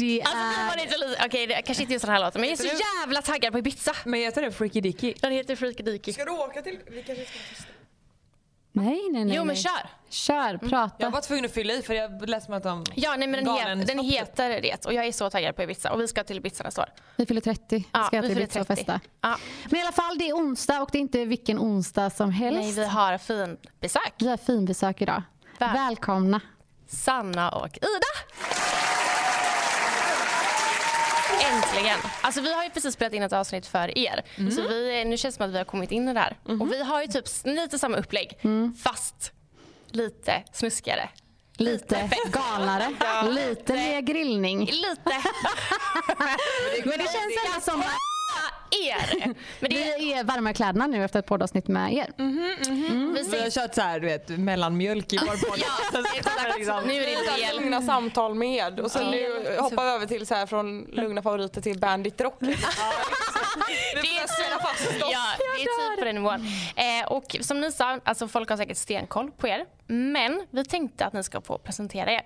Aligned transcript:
Det 0.00 0.22
Alltså, 0.22 0.36
är... 0.38 0.66
man 0.66 0.78
inte 0.78 0.96
lite, 0.98 1.22
okej 1.26 1.46
det 1.46 1.62
kanske 1.62 1.82
inte 1.82 1.92
just 1.92 2.04
den 2.04 2.14
här 2.14 2.20
låten 2.24 2.40
men 2.40 2.50
jag 2.50 2.60
är 2.60 2.62
så 2.68 2.82
jävla 3.00 3.22
taggad 3.22 3.52
på 3.52 3.58
Ibiza. 3.58 3.92
Men 4.04 4.20
heter 4.20 4.42
det 4.42 4.52
Freaky 4.52 4.80
Dicky? 4.80 5.14
Den 5.20 5.32
heter 5.32 5.56
Freaky 5.56 5.82
Deaky. 5.82 6.12
Ska 6.12 6.24
du 6.24 6.30
åka 6.30 6.62
till... 6.62 6.78
Vi 6.90 7.02
kanske 7.02 7.24
ska 7.24 7.38
testa. 7.54 7.64
Nej, 8.72 9.08
nej, 9.10 9.24
nej. 9.24 9.36
Jo 9.36 9.44
men 9.44 9.56
kör. 9.56 9.88
Kör, 10.08 10.56
prata. 10.58 10.94
Jag 10.98 11.10
var 11.10 11.20
tvungen 11.20 11.44
att 11.44 11.54
fylla 11.54 11.72
i 11.72 11.82
för 11.82 11.94
jag 11.94 12.28
läste 12.28 12.50
mig 12.50 12.56
att 12.56 12.62
de... 12.62 12.84
Ja 12.94 13.16
nej 13.16 13.28
men 13.28 13.44
den, 13.44 13.56
het, 13.78 13.86
den 13.86 13.98
heter 13.98 14.60
det 14.62 14.86
och 14.86 14.94
jag 14.94 15.04
är 15.06 15.12
så 15.12 15.30
taggad 15.30 15.56
på 15.56 15.62
Ibiza 15.62 15.92
och 15.92 16.00
vi 16.00 16.08
ska 16.08 16.24
till 16.24 16.36
Ibiza 16.36 16.64
nästa 16.64 16.82
år. 16.82 16.88
Vi 17.16 17.26
fyller 17.26 17.40
30. 17.40 17.84
Ja, 17.92 18.04
ska 18.04 18.16
jag 18.16 18.22
vi 18.22 18.28
till 18.28 18.38
Ibiza 18.38 18.60
och 18.60 18.66
30. 18.66 18.80
festa. 18.80 19.00
Ja. 19.20 19.36
Men 19.70 19.80
i 19.80 19.82
alla 19.82 19.92
fall, 19.92 20.18
det 20.18 20.28
är 20.28 20.32
onsdag 20.34 20.80
och 20.82 20.88
det 20.92 20.98
är 20.98 21.00
inte 21.00 21.24
vilken 21.24 21.58
onsdag 21.58 22.10
som 22.10 22.30
helst. 22.30 22.60
Nej 22.60 22.72
vi 22.72 22.84
har 22.84 23.18
fin 23.18 23.56
besök. 23.80 24.12
Vi 24.18 24.28
har 24.28 24.36
finbesök 24.36 25.02
idag. 25.02 25.22
Väl- 25.58 25.72
Välkomna. 25.72 26.40
Sanna 26.88 27.50
och 27.50 27.76
Ida. 27.76 28.69
Äntligen! 31.50 31.98
Alltså 32.20 32.40
vi 32.40 32.54
har 32.54 32.64
ju 32.64 32.70
precis 32.70 32.94
spelat 32.94 33.12
in 33.12 33.22
ett 33.22 33.32
avsnitt 33.32 33.66
för 33.66 33.98
er. 33.98 34.22
Så 34.50 34.68
vi, 34.68 35.04
nu 35.04 35.16
känns 35.16 35.34
det 35.34 35.36
som 35.38 35.46
att 35.46 35.52
vi 35.54 35.58
har 35.58 35.64
kommit 35.64 35.92
in 35.92 36.08
i 36.08 36.14
det 36.14 36.20
här. 36.20 36.36
Och 36.60 36.72
vi 36.72 36.82
har 36.82 37.02
ju 37.02 37.08
typ 37.08 37.24
lite 37.44 37.78
samma 37.78 37.96
upplägg 37.96 38.38
fast 38.82 39.32
lite 39.90 40.42
snuskigare. 40.52 41.08
Lite 41.56 42.10
galnare, 42.32 42.90
lite 43.30 43.72
mer 43.72 44.00
grillning. 44.00 44.58
Lite 44.66 45.02
Men 46.84 46.98
det 46.98 47.04
känns 47.04 47.46
ändå 47.46 47.60
som 47.62 47.80
att 47.80 48.09
er. 48.90 49.34
Men 49.60 49.70
det 49.70 49.94
vi 49.98 50.12
är 50.12 50.24
varma 50.24 50.52
kläderna 50.52 50.86
nu 50.86 51.04
efter 51.04 51.18
ett 51.18 51.26
poddavsnitt 51.26 51.68
med 51.68 51.92
er. 51.94 52.06
vi 52.16 53.22
Vi 53.30 53.40
har 53.42 53.50
kört 53.50 53.74
så 53.74 53.80
här, 53.80 54.00
du 54.00 54.06
vet, 54.06 54.28
mellanmjölk 54.28 55.12
i 55.12 55.18
vår 55.18 55.48
podd. 55.50 55.58
ja, 55.58 56.04
exakt. 56.58 56.86
Nu 56.86 56.92
är 56.94 57.00
det 57.00 57.46
del. 57.46 57.56
lugna 57.60 57.82
samtal 57.82 58.34
med 58.34 58.80
och 58.80 58.90
sen 58.90 59.02
Ja. 59.04 59.10
nu 59.10 59.56
hoppa 59.58 59.84
över 59.84 60.06
till 60.06 60.26
så 60.26 60.34
här 60.34 60.46
från 60.46 60.82
lugna 60.92 61.22
favoriter 61.22 61.60
till 61.60 61.78
Bandit 61.78 62.20
Rock. 62.20 62.36
Det 62.40 62.46
är 64.16 64.26
spela 64.44 64.58
fast 64.62 64.86
oss. 65.02 65.10
Ja, 65.12 65.24
det 65.38 65.62
är 65.62 65.90
typ 65.90 65.98
på 65.98 66.04
den 66.04 66.14
nivån. 66.14 66.46
Eh, 66.76 67.12
och 67.12 67.36
som 67.40 67.60
ni 67.60 67.72
sa, 67.72 67.98
alltså 68.04 68.28
folk 68.28 68.50
har 68.50 68.56
säkert 68.56 68.76
stenkoll 68.76 69.30
på 69.30 69.48
er. 69.48 69.64
Men 69.86 70.46
vi 70.50 70.64
tänkte 70.64 71.06
att 71.06 71.12
ni 71.12 71.22
ska 71.22 71.40
få 71.40 71.58
presentera 71.58 72.12
er. 72.12 72.22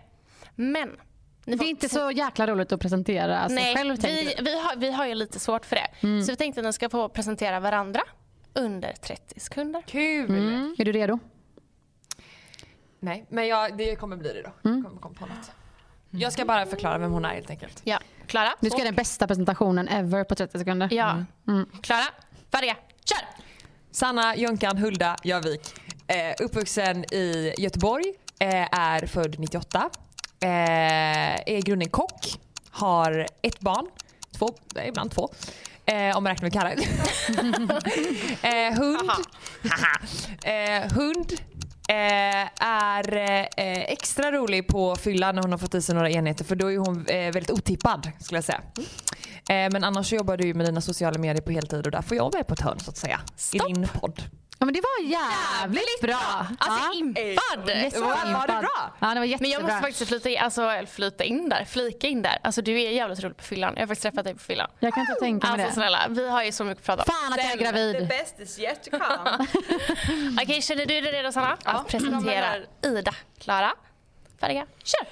Men 0.55 0.91
Det 1.45 1.53
är 1.53 1.63
inte 1.63 1.89
så 1.89 2.11
jäkla 2.11 2.47
roligt 2.47 2.73
att 2.73 2.81
presentera 2.81 3.49
sig 3.49 3.55
Nej, 3.55 3.77
själv 3.77 3.97
tänker 3.97 4.25
vi, 4.25 4.51
vi. 4.51 4.61
har, 4.61 4.77
vi 4.77 4.91
har 4.93 5.07
ju 5.07 5.15
lite 5.15 5.41
svårt 5.41 5.67
för 5.67 5.77
det. 5.77 6.23
Så 6.25 6.33
vi 6.33 6.37
tänkte 6.37 6.61
att 6.61 6.67
ni 6.67 6.73
ska 6.73 6.89
få 6.89 7.09
presentera 7.09 7.61
varandra 7.61 8.01
under 8.55 8.93
30 8.93 9.41
sekunder. 9.41 9.83
Kul! 9.87 10.31
Mm. 10.31 10.77
Är 10.79 10.85
du 10.85 10.93
redo? 10.93 11.19
Nej, 13.01 13.27
men 13.29 13.47
jag, 13.49 13.77
det 13.79 13.97
kommer 13.97 14.17
bli 14.17 14.33
det 14.33 14.43
då. 14.43 14.51
Jag 14.63 14.85
kommer 14.85 15.01
komma 15.01 15.15
på 15.15 15.27
något. 15.27 15.51
Jag 16.11 16.33
ska 16.33 16.45
bara 16.45 16.67
förklara 16.67 16.99
vem 16.99 17.13
hon 17.13 17.25
är 17.25 17.35
helt 17.35 17.51
enkelt. 17.51 17.81
Ja, 17.85 17.99
Klara? 18.27 18.55
Du 18.61 18.71
ska 18.71 18.79
göra 18.79 18.89
den 18.89 18.95
bästa 18.95 19.27
presentationen 19.27 19.89
ever 19.89 20.25
på 20.25 20.35
30 20.35 20.59
sekunder. 20.59 20.89
Ja. 20.93 21.25
Klara, 21.83 22.05
färdiga, 22.53 22.77
kör! 23.05 23.19
Sanna 23.91 24.37
Jönkan 24.37 24.79
Hulda 24.79 25.17
Jövik. 25.25 25.75
Eh, 26.07 26.45
uppvuxen 26.45 27.05
i 27.15 27.55
Göteborg. 27.59 28.05
Eh, 28.39 28.79
är 28.79 29.07
född 29.07 29.39
98. 29.39 29.91
Eh, 30.45 31.35
är 31.35 31.57
i 31.57 31.61
grunden 31.61 31.89
kock. 31.89 32.39
Har 32.71 33.27
ett 33.43 33.61
barn. 33.61 33.87
Två, 34.39 34.55
nej, 34.75 34.89
ibland 34.89 35.11
två. 35.11 35.31
Eh, 35.87 36.17
om 36.17 36.25
man 36.25 36.33
räknar 36.33 36.43
med 36.43 36.53
Karin. 36.53 36.79
eh, 38.43 38.79
hund. 38.79 39.11
Eh, 40.45 40.93
hund. 40.93 41.33
Eh, 41.89 42.67
är 42.67 43.17
eh, 43.17 43.83
extra 43.83 44.33
rolig 44.33 44.69
på 44.69 44.97
fyllan 44.97 45.35
när 45.35 45.43
hon 45.43 45.51
har 45.51 45.59
fått 45.59 45.75
i 45.75 45.83
sig 45.83 45.95
några 45.95 46.11
enheter 46.11 46.45
för 46.45 46.57
då 46.57 46.73
är 46.73 46.79
hon 46.79 47.07
eh, 47.07 47.33
väldigt 47.33 47.51
otippad 47.51 48.11
skulle 48.21 48.37
jag 48.37 48.45
säga. 48.45 48.61
Eh, 49.49 49.73
men 49.73 49.85
annars 49.85 50.13
jobbar 50.13 50.37
du 50.37 50.55
med 50.55 50.67
dina 50.67 50.81
sociala 50.81 51.19
medier 51.19 51.43
på 51.43 51.51
heltid 51.53 51.87
och 51.87 51.93
där 51.93 52.03
får 52.03 52.17
jag 52.17 52.33
vara 52.33 52.45
på 52.45 52.55
ett 52.55 52.61
hörn 52.61 52.81
så 52.81 52.91
att 52.91 52.97
säga. 52.97 53.21
Stopp. 53.37 53.71
I 53.71 53.73
din 53.73 53.89
podd. 54.01 54.23
Ja, 54.59 54.65
men 54.67 54.75
det 54.75 54.81
var 54.81 55.05
jävligt 55.11 56.01
bra. 56.03 56.47
Alltså 56.59 56.81
ja. 56.87 56.93
impad! 56.99 57.69
Jättebra. 57.77 58.09
Var 58.09 58.47
det 58.47 58.53
bra? 58.61 58.93
Ja, 59.01 59.07
det 59.09 59.15
var 59.15 59.15
Men 59.15 59.29
jättebra. 59.29 59.49
jag 59.51 59.63
måste 59.63 59.81
faktiskt 59.81 60.09
flyta 60.09 60.29
in, 60.29 60.39
alltså, 60.39 60.71
flyta 60.91 61.25
in 61.25 61.49
där, 61.49 61.65
flika 61.65 62.07
in 62.07 62.23
där. 62.23 62.39
Alltså 62.43 62.63
du 62.63 62.81
är 62.83 62.91
jävligt 62.91 63.21
rolig 63.25 63.37
på 63.37 63.45
fyllan. 63.45 63.73
Jag 63.77 63.83
har 63.83 63.87
faktiskt 63.87 64.03
träffat 64.03 64.25
dig 64.25 64.35
på 64.35 64.41
fyllan. 64.41 64.71
Jag 64.81 64.95
kan 64.95 65.01
inte 65.01 65.15
tänka 65.15 65.47
mig 65.47 65.53
Alltså 65.65 65.67
det. 65.69 65.75
snälla, 65.75 66.07
vi 66.09 66.29
har 66.31 66.43
ju 66.43 66.53
så 66.53 66.65
mycket 66.65 66.89
att 66.89 66.97
prata 66.99 67.13
om. 67.13 67.15
Fan 67.23 67.33
att 67.33 67.39
jag 67.45 67.53
är 67.53 67.57
gravid. 67.57 68.09
best 68.09 68.41
is 68.41 68.59
yet 68.59 68.83
to 68.85 68.91
come. 68.91 69.47
Okej, 70.43 70.63
känner 70.63 70.87
du 70.87 71.01
dig 71.01 71.13
redo 71.13 71.33
Sanna? 71.33 71.57
Ja, 71.65 71.71
Att 71.71 71.89
presentera 71.89 72.57
Ida. 72.83 73.15
Klara, 73.41 73.73
färdiga, 74.41 74.67
kör! 74.85 75.07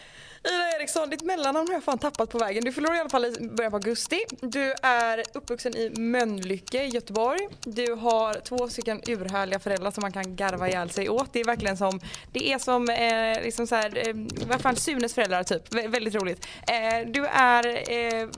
Ida 0.48 0.76
Eriksson, 0.78 1.10
ditt 1.10 1.22
mellannamn 1.22 1.68
har 1.68 1.74
jag 1.74 1.84
fan 1.84 1.98
tappat 1.98 2.30
på 2.30 2.38
vägen. 2.38 2.64
Du 2.64 2.72
fyller 2.72 2.94
i 2.96 3.00
alla 3.00 3.08
fall 3.10 3.24
i 3.24 3.48
början 3.48 3.70
på 3.72 3.76
augusti. 3.76 4.20
Du 4.40 4.74
är 4.82 5.22
uppvuxen 5.34 5.76
i 5.76 5.90
Mölnlycke 5.98 6.82
i 6.84 6.88
Göteborg. 6.88 7.48
Du 7.60 7.94
har 7.94 8.34
två 8.34 8.68
stycken 8.68 9.00
urhärliga 9.06 9.58
föräldrar 9.58 9.90
som 9.90 10.02
man 10.02 10.12
kan 10.12 10.36
garva 10.36 10.68
ihjäl 10.68 10.90
sig 10.90 11.08
åt. 11.08 11.32
Det 11.32 11.40
är 11.40 11.44
verkligen 11.44 11.76
som, 11.76 12.00
det 12.32 12.52
är 12.52 12.58
som, 12.58 12.88
eh, 12.88 13.44
liksom 13.44 13.66
så 13.66 13.74
här, 13.74 14.08
eh, 14.08 14.14
vad 14.48 14.60
fan, 14.60 14.76
Sunes 14.76 15.14
föräldrar 15.14 15.42
typ. 15.42 15.74
Vä- 15.74 15.88
väldigt 15.88 16.14
roligt. 16.14 16.46
Eh, 16.68 17.06
du 17.12 17.26
är 17.26 17.92
eh, 17.92 18.28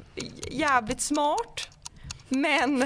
jävligt 0.50 1.00
smart. 1.00 1.68
Men, 2.34 2.78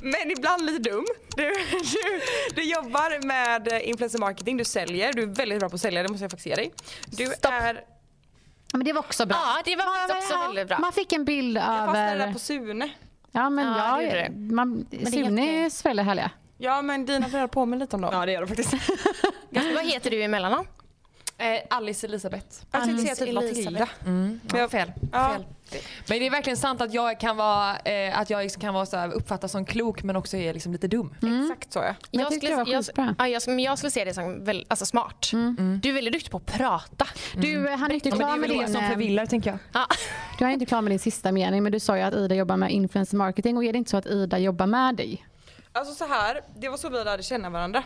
men 0.00 0.30
ibland 0.30 0.66
lite 0.66 0.90
dum. 0.90 1.06
Du, 1.36 1.42
du, 1.44 2.20
du 2.54 2.62
jobbar 2.62 3.26
med 3.26 3.72
eh, 3.72 3.88
influencer 3.88 4.18
marketing, 4.18 4.56
du 4.56 4.64
säljer, 4.64 5.12
du 5.12 5.22
är 5.22 5.26
väldigt 5.26 5.58
bra 5.58 5.68
på 5.68 5.74
att 5.74 5.80
sälja, 5.80 6.02
det 6.02 6.08
måste 6.08 6.24
jag 6.24 6.30
faktiskt 6.30 6.46
ge 6.46 6.54
dig. 6.54 6.72
Du 7.06 7.26
Stopp. 7.26 7.52
är, 7.52 7.84
Ja, 8.72 8.78
men 8.78 8.84
det 8.84 8.92
var 8.92 9.00
också 9.00 9.26
bra. 9.26 9.36
Ja, 9.36 9.62
det 9.64 9.76
var 9.76 9.84
faktiskt 9.84 10.32
också 10.32 10.40
Ja, 10.40 10.46
väldigt 10.46 10.68
bra. 10.68 10.78
Man 10.78 10.92
fick 10.92 11.12
en 11.12 11.24
bild 11.24 11.56
jag 11.56 11.64
fastnade 11.64 12.22
över... 12.22 12.32
på 12.32 12.38
Sune. 12.38 12.90
Ja 13.32 13.50
men 13.50 13.66
Ja, 13.66 14.02
ja, 14.02 14.12
det 14.12 14.30
man, 14.30 14.86
är 14.90 15.10
Sunes 15.10 15.82
föräldrar 15.82 16.04
är 16.04 16.06
härliga. 16.06 16.30
Ja 16.58 16.82
men 16.82 17.06
dina 17.06 17.28
föräldrar 17.28 17.46
påminner 17.48 17.84
lite 17.84 17.96
om 17.96 18.02
dem. 18.02 18.10
Ja 18.14 18.26
det 18.26 18.32
gör 18.32 18.40
det 18.40 18.46
faktiskt. 18.46 18.74
Vad 19.74 19.86
heter 19.86 20.10
du 20.10 20.22
i 20.22 20.28
mellannamn? 20.28 20.66
Eh, 21.38 21.46
Alice 21.70 22.06
Elisabeth. 22.06 22.46
Jag 22.72 22.84
tänkte 22.84 23.14
säga 23.14 23.38
Alice 23.38 23.54
typ 23.54 23.64
Matilda. 23.64 23.88
Mm, 24.06 24.40
ja, 24.52 24.58
Jag- 24.58 24.70
fel. 24.70 24.92
Ja. 25.12 25.28
fel. 25.28 25.44
Men 26.08 26.18
det 26.18 26.26
är 26.26 26.30
verkligen 26.30 26.56
sant 26.56 26.80
att 26.80 26.94
jag 26.94 27.20
kan 27.20 27.36
vara, 27.36 27.76
eh, 27.78 28.18
att 28.18 28.30
jag 28.30 28.50
kan 28.60 28.74
vara 28.74 28.86
så 28.86 28.96
här, 28.96 29.12
uppfattas 29.12 29.52
som 29.52 29.64
klok 29.64 30.02
men 30.02 30.16
också 30.16 30.36
är 30.36 30.54
liksom 30.54 30.72
lite 30.72 30.88
dum. 30.88 31.14
Exakt 31.42 31.72
så 31.72 31.78
ja. 31.78 31.94
Jag 32.10 32.30
tyckte 32.30 32.46
det 32.46 32.56
var 32.56 32.66
jag, 32.68 32.84
ja, 33.18 33.28
jag, 33.28 33.42
men 33.46 33.58
jag 33.58 33.78
skulle 33.78 33.90
se 33.90 34.04
det 34.04 34.14
som 34.14 34.44
väl, 34.44 34.66
alltså 34.68 34.86
smart. 34.86 35.30
Du 35.82 35.88
är 35.88 35.92
väldigt 35.92 36.12
duktig 36.12 36.30
på 36.30 36.36
att 36.36 36.46
prata. 36.46 37.06
Du 37.36 37.68
han 37.68 37.90
är 37.90 37.94
inte 37.94 38.08
Ja, 38.08 38.14
men 38.14 38.18
det 38.18 38.24
klar 38.24 38.34
är 38.34 38.38
med 38.40 38.48
väl 38.48 38.58
det 38.58 38.64
din... 38.64 38.72
som 38.74 38.82
eh, 38.84 38.90
förvillar 38.90 39.26
tänker 39.26 39.50
jag. 39.50 39.58
Ja. 39.72 39.86
Du 40.38 40.44
är 40.44 40.48
inte 40.50 40.66
klar 40.66 40.80
med 40.82 40.92
din 40.92 40.98
sista 40.98 41.32
mening 41.32 41.62
men 41.62 41.72
du 41.72 41.80
sa 41.80 41.96
ju 41.96 42.02
att 42.02 42.14
Ida 42.14 42.34
jobbar 42.34 42.56
med 42.56 42.70
influencer 42.70 43.16
marketing 43.16 43.56
och 43.56 43.64
är 43.64 43.72
det 43.72 43.78
inte 43.78 43.90
så 43.90 43.96
att 43.96 44.06
Ida 44.06 44.38
jobbar 44.38 44.66
med 44.66 44.96
dig? 44.96 45.26
Alltså 45.76 45.94
så 45.94 46.04
här, 46.06 46.40
det 46.56 46.68
var 46.68 46.76
så 46.76 46.88
vi 46.88 47.04
lärde 47.04 47.22
känna 47.22 47.50
varandra. 47.50 47.82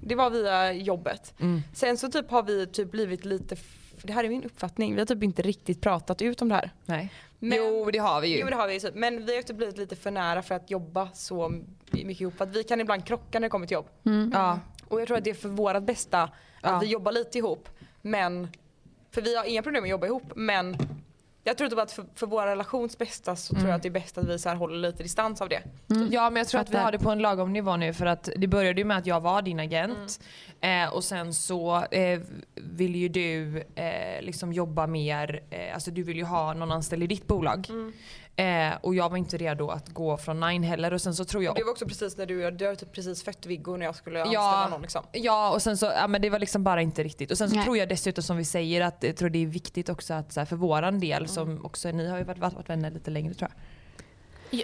Det 0.00 0.14
var 0.14 0.30
via 0.30 0.72
jobbet. 0.72 1.34
Sen 1.74 1.96
så 1.98 2.08
typ 2.08 2.30
har 2.30 2.42
vi 2.42 2.66
typ 2.66 2.90
blivit 2.90 3.24
lite, 3.24 3.56
det 4.02 4.12
här 4.12 4.24
är 4.24 4.28
min 4.28 4.44
uppfattning, 4.44 4.94
vi 4.94 4.98
har 5.00 5.06
typ 5.06 5.22
inte 5.22 5.42
riktigt 5.42 5.80
pratat 5.80 6.22
ut 6.22 6.42
om 6.42 6.48
det 6.48 6.54
här. 6.54 6.70
Nej. 6.86 7.12
Men- 7.38 7.58
jo 7.58 7.90
det 7.90 7.98
har 7.98 8.20
vi 8.20 8.28
ju. 8.28 8.38
Jo 8.40 8.46
det 8.50 8.56
har 8.56 8.66
vi 8.68 8.74
ju 8.74 8.80
typ. 8.80 8.94
men 8.94 9.26
vi 9.26 9.36
har 9.36 9.42
typ 9.42 9.56
blivit 9.56 9.78
lite 9.78 9.96
för 9.96 10.10
nära 10.10 10.42
för 10.42 10.54
att 10.54 10.70
jobba 10.70 11.08
så 11.14 11.48
mycket 11.90 12.20
ihop. 12.20 12.40
Att 12.40 12.48
vi 12.48 12.64
kan 12.64 12.80
ibland 12.80 13.04
krocka 13.06 13.38
när 13.38 13.40
det 13.40 13.50
kommer 13.50 13.66
till 13.66 13.74
jobb. 13.74 13.88
Ja. 14.32 14.58
Och 14.88 15.00
jag 15.00 15.06
tror 15.08 15.18
att 15.18 15.24
det 15.24 15.30
är 15.30 15.34
för 15.34 15.48
vårat 15.48 15.82
bästa 15.82 16.22
att 16.22 16.30
Ja. 16.62 16.78
vi 16.78 16.86
jobbar 16.86 17.12
lite 17.12 17.38
ihop. 17.38 17.68
Men, 18.02 18.48
för 19.10 19.22
vi 19.22 19.36
har 19.36 19.44
inga 19.44 19.62
problem 19.62 19.82
med 19.82 19.88
att 19.88 19.90
jobba 19.90 20.06
ihop 20.06 20.32
men 20.36 20.76
jag 21.44 21.58
tror 21.58 21.68
typ 21.68 21.78
att 21.78 21.92
för, 21.92 22.04
för 22.14 22.26
vår 22.26 22.46
relations 22.46 22.98
bästa 22.98 23.36
så 23.36 23.54
tror 23.54 23.68
jag 23.68 23.76
att 23.76 23.82
det 23.82 23.88
är 23.88 23.90
bäst 23.90 24.18
att 24.18 24.28
vi 24.28 24.38
så 24.38 24.48
här 24.48 24.56
håller 24.56 24.78
lite 24.78 25.02
distans 25.02 25.40
av 25.40 25.48
det. 25.48 25.62
Ja 26.10 26.30
men 26.30 26.36
jag 26.40 26.48
tror 26.48 26.60
att 26.60 26.70
vi 26.70 26.76
har 26.76 26.92
det 26.92 26.98
på 26.98 27.10
en 27.10 27.18
lagom 27.18 27.52
nivå 27.52 27.76
nu 27.76 27.92
för 27.92 28.06
att 28.06 28.28
det 28.36 28.46
började 28.46 28.80
ju 28.80 28.84
med 28.84 28.96
att 28.98 29.06
jag 29.06 29.20
var 29.20 29.42
din 29.42 29.60
agent 29.60 30.20
eh, 30.60 30.94
och 30.94 31.04
sen 31.04 31.34
så 31.34 31.84
eh, 31.90 32.20
vill 32.54 32.94
ju 32.96 33.08
du 33.08 33.58
eh, 33.74 34.22
liksom 34.22 34.52
jobba 34.52 34.86
mer, 34.86 35.42
eh, 35.50 35.74
alltså 35.74 35.90
du 35.90 36.02
vill 36.02 36.16
ju 36.16 36.24
ha 36.24 36.54
någon 36.54 36.72
anställd 36.72 37.02
i 37.02 37.06
ditt 37.06 37.26
bolag. 37.26 37.66
Eh, 38.38 38.72
och 38.80 38.94
jag 38.94 39.08
var 39.10 39.16
inte 39.16 39.36
redo 39.36 39.68
att 39.68 39.88
gå 39.88 40.16
från 40.16 40.40
Nine 40.40 40.62
heller 40.62 40.92
och 40.92 41.02
sen 41.02 41.14
så 41.14 41.24
tror 41.24 41.44
jag 41.44 41.54
Det 41.54 41.64
var 41.64 41.70
också 41.70 41.86
precis 41.86 42.16
när 42.16 42.26
du, 42.26 42.50
du 42.50 42.66
har 42.66 42.74
typ 42.74 42.92
precis 42.92 43.22
fött 43.24 43.46
Viggo 43.46 43.76
när 43.76 43.86
jag 43.86 43.94
skulle 43.96 44.18
Ja. 44.18 44.24
anställa 44.24 44.68
någon 44.68 44.82
liksom. 44.82 45.04
Ja 45.12 45.50
och 45.50 45.62
sen 45.62 45.76
så, 45.78 45.86
ja 45.86 46.06
men 46.08 46.22
det 46.22 46.30
var 46.30 46.38
liksom 46.38 46.64
bara 46.64 46.82
inte 46.82 47.02
riktigt. 47.02 47.30
Och 47.30 47.38
sen 47.38 47.48
så 47.50 47.56
Nej. 47.56 47.64
tror 47.64 47.76
jag 47.78 47.88
dessutom 47.88 48.24
som 48.24 48.36
vi 48.36 48.44
säger 48.44 48.80
att 48.80 48.96
jag 49.00 49.16
tror 49.16 49.28
det 49.30 49.42
är 49.42 49.46
viktigt 49.46 49.88
också 49.88 50.14
att 50.14 50.32
så 50.32 50.40
här, 50.40 50.44
för 50.44 50.56
våran 50.56 51.00
del 51.00 51.28
som 51.28 51.64
också, 51.64 51.90
ni 51.90 52.08
har 52.08 52.18
ju 52.18 52.24
varit, 52.24 52.38
varit 52.38 52.68
vänner 52.70 52.90
lite 52.90 53.10
längre 53.10 53.34
tror 53.34 53.50
jag. 53.50 53.58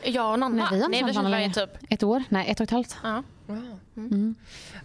Jag 0.05 0.32
och 0.32 0.38
Nanna. 0.38 0.69
Nej, 0.71 0.79
vi 0.79 0.81
har 0.82 0.88
inte 1.09 1.15
känt 1.15 1.29
varandra 1.31 1.67
typ. 1.67 1.93
Ett 1.93 2.03
år? 2.03 2.23
Nej, 2.29 2.50
ett 2.50 2.61
och 2.61 2.65
ett 2.65 2.71
halvt. 2.71 2.97
Ja. 3.03 3.23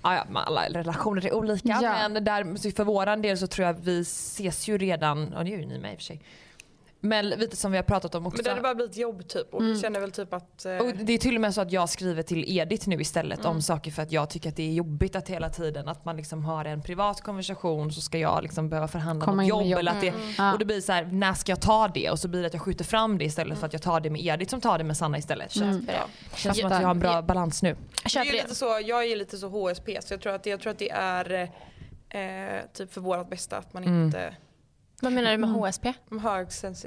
Ja, 0.04 0.16
ja, 0.16 0.24
men 0.30 0.38
alla 0.38 0.62
relationer 0.70 1.26
är 1.26 1.34
olika 1.34 1.80
Ja. 1.82 2.10
men 2.10 2.24
där, 2.24 2.72
för 2.76 2.84
våran 2.84 3.22
del 3.22 3.38
så 3.38 3.48
tror 3.48 3.68
jag 3.68 3.74
vi 3.74 4.02
ses 4.02 4.68
ju 4.68 4.78
redan, 4.78 5.32
ja 5.36 5.44
det 5.44 5.50
gör 5.50 5.58
ju 5.58 5.66
ni 5.66 5.80
med 5.80 5.92
i 5.92 5.96
och 5.96 5.98
för 6.00 6.04
sig. 6.06 6.22
Men 7.02 7.30
lite 7.30 7.56
som 7.56 7.72
vi 7.72 7.78
har 7.78 7.84
pratat 7.84 8.16
om 8.16 8.26
också. 8.28 8.38
Men 8.38 8.44
det 8.44 8.50
hade 8.50 8.62
bara 8.62 8.76
blivit 8.76 8.98
jobb 8.98 9.28
typ 9.28 9.54
och 9.54 9.64
vi 9.64 9.80
känner 9.82 10.00
väl 10.00 10.12
typ 10.12 10.34
att 10.34 10.66
eh, 10.66 10.78
och 10.78 10.94
det 10.94 11.14
är 11.14 11.18
till 11.18 11.36
och 11.36 11.42
med 11.42 11.54
så 11.54 11.62
att 11.62 11.72
jag 11.72 11.90
skriver 11.90 12.24
till 12.24 12.58
Edith 12.58 12.90
nu 12.90 13.02
istället 13.02 13.46
om 13.46 13.62
saker 13.62 13.92
för 13.92 14.02
att 14.02 14.12
jag 14.12 14.30
tycker 14.30 14.50
att 14.50 14.56
det 14.56 14.64
är 14.64 14.74
jobbigt 14.74 15.16
att 15.16 15.30
hela 15.30 15.50
tiden 15.50 15.88
att 15.88 16.06
man 16.06 16.18
liksom 16.18 16.46
har 16.46 16.66
en 16.66 16.82
privat 16.82 17.22
konversation 17.22 17.92
så 17.92 18.02
ska 18.02 18.18
jag 18.18 18.44
liksom 18.44 18.70
behöva 18.70 18.88
förhandla 18.88 19.26
Komma 19.26 19.42
om 19.42 19.48
jobb. 19.48 19.66
jobb. 19.66 19.80
Eller 19.80 19.92
att 19.92 20.02
det, 20.02 20.14
Ja. 20.38 20.54
Och 20.54 20.60
det 20.60 20.66
blir 20.66 20.82
så 20.82 20.92
här, 20.92 21.06
när 21.12 21.34
ska 21.34 21.52
jag 21.52 21.62
ta 21.62 21.88
det? 21.88 22.10
Och 22.10 22.20
så 22.20 22.28
blir 22.28 22.42
det 22.42 22.48
att 22.48 22.54
jag 22.54 22.62
skjuter 22.62 22.86
fram 22.86 23.18
det 23.18 23.26
istället 23.26 23.60
för 23.60 23.66
att 23.68 23.74
jag 23.74 23.82
tar 23.82 24.00
det 24.00 24.10
med 24.10 24.22
Edith 24.22 24.50
som 24.50 24.62
tar 24.62 24.78
det 24.78 24.84
med 24.84 24.98
Sanna 24.98 25.18
istället. 25.18 25.52
Känns, 25.52 25.82
Köper 25.86 25.94
det. 26.32 26.38
känns 26.38 26.58
som 26.60 26.72
att 26.72 26.80
vi 26.80 26.84
har 26.84 26.92
en 26.92 27.00
bra 27.00 27.22
balans 27.22 27.64
nu. 27.64 27.76
det 28.04 28.20
är 28.20 28.32
lite 28.34 28.56
så, 28.56 28.66
jag 28.86 29.06
är 29.06 29.16
lite 29.16 29.38
så 29.38 29.48
HSP 29.50 29.98
så 30.02 30.14
jag 30.14 30.22
tror 30.22 30.34
att 30.34 30.44
det, 30.44 30.50
jag 30.50 30.60
tror 30.60 30.72
att 30.72 30.80
det 30.80 30.90
är 30.92 31.50
eh, 32.10 32.62
typ 32.74 32.94
för 32.94 33.02
vårat 33.02 33.30
bästa 33.30 33.58
att 33.58 33.74
man 33.74 33.84
inte 33.84 34.34
Vad 35.02 35.12
menar 35.14 35.32
du 35.32 35.38
med 35.38 35.50
HSP? 35.50 35.94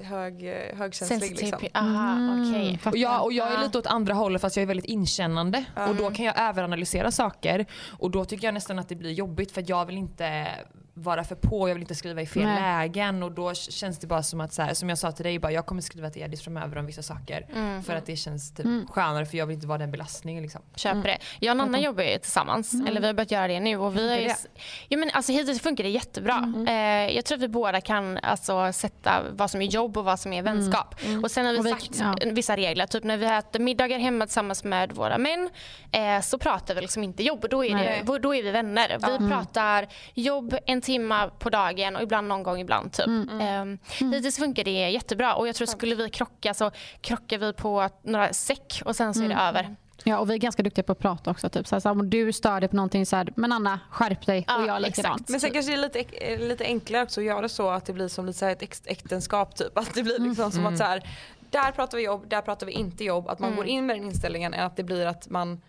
hög, 0.02 0.48
eh, 0.48 0.76
högkänslig 0.78 1.20
liksom. 1.30 1.48
Sensitive. 1.48 1.70
Aha, 1.74 2.16
okej. 2.40 2.78
Och 2.84 2.96
jag, 2.96 3.24
och 3.24 3.32
jag 3.32 3.52
är 3.52 3.58
Ah. 3.58 3.62
lite 3.62 3.78
åt 3.78 3.86
andra 3.86 4.14
hållet 4.14 4.40
fast 4.42 4.56
jag 4.56 4.62
är 4.62 4.66
väldigt 4.66 4.86
inkännande. 4.86 5.64
Och 5.88 5.96
då 5.96 6.10
kan 6.10 6.24
jag 6.24 6.38
överanalysera 6.40 7.10
saker. 7.10 7.66
Och 7.98 8.10
då 8.10 8.24
tycker 8.24 8.46
jag 8.46 8.54
nästan 8.54 8.78
att 8.78 8.88
det 8.88 8.94
blir 8.96 9.12
jobbigt 9.12 9.52
för 9.52 9.60
att 9.60 9.68
jag 9.68 9.86
vill 9.86 9.96
inte 9.96 10.46
vara 10.94 11.24
för 11.24 11.34
på, 11.34 11.68
jag 11.68 11.74
vill 11.74 11.82
inte 11.82 11.94
skriva 11.94 12.22
i 12.22 12.26
fel 12.26 12.42
Nej. 12.44 12.60
lägen. 12.60 13.22
Och 13.22 13.32
då 13.32 13.54
känns 13.54 13.98
det 13.98 14.06
bara 14.06 14.22
som 14.22 14.40
att, 14.40 14.52
så 14.52 14.62
här, 14.62 14.74
som 14.74 14.88
jag 14.88 14.98
sa 14.98 15.12
till 15.12 15.24
dig, 15.24 15.38
bara, 15.38 15.52
jag 15.52 15.66
kommer 15.66 15.82
skriva 15.82 16.10
till 16.10 16.22
Edith 16.22 16.42
framöver 16.44 16.78
om 16.78 16.86
vissa 16.86 17.02
saker. 17.02 17.46
Mm. 17.54 17.82
För 17.82 17.96
att 17.96 18.06
det 18.06 18.16
känns 18.16 18.54
typ 18.54 18.66
skönare 18.90 19.26
för 19.26 19.38
jag 19.38 19.46
vill 19.46 19.54
inte 19.54 19.66
vara 19.66 19.78
den 19.78 19.90
belastningen. 19.90 20.42
Liksom. 20.42 20.62
Köper 20.76 21.02
det. 21.02 21.18
Jag 21.40 21.52
och 21.52 21.56
Nanna 21.56 21.80
jobbar 21.80 22.02
ju 22.02 22.18
tillsammans. 22.18 22.74
Eller 22.88 23.00
vi 23.00 23.06
har 23.06 23.14
börjat 23.14 23.30
göra 23.30 23.48
det 23.48 23.60
nu. 23.60 23.76
Och 23.76 23.96
vi 23.96 24.08
har 24.08 24.16
ju, 24.16 24.28
Funkar 24.28 24.50
ja, 24.88 24.98
men 24.98 25.10
alltså, 25.10 25.32
hittills 25.32 25.60
funkar 25.62 25.84
det 25.84 25.90
jättebra. 25.90 26.54
Eh, 26.68 27.14
jag 27.16 27.24
tror 27.24 27.36
att 27.36 27.42
vi 27.42 27.48
båda 27.48 27.80
kan 27.80 28.18
alltså, 28.18 28.72
sätta 28.72 29.22
vad 29.32 29.50
som 29.50 29.62
är 29.62 29.66
jobb 29.66 29.96
och 29.96 30.04
vad 30.04 30.20
som 30.20 30.32
är 30.32 30.42
vänskap. 30.42 30.94
Och 31.22 31.30
sen 31.30 31.46
har 31.46 31.52
vi 31.52 31.58
Och 31.58 31.66
vi- 31.66 31.70
sagt 31.70 31.90
ja. 32.00 32.16
vissa 32.32 32.56
regler. 32.56 32.86
Typ 32.86 33.04
när 33.04 33.16
vi 33.16 33.26
äter 33.26 33.60
middagar 33.60 33.98
hemma 33.98 34.26
tillsammans 34.26 34.64
med 34.64 34.92
våra 34.92 35.18
män 35.18 35.50
eh, 35.92 36.20
så 36.20 36.38
pratar 36.38 36.74
vi 36.74 36.80
liksom 36.80 37.02
inte 37.02 37.22
jobb. 37.22 37.46
Då 37.50 37.64
är, 37.64 37.74
Nej. 37.74 38.02
det, 38.06 38.18
då 38.18 38.34
är 38.34 38.42
vi 38.42 38.50
vänner. 38.50 38.98
Vi 39.20 39.28
pratar 39.28 39.88
jobb 40.14 40.56
en 40.66 40.81
timme 40.82 41.30
på 41.38 41.50
dagen 41.50 41.96
och 41.96 42.02
ibland 42.02 42.28
någon 42.28 42.42
gång 42.42 42.60
ibland. 42.60 42.92
Typ. 42.92 43.06
Eh, 43.40 43.64
Hittills 44.12 44.38
funkar 44.38 44.64
det 44.64 44.70
jättebra. 44.90 45.34
Och 45.34 45.48
jag 45.48 45.54
tror 45.54 45.66
skulle 45.66 45.94
vi 45.94 46.10
krocka 46.10 46.54
så 46.54 46.70
krockar 47.00 47.38
vi 47.38 47.52
på 47.52 47.88
några 48.02 48.32
säck 48.32 48.82
och 48.84 48.96
sen 48.96 49.14
så 49.14 49.22
är 49.24 49.28
det 49.28 49.34
över. 49.34 49.76
Ja, 50.04 50.18
och 50.18 50.30
vi 50.30 50.34
är 50.34 50.38
ganska 50.38 50.62
duktiga 50.62 50.82
på 50.82 50.92
att 50.92 50.98
prata 50.98 51.30
också. 51.30 51.48
Typ. 51.48 51.66
Så 51.66 51.74
här, 51.74 51.80
så 51.80 51.88
här, 51.88 52.00
om 52.00 52.10
du 52.10 52.32
stör 52.32 52.60
dig 52.60 52.68
på 52.68 52.76
någonting 52.76 53.06
så 53.06 53.16
här, 53.16 53.28
men 53.36 53.52
Anna 53.52 53.80
skärp 53.90 54.26
dig 54.26 54.44
Ja, 54.48 54.56
och 54.62 54.66
jag 54.68 54.82
likadant. 54.82 55.28
Men 55.28 55.40
sen 55.40 55.50
kanske 55.50 55.72
det 55.72 55.76
är 55.78 55.82
lite, 55.82 56.00
eh, 56.00 56.38
lite 56.48 56.64
enklare 56.64 57.02
också 57.02 57.20
att 57.20 57.24
göra 57.26 57.48
så 57.48 57.68
att 57.70 57.84
det 57.86 57.92
blir 57.92 58.08
som 58.08 58.26
lite 58.26 58.38
så 58.38 58.44
här 58.44 58.52
ett 58.52 58.62
äk- 58.62 58.82
äktenskap 58.86 59.56
typ. 59.56 59.78
Att 59.78 59.94
det 59.94 60.02
blir 60.02 60.18
liksom 60.18 60.50
som 60.52 60.66
att 60.66 60.78
så 60.78 60.84
här, 60.84 61.02
där 61.50 61.72
pratar 61.72 61.98
vi 61.98 62.04
jobb, 62.04 62.28
där 62.28 62.42
pratar 62.42 62.66
vi 62.66 62.72
inte 62.72 63.04
jobb. 63.04 63.28
Att 63.28 63.38
man 63.38 63.56
går 63.56 63.66
in 63.66 63.86
med 63.86 63.96
den 63.96 64.04
inställningen 64.04 64.54
än 64.54 64.66
att 64.66 64.76
det 64.76 64.84
blir 64.84 65.06
att 65.06 65.28
man 65.30 65.60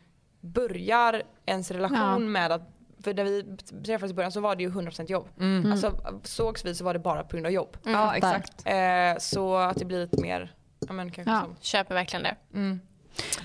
börjar 0.42 1.24
ens 1.46 1.72
relation 1.72 1.98
Ja. 2.00 2.20
med 2.20 2.52
att 2.52 2.70
för 3.04 3.14
när 3.14 3.24
vi 3.24 3.58
träffades 3.86 4.12
i 4.12 4.14
början 4.16 4.32
så 4.32 4.42
var 4.42 4.56
det 4.56 4.64
ju 4.64 4.70
100% 4.70 5.12
jobb. 5.12 5.28
Alltså 5.72 6.00
sågs 6.24 6.66
vi 6.66 6.76
så 6.76 6.84
var 6.84 6.94
det 6.94 7.00
bara 7.00 7.24
på 7.24 7.30
grund 7.36 7.46
av 7.46 7.52
jobb. 7.52 7.78
Ja 7.84 8.16
exakt. 8.16 8.64
Eh, 8.66 9.18
så 9.20 9.56
att 9.56 9.78
det 9.78 9.86
blir 9.86 10.00
lite 10.02 10.22
mer, 10.22 10.52
ja 10.88 10.94
men 10.94 11.12
kanske 11.12 11.32
Ja. 11.32 11.42
som 11.42 11.56
Köper 11.62 11.96
verkligen 11.96 12.24
det. 12.24 12.36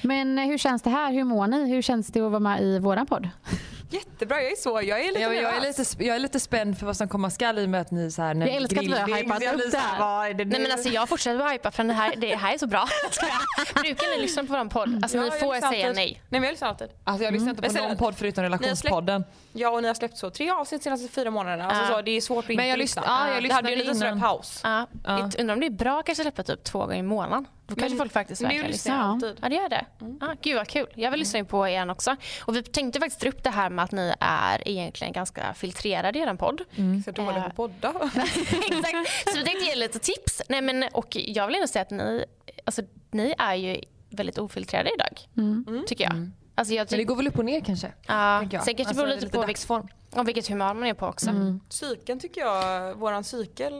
Men 0.02 0.38
eh, 0.38 0.44
hur 0.46 0.58
känns 0.58 0.82
det 0.82 0.90
här? 0.90 1.12
Hur 1.12 1.24
mår 1.24 1.46
ni? 1.46 1.68
Hur 1.70 1.82
känns 1.82 2.06
det 2.08 2.20
att 2.20 2.30
vara 2.30 2.40
med 2.40 2.62
i 2.62 2.78
våran 2.78 3.06
podd? 3.06 3.28
Jättebra, 3.90 4.42
jag 4.42 4.52
är 4.52 4.56
så, 4.56 4.68
jag 4.82 5.00
är 5.00 5.06
lite 5.08 5.20
Ja, 5.20 5.28
men 5.28 5.36
jag, 5.42 5.56
är 5.56 5.60
lite, 5.60 6.04
jag 6.04 6.16
är 6.16 6.20
lite 6.20 6.40
spänd 6.40 6.78
för 6.78 6.86
vad 6.86 6.96
som 6.96 7.08
komma 7.08 7.30
skall 7.30 7.58
i 7.58 7.64
och 7.64 7.68
med 7.68 7.80
att 7.80 7.90
ni 7.90 8.10
så 8.10 8.22
här, 8.22 8.34
när 8.34 8.46
Jag 8.46 8.56
älskar 8.56 8.78
att 8.80 8.84
vi 8.86 8.92
har 8.92 9.18
hypat 9.18 9.42
jag 9.42 9.54
upp 9.54 9.60
så 9.62 9.68
det 9.70 9.78
här. 9.78 9.98
vad 9.98 10.26
är 10.28 10.34
det? 10.34 10.44
Nej 10.44 10.60
men 10.60 10.72
alltså 10.72 10.88
jag 10.88 11.08
fortsätter 11.08 11.46
att 11.46 11.52
hypa 11.52 11.70
för 11.70 11.84
det 11.84 11.92
här, 11.92 12.14
det 12.16 12.34
här 12.36 12.54
är 12.54 12.58
så 12.58 12.66
bra. 12.66 12.88
Brukar 13.82 14.16
ni 14.16 14.22
lyssna 14.22 14.44
på 14.44 14.52
vår 14.52 14.64
podd? 14.64 14.98
Alltså 15.02 15.16
Ja, 15.18 15.22
ni 15.22 15.28
jag 15.28 15.40
får 15.40 15.54
lyssnar 15.54 15.70
säga 15.70 15.86
alltid. 15.88 15.96
nej. 15.96 16.22
Nej 16.28 16.40
men 16.40 16.42
jag 16.42 16.50
lyssnar 16.52 16.68
alltid. 16.68 16.88
Alltså 17.04 17.24
jag 17.24 17.32
lyssnar 17.32 17.50
inte 17.50 17.62
på 17.62 17.72
någon 17.82 17.96
podd 17.96 18.14
förutom 18.16 18.44
relationspodden. 18.44 19.24
Ja 19.52 19.68
och 19.70 19.82
ni 19.82 19.88
har 19.88 19.94
släppt 19.94 20.16
så 20.18 20.30
tre 20.30 20.50
avsnitt 20.50 20.82
senaste 20.82 21.08
fyra 21.08 21.30
månaderna. 21.30 21.70
Alltså 21.70 21.92
så, 21.94 22.02
det 22.02 22.10
är 22.10 22.20
svårt 22.20 22.44
att 22.44 22.50
inte 22.50 22.60
Men 22.62 22.68
jag 22.68 22.78
lyssna. 22.78 23.02
lyssn- 23.02 23.06
ja, 23.06 23.34
jag 23.34 23.42
det 23.42 23.54
hade 23.54 23.70
ju 23.70 23.76
lyssnade 23.76 23.92
lite 23.92 23.94
sån 23.98 24.06
innan. 24.08 24.20
här 24.20 24.28
paus. 24.28 24.60
Ja. 24.64 24.86
Jag 25.06 25.40
Undrar 25.40 25.54
om 25.54 25.60
det 25.60 25.66
är 25.66 25.70
bra 25.70 26.02
kanske 26.02 26.22
släppa 26.24 26.42
typ 26.42 26.64
två 26.64 26.78
gånger 26.78 26.96
i 26.96 27.02
månaden. 27.02 27.44
Då 27.68 27.74
kanske 27.74 27.98
folk 27.98 28.12
faktiskt 28.12 28.42
Men 28.42 28.48
verkar 28.50 28.68
lyssnar 28.68 28.94
lyssna. 28.94 28.94
jag 28.94 29.04
Ja. 29.04 29.12
alltid. 29.12 29.38
Ja 29.42 29.48
det 29.48 29.54
gör 29.54 29.68
det. 29.68 29.86
Ah, 30.20 30.34
gud 30.42 30.56
vad 30.56 30.68
kul. 30.68 30.86
Jag 30.94 31.10
vill 31.10 31.20
lyssna 31.20 31.44
på 31.44 31.68
er 31.68 31.90
också. 31.90 32.16
Och 32.44 32.56
vi 32.56 32.62
tänkte 32.62 33.00
faktiskt 33.00 33.20
dra 33.20 33.28
upp 33.28 33.42
det 33.44 33.50
här 33.50 33.70
med 33.70 33.84
att 33.84 33.92
ni 33.92 34.14
är 34.20 34.68
egentligen 34.68 35.12
ganska 35.12 35.54
filtrerade 35.54 36.18
i 36.18 36.22
er 36.22 36.34
podd. 36.34 36.60
Så 37.04 37.10
dålig 37.10 37.42
på 37.44 37.50
podda. 37.50 37.88
Exakt. 38.70 39.28
Så 39.32 39.38
vi 39.38 39.44
tänkte 39.44 39.64
ge 39.64 39.74
lite 39.74 39.98
tips. 39.98 40.42
Nej, 40.48 40.60
men, 40.62 40.84
och 40.92 41.16
jag 41.16 41.46
vill 41.46 41.54
ändå 41.56 41.66
säga 41.68 41.82
att 41.82 41.90
ni, 41.90 42.24
alltså, 42.64 42.82
ni 43.10 43.34
är 43.38 43.54
ju 43.54 43.80
väldigt 44.10 44.38
ofiltrerade 44.38 44.90
idag. 44.94 45.18
Tycker 45.86 46.04
jag. 46.04 46.30
Alltså, 46.54 46.74
jag 46.74 46.86
Men 46.90 46.98
det 46.98 47.04
går 47.04 47.16
väl 47.16 47.28
upp 47.28 47.38
och 47.38 47.44
ner 47.44 47.60
kanske? 47.60 47.92
ja, 48.06 48.40
sen 48.40 48.50
kanske 48.50 48.72
det 48.74 48.80
Alltså, 48.82 48.94
beror 48.94 49.06
det 49.06 49.12
är 49.12 49.14
lite, 49.14 49.26
lite 49.26 49.38
på 49.38 49.46
vilket, 49.46 50.26
vilket 50.26 50.48
humör 50.48 50.74
man 50.74 50.86
är 50.88 50.94
på 50.94 51.06
också. 51.06 51.30
Cykeln 51.68 52.20
tycker 52.20 52.40
jag, 52.40 52.94
våran 52.94 53.24
cykel. 53.24 53.72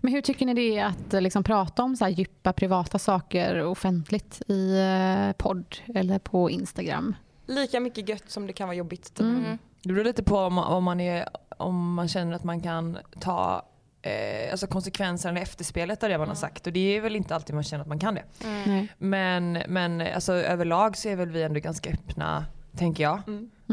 Men 0.00 0.12
hur 0.12 0.20
tycker 0.20 0.46
ni 0.46 0.54
det 0.54 0.78
är 0.78 0.86
att 0.86 1.14
eh, 1.14 1.20
liksom, 1.20 1.44
prata 1.44 1.82
om 1.82 1.96
så 1.96 2.04
här 2.04 2.12
djupa 2.12 2.52
privata 2.52 2.98
saker 2.98 3.64
offentligt 3.64 4.42
i 4.48 4.78
eh, 4.78 5.32
podd 5.36 5.76
eller 5.94 6.18
på 6.18 6.50
Instagram? 6.50 7.14
Lika 7.46 7.80
mycket 7.80 8.08
gött 8.08 8.30
som 8.30 8.46
det 8.46 8.52
kan 8.52 8.68
vara 8.68 8.76
jobbigt. 8.76 9.14
Typ. 9.14 9.20
Mm. 9.20 9.58
Det 9.82 9.92
beror 9.92 10.04
lite 10.04 10.22
på 10.22 10.38
om, 10.38 10.58
om, 10.58 10.84
man, 10.84 11.00
är, 11.00 11.28
om 11.56 11.94
man 11.94 12.08
känner 12.08 12.36
att 12.36 12.44
man 12.44 12.60
kan 12.60 12.98
ta 13.20 13.66
eh, 14.02 14.50
alltså 14.50 14.66
konsekvenserna 14.66 15.30
eller 15.30 15.42
efterspelet 15.42 16.02
av 16.02 16.08
det 16.08 16.18
man 16.18 16.28
har 16.28 16.34
sagt. 16.34 16.66
Och 16.66 16.72
det 16.72 16.96
är 16.96 17.00
väl 17.00 17.16
inte 17.16 17.34
alltid 17.34 17.54
man 17.54 17.64
känner 17.64 17.82
att 17.82 17.88
man 17.88 17.98
kan 17.98 18.14
det. 18.14 18.24
Nej. 18.44 18.88
Men, 18.98 19.62
men 19.68 20.00
alltså, 20.00 20.32
överlag 20.32 20.96
så 20.96 21.08
är 21.08 21.16
väl 21.16 21.30
vi 21.30 21.42
ändå 21.42 21.60
ganska 21.60 21.90
öppna, 21.90 22.44
tänker 22.76 23.02
jag. 23.02 23.22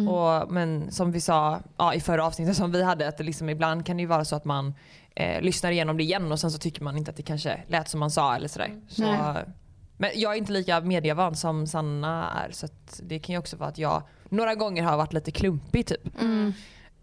Och, 0.09 0.51
men 0.51 0.91
som 0.91 1.11
vi 1.11 1.21
sa 1.21 1.59
ja, 1.77 1.93
i 1.93 1.99
förra 1.99 2.25
avsnittet 2.25 2.55
som 2.57 2.71
vi 2.71 2.83
hade, 2.83 3.07
att 3.07 3.17
det 3.17 3.23
liksom, 3.23 3.49
ibland 3.49 3.85
kan 3.85 3.97
det 3.97 4.01
ju 4.01 4.07
vara 4.07 4.25
så 4.25 4.35
att 4.35 4.45
man 4.45 4.73
eh, 5.15 5.41
lyssnar 5.41 5.71
igenom 5.71 5.97
det 5.97 6.03
igen 6.03 6.31
och 6.31 6.39
sen 6.39 6.51
så 6.51 6.57
tycker 6.57 6.83
man 6.83 6.97
inte 6.97 7.11
att 7.11 7.17
det 7.17 7.23
kanske 7.23 7.63
lät 7.67 7.89
som 7.89 7.99
man 7.99 8.11
sa 8.11 8.35
eller 8.35 8.47
sådär. 8.47 8.81
Så, 8.87 9.01
Nej. 9.01 9.43
men 9.97 10.11
jag 10.15 10.33
är 10.33 10.37
inte 10.37 10.51
lika 10.51 10.81
medievan 10.81 11.35
som 11.35 11.67
Sanna 11.67 12.43
är 12.45 12.51
så 12.51 12.65
att 12.65 12.99
det 13.03 13.19
kan 13.19 13.33
ju 13.33 13.39
också 13.39 13.57
vara 13.57 13.69
att 13.69 13.77
jag 13.77 14.03
några 14.29 14.55
gånger 14.55 14.83
har 14.83 14.97
varit 14.97 15.13
lite 15.13 15.31
klumpig 15.31 15.85
typ. 15.87 16.01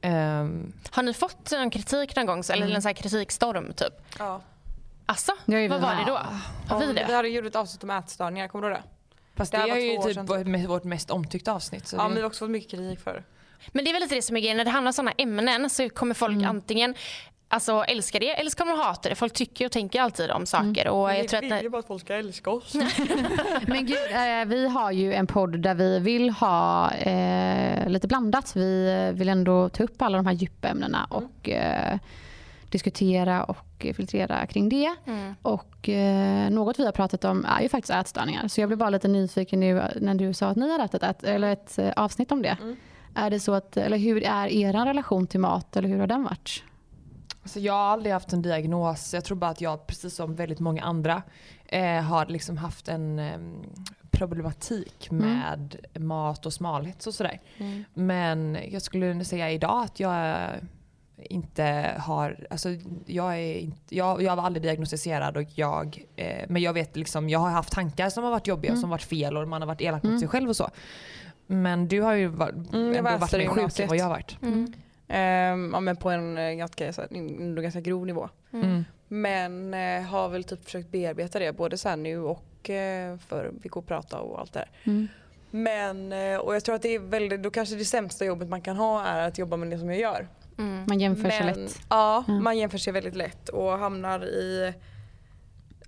Ehm, 0.01 0.73
Har 0.91 1.03
ni 1.03 1.15
fått 1.15 1.51
någon 1.53 1.71
kritik 1.71 2.17
någon 2.17 2.27
gång? 2.27 2.43
så- 2.43 2.53
Eller 2.53 2.71
en 2.75 2.83
sån 2.83 2.89
här 2.89 2.95
kritikstorm 2.95 3.73
typ? 3.73 3.95
Ja. 4.19 4.41
Asså? 5.07 5.33
Vad 5.47 5.57
vi 5.57 5.69
var 5.69 5.79
det 5.95 6.05
då? 6.07 6.19
Har 6.75 6.81
vi 6.81 6.87
Vi 6.87 6.93
det? 6.93 7.15
hade 7.15 7.29
gjort 7.29 7.47
ett 7.47 7.57
avsnitt 7.57 7.85
om 7.85 7.91
ätstörningar, 7.91 8.49
kommer 8.49 8.69
du 8.69 8.75
ihåg 8.75 8.83
det? 8.83 8.89
fast 9.37 9.53
Det 9.53 9.59
det, 9.59 9.71
är 9.71 9.77
ju 9.77 10.03
typ 10.03 10.15
sedan, 10.15 10.27
vårt, 10.27 10.39
me- 10.47 10.67
vårt 10.67 10.85
mest 10.85 11.11
omtyckta 11.11 11.53
avsnitt. 11.53 11.87
Så 11.87 11.97
Ja 11.97 12.03
det, 12.03 12.09
men 12.09 12.15
vi 12.15 12.21
har 12.21 12.27
också 12.29 12.45
fått 12.45 12.51
mycket 12.51 12.71
kritik 12.71 13.01
för 13.01 13.15
det. 13.15 13.23
Men 13.73 13.85
det 13.85 13.91
är 13.91 13.93
väl 13.93 14.03
lite 14.03 14.15
det 14.15 14.23
som 14.23 14.37
är 14.37 14.41
grejen. 14.41 14.57
När 14.57 14.65
det 14.65 14.71
handlar 14.71 14.89
om 14.89 14.93
sådana 14.93 15.13
ämnen 15.19 15.71
så 15.71 15.89
kommer 15.91 16.15
folk 16.15 16.33
Mm. 16.37 16.51
antingen 16.51 16.95
alltså, 17.49 17.85
älska 17.89 18.19
det 18.19 18.41
eller 18.41 18.51
så 18.51 18.57
kommer 18.57 18.73
de 18.73 18.81
hata 18.81 19.09
det. 19.09 19.15
Folk 19.15 19.33
tycker 19.33 19.67
och 19.67 19.73
tänker 19.73 20.01
alltid 20.01 20.31
om 20.31 20.47
saker. 20.47 20.89
Och 20.89 21.11
jag 21.11 21.29
tror 21.29 21.39
att 21.39 21.45
vi 21.45 21.49
när, 21.49 21.57
vill 21.57 21.65
ju 21.65 21.71
bara 21.71 21.79
att 21.79 21.87
folk 21.87 22.03
ska 22.03 22.15
älska 22.15 22.51
oss. 22.51 22.75
Men 23.67 23.87
gud, 23.87 23.99
eh, 24.11 24.45
vi 24.47 24.69
har 24.69 24.93
ju 24.93 25.15
en 25.15 25.27
podd 25.27 25.61
där 25.61 25.75
vi 25.75 25.99
vill 25.99 26.31
ha 26.31 26.91
eh, 26.93 27.89
lite 27.89 28.09
blandat. 28.09 28.57
Vi 28.57 29.11
vill 29.15 29.29
ändå 29.29 29.69
ta 29.69 29.85
upp 29.85 30.03
alla 30.03 30.17
de 30.17 30.27
här 30.27 30.35
djupämnena 30.35 31.07
och 31.11 31.49
eh, 31.49 31.99
diskutera 32.71 33.45
och 33.45 33.87
filtrera 33.97 34.47
kring 34.47 34.69
det. 34.69 34.95
Mm. 35.07 35.35
Och 35.43 35.89
eh, 35.89 36.51
något 36.51 36.79
vi 36.79 36.85
har 36.85 36.93
pratat 36.93 37.25
om 37.25 37.45
är 37.45 37.63
ju 37.63 37.69
faktiskt 37.69 37.93
ätstörningar. 37.93 38.49
Så 38.49 38.61
jag 38.61 38.69
blev 38.69 38.79
bara 38.79 38.91
lite 38.91 39.09
nyfiken 39.09 39.61
nu 39.61 39.83
när 39.97 40.15
du 40.15 40.35
sa 40.35 40.47
att 40.47 40.57
ni 40.57 40.73
har 40.73 40.79
haft 40.79 40.95
ett, 40.95 41.25
eller 41.25 41.53
ett 41.53 41.79
eh, 41.79 41.93
avsnitt 41.97 42.33
om 42.33 42.43
det. 42.43 42.57
Mm. 42.61 42.77
Är 43.15 43.31
det 43.31 43.41
så 43.41 43.55
att, 43.55 43.77
eller 43.77 43.99
hur 43.99 44.25
är 44.25 44.47
er 44.47 44.73
relation 44.73 45.27
till 45.27 45.41
mat 45.41 45.77
eller 45.77 45.89
hur 45.89 45.99
har 45.99 46.07
den 46.07 46.25
varit? 46.25 46.63
Alltså 47.47 47.61
jag 47.61 47.73
har 47.73 47.81
aldrig 47.81 48.13
haft 48.13 48.33
en 48.33 48.43
diagnos. 48.43 49.15
Jag 49.15 49.25
tror 49.25 49.37
bara 49.37 49.51
att 49.51 49.61
jag, 49.61 49.87
precis 49.87 50.15
som 50.15 50.35
väldigt 50.35 50.61
många 50.61 50.83
andra, 50.83 51.23
eh, 51.67 52.01
har 52.03 52.27
liksom 52.27 52.57
haft 52.57 52.89
en 52.89 53.19
em, 53.19 53.63
problematik 54.11 55.11
med 55.11 55.77
mat 55.95 56.47
och 56.47 56.53
smalhet 56.53 57.07
och 57.07 57.15
sådär. 57.15 57.41
Men 57.95 58.59
jag 58.71 58.83
skulle 58.83 59.25
säga 59.25 59.51
idag 59.51 59.85
att 59.85 60.01
jag 60.01 60.37
inte 61.17 61.95
har, 61.99 62.47
alltså 62.51 62.69
jag 63.07 63.35
är 63.39 63.55
inte, 63.55 63.95
jag, 63.97 64.23
jag 64.23 64.37
var 64.37 64.43
aldrig 64.43 64.63
diagnostiserad 64.63 65.37
och 65.37 65.47
jag, 65.55 66.05
eh, 66.17 66.45
men 66.49 66.63
jag 66.63 66.73
vet 66.73 66.97
liksom, 66.97 67.29
jag 67.29 67.39
har 67.39 67.51
haft 67.51 67.73
tankar 67.73 68.11
som 68.11 68.25
har 68.25 68.31
varit 68.31 68.47
jobbiga 68.47 68.73
och 68.73 68.79
som 68.79 68.91
varit 68.91 69.03
fel 69.03 69.37
och 69.37 69.49
man 69.49 69.63
har 69.63 69.67
varit 69.67 69.81
elak 69.81 70.03
mot 70.03 70.21
sig 70.21 70.29
själv 70.29 70.49
och 70.49 70.57
så. 70.57 70.71
Men 71.47 71.89
du 71.89 72.01
har 72.03 72.13
ju 72.15 72.27
var, 72.27 72.49
Mm, 72.49 72.67
ändå 72.97 73.03
var 73.03 73.19
varit 73.19 73.33
mer 73.33 73.49
sjuk 73.49 73.79
än 73.81 73.89
vad 73.89 73.97
jag 73.99 74.05
har 74.05 74.11
varit. 74.11 74.37
Mm. 75.09 75.53
Ehm, 75.53 75.71
ja, 75.75 75.81
men 75.81 75.97
på 75.97 76.11
en 76.11 76.39
eh, 76.39 76.53
ganska, 76.53 76.93
så 76.93 77.01
här, 77.01 77.61
ganska 77.63 77.81
grov 77.81 78.07
nivå. 78.07 78.29
Mm. 78.53 78.85
Men 79.09 79.75
eh, 79.75 80.03
har 80.03 80.29
väl 80.29 80.45
typ 80.45 80.65
försökt 80.65 80.91
bearbeta 80.91 81.39
det 81.39 81.53
både 81.53 81.79
så 81.79 81.89
här 81.89 81.97
nu 81.97 82.19
och 82.21 82.71
eh, 82.71 83.19
för 83.19 83.53
vi 83.63 83.69
går 83.69 83.81
och 83.81 83.87
prata 83.87 84.19
och 84.21 84.41
allt 84.41 84.53
det 84.53 84.59
där. 84.59 84.71
Mm. 84.93 85.09
Men, 85.51 86.13
eh, 86.13 86.39
och 86.39 86.55
jag 86.55 86.65
tror 86.65 86.75
att 86.75 86.83
det 86.83 86.95
är 86.95 86.99
väldigt, 86.99 87.43
då 87.43 87.51
kanske 87.51 87.75
det 87.77 87.85
sämsta 87.85 88.25
jobbet 88.25 88.49
man 88.49 88.61
kan 88.61 88.77
ha 88.77 89.05
är 89.07 89.29
att 89.29 89.39
jobba 89.39 89.57
med 89.57 89.71
det 89.71 89.79
som 89.79 89.89
jag 89.91 89.99
gör. 89.99 90.29
Mm. 90.59 90.85
Man 90.89 91.01
jämför 91.01 91.31
sig 91.31 91.45
Men, 91.45 91.63
lätt. 91.65 91.81
Ja, 91.91 92.25
Mm. 92.29 92.45
man 92.45 92.59
jämför 92.59 92.79
sig 92.79 92.93
väldigt 92.93 93.17
lätt 93.17 93.49
och 93.49 93.79
hamnar 93.79 94.25
i 94.25 94.73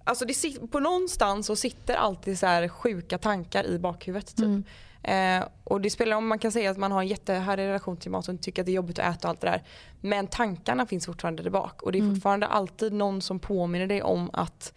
Alltså 0.04 0.25
det, 0.25 0.32
sit- 0.32 0.70
på 0.72 0.80
någonstans 0.80 1.46
så 1.46 1.56
sitter 1.56 1.94
alltid 1.94 2.38
så 2.38 2.46
här 2.46 2.68
sjuka 2.68 3.18
tankar 3.18 3.66
i 3.66 3.78
bakhuvudet. 3.78 4.37
Typ. 4.37 4.66
Mm. 5.02 5.43
Eh, 5.43 5.49
och 5.64 5.81
det 5.81 5.90
spelar 5.90 6.17
om 6.17 6.26
man 6.28 6.38
kan 6.38 6.52
säga 6.52 6.71
att 6.71 6.76
man 6.76 6.93
har 6.93 7.00
en 7.00 7.07
jättehärlig 7.09 7.62
relation 7.67 7.97
till 7.97 8.11
mat 8.11 8.28
och 8.28 8.40
tycker 8.40 8.62
att 8.62 8.67
det 8.67 8.73
är 8.73 8.75
jobbigt 8.75 8.99
att 8.99 9.17
äta 9.17 9.28
och 9.28 9.31
allt 9.31 9.40
det 9.40 9.47
där. 9.47 9.62
Men 10.00 10.26
tankarna 10.26 10.87
finns 10.87 11.07
fortfarande 11.07 11.43
där 11.43 11.50
bak 11.50 11.83
och 11.83 11.93
det 11.93 11.99
är 11.99 12.02
Mm. 12.02 12.14
fortfarande 12.14 12.47
alltid 12.47 12.93
någon 12.93 13.23
som 13.23 13.38
påminner 13.38 13.87
dig 13.87 14.02
om 14.02 14.31
att 14.33 14.73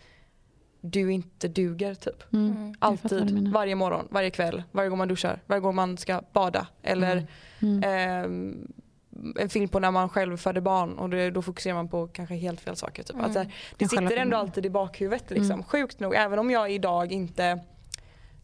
du 0.81 1.11
inte 1.13 1.47
duger 1.47 1.95
typ. 1.95 2.33
Mm. 2.33 2.51
Mm. 2.57 2.73
Alltid, 2.79 3.47
varje 3.53 3.75
morgon, 3.75 4.07
varje 4.09 4.29
kväll, 4.29 4.63
varje 4.71 4.89
gång 4.89 4.97
man 4.97 5.07
duschar, 5.07 5.39
varje 5.45 5.59
gång 5.61 5.75
man 5.75 5.97
ska 5.97 6.21
bada. 6.33 6.67
Eller 6.83 7.27
Mm. 7.59 7.83
ehm, 7.83 8.67
en 9.39 9.49
film 9.49 9.67
på 9.69 9.79
när 9.79 9.91
man 9.91 10.09
själv 10.09 10.37
födde 10.37 10.61
barn 10.61 10.97
och 10.97 11.09
det, 11.09 11.31
då 11.31 11.41
fokuserar 11.41 11.75
man 11.75 11.87
på 11.87 12.07
kanske 12.07 12.35
helt 12.35 12.61
fel 12.61 12.75
saker. 12.75 13.03
Typ. 13.03 13.13
Mm. 13.15 13.25
Att, 13.25 13.33
så 13.33 13.39
här, 13.39 13.53
det 13.77 13.87
sitter 13.87 14.17
ändå 14.17 14.37
alltid 14.37 14.65
i 14.65 14.69
bakhuvudet 14.69 15.29
liksom. 15.29 15.51
Mm. 15.51 15.63
Sjukt 15.63 15.99
nog, 15.99 16.15
även 16.15 16.39
om 16.39 16.51
jag 16.51 16.71
idag 16.71 17.11
inte 17.11 17.59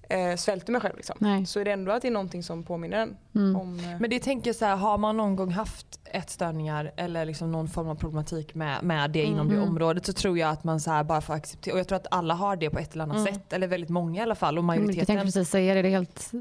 eh, 0.10 0.36
svälter 0.36 0.72
mig 0.72 0.82
själv 0.82 0.96
liksom, 0.98 1.16
Nej. 1.20 1.46
så 1.46 1.60
är 1.60 1.66
det 1.66 1.72
ändå 1.72 1.92
att 1.92 2.02
det 2.02 2.08
är 2.08 2.12
någonting 2.12 2.44
som 2.44 2.64
påminner 2.64 2.98
en 2.98 3.18
Mm. 3.36 3.56
om 3.56 3.80
eh, 3.80 4.00
Men 4.00 4.10
det 4.10 4.20
tänker 4.20 4.50
jag 4.50 4.56
så 4.56 4.66
här, 4.66 4.76
har 4.76 4.98
man 4.98 5.18
någon 5.18 5.36
gång 5.36 5.52
haft 5.52 6.00
ätstörningar 6.06 6.92
eller 6.98 7.26
liksom 7.26 7.52
någon 7.52 7.68
form 7.68 7.88
av 7.90 7.96
problematik 7.96 8.56
med, 8.56 8.84
med 8.84 9.12
det 9.12 9.24
inom 9.24 9.50
det 9.50 9.56
Mm. 9.56 9.70
området 9.70 10.06
så 10.06 10.14
tror 10.14 10.38
jag 10.38 10.50
att 10.50 10.64
man 10.64 10.80
så 10.80 10.92
här 10.92 11.04
bara 11.04 11.22
får 11.22 11.34
acceptera. 11.34 11.74
Och 11.74 11.80
jag 11.80 11.88
tror 11.88 11.96
att 11.96 12.08
alla 12.12 12.34
har 12.34 12.56
det 12.56 12.70
på 12.70 12.80
ett 12.80 12.94
eller 12.94 13.04
annat 13.04 13.18
Mm. 13.18 13.34
sätt. 13.34 13.54
Eller 13.54 13.68
väldigt 13.68 13.90
många 13.90 14.20
i 14.20 14.24
alla 14.24 14.36
fall. 14.36 14.58
Och 14.58 14.62
Jag 14.62 14.66
majoriteten. 14.66 15.06
tänkte 15.06 15.26
precis 15.26 15.50
säga 15.50 15.74
det, 15.74 15.82
det 15.82 15.88
är 15.88 15.92
helt 15.92 16.32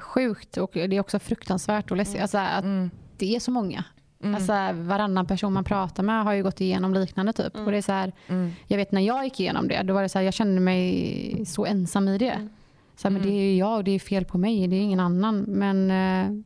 sjukt 0.00 0.56
och 0.56 0.70
det 0.72 0.96
är 0.96 1.00
också 1.00 1.18
fruktansvärt 1.18 1.90
och 1.90 1.96
läskigt. 1.96 2.22
Alltså, 2.22 2.38
att 2.38 2.64
Mm. 2.64 2.90
det 3.16 3.36
är 3.36 3.40
så 3.40 3.50
många. 3.50 3.84
Mm. 4.22 4.34
Alltså, 4.34 4.52
varannan 4.88 5.26
person 5.26 5.52
man 5.52 5.64
pratar 5.64 6.02
med 6.02 6.24
har 6.24 6.32
ju 6.32 6.42
gått 6.42 6.60
igenom 6.60 6.94
liknande 6.94 7.32
typ. 7.32 7.56
Och 7.56 7.70
det 7.70 7.76
är 7.76 7.82
så 7.82 7.92
här, 7.92 8.12
Mm. 8.28 8.52
jag 8.66 8.76
vet 8.76 8.92
när 8.92 9.00
jag 9.00 9.24
gick 9.24 9.40
igenom 9.40 9.68
det, 9.68 9.82
då 9.82 9.94
var 9.94 10.02
det 10.02 10.08
så 10.08 10.18
här, 10.18 10.24
jag 10.24 10.34
kände 10.34 10.60
mig 10.60 11.44
så 11.46 11.66
ensam 11.66 12.08
i 12.08 12.18
det. 12.18 12.48
Så 13.02 13.08
här, 13.08 13.10
men 13.12 13.22
det 13.22 13.28
är 13.28 13.42
ju 13.42 13.56
jag 13.56 13.76
och 13.76 13.84
det 13.84 13.90
är 13.90 13.98
fel 13.98 14.24
på 14.24 14.38
mig, 14.38 14.66
det 14.68 14.76
är 14.76 14.80
ingen 14.80 15.00
annan. 15.00 15.38
Men 15.48 15.90
eh, 15.90 16.42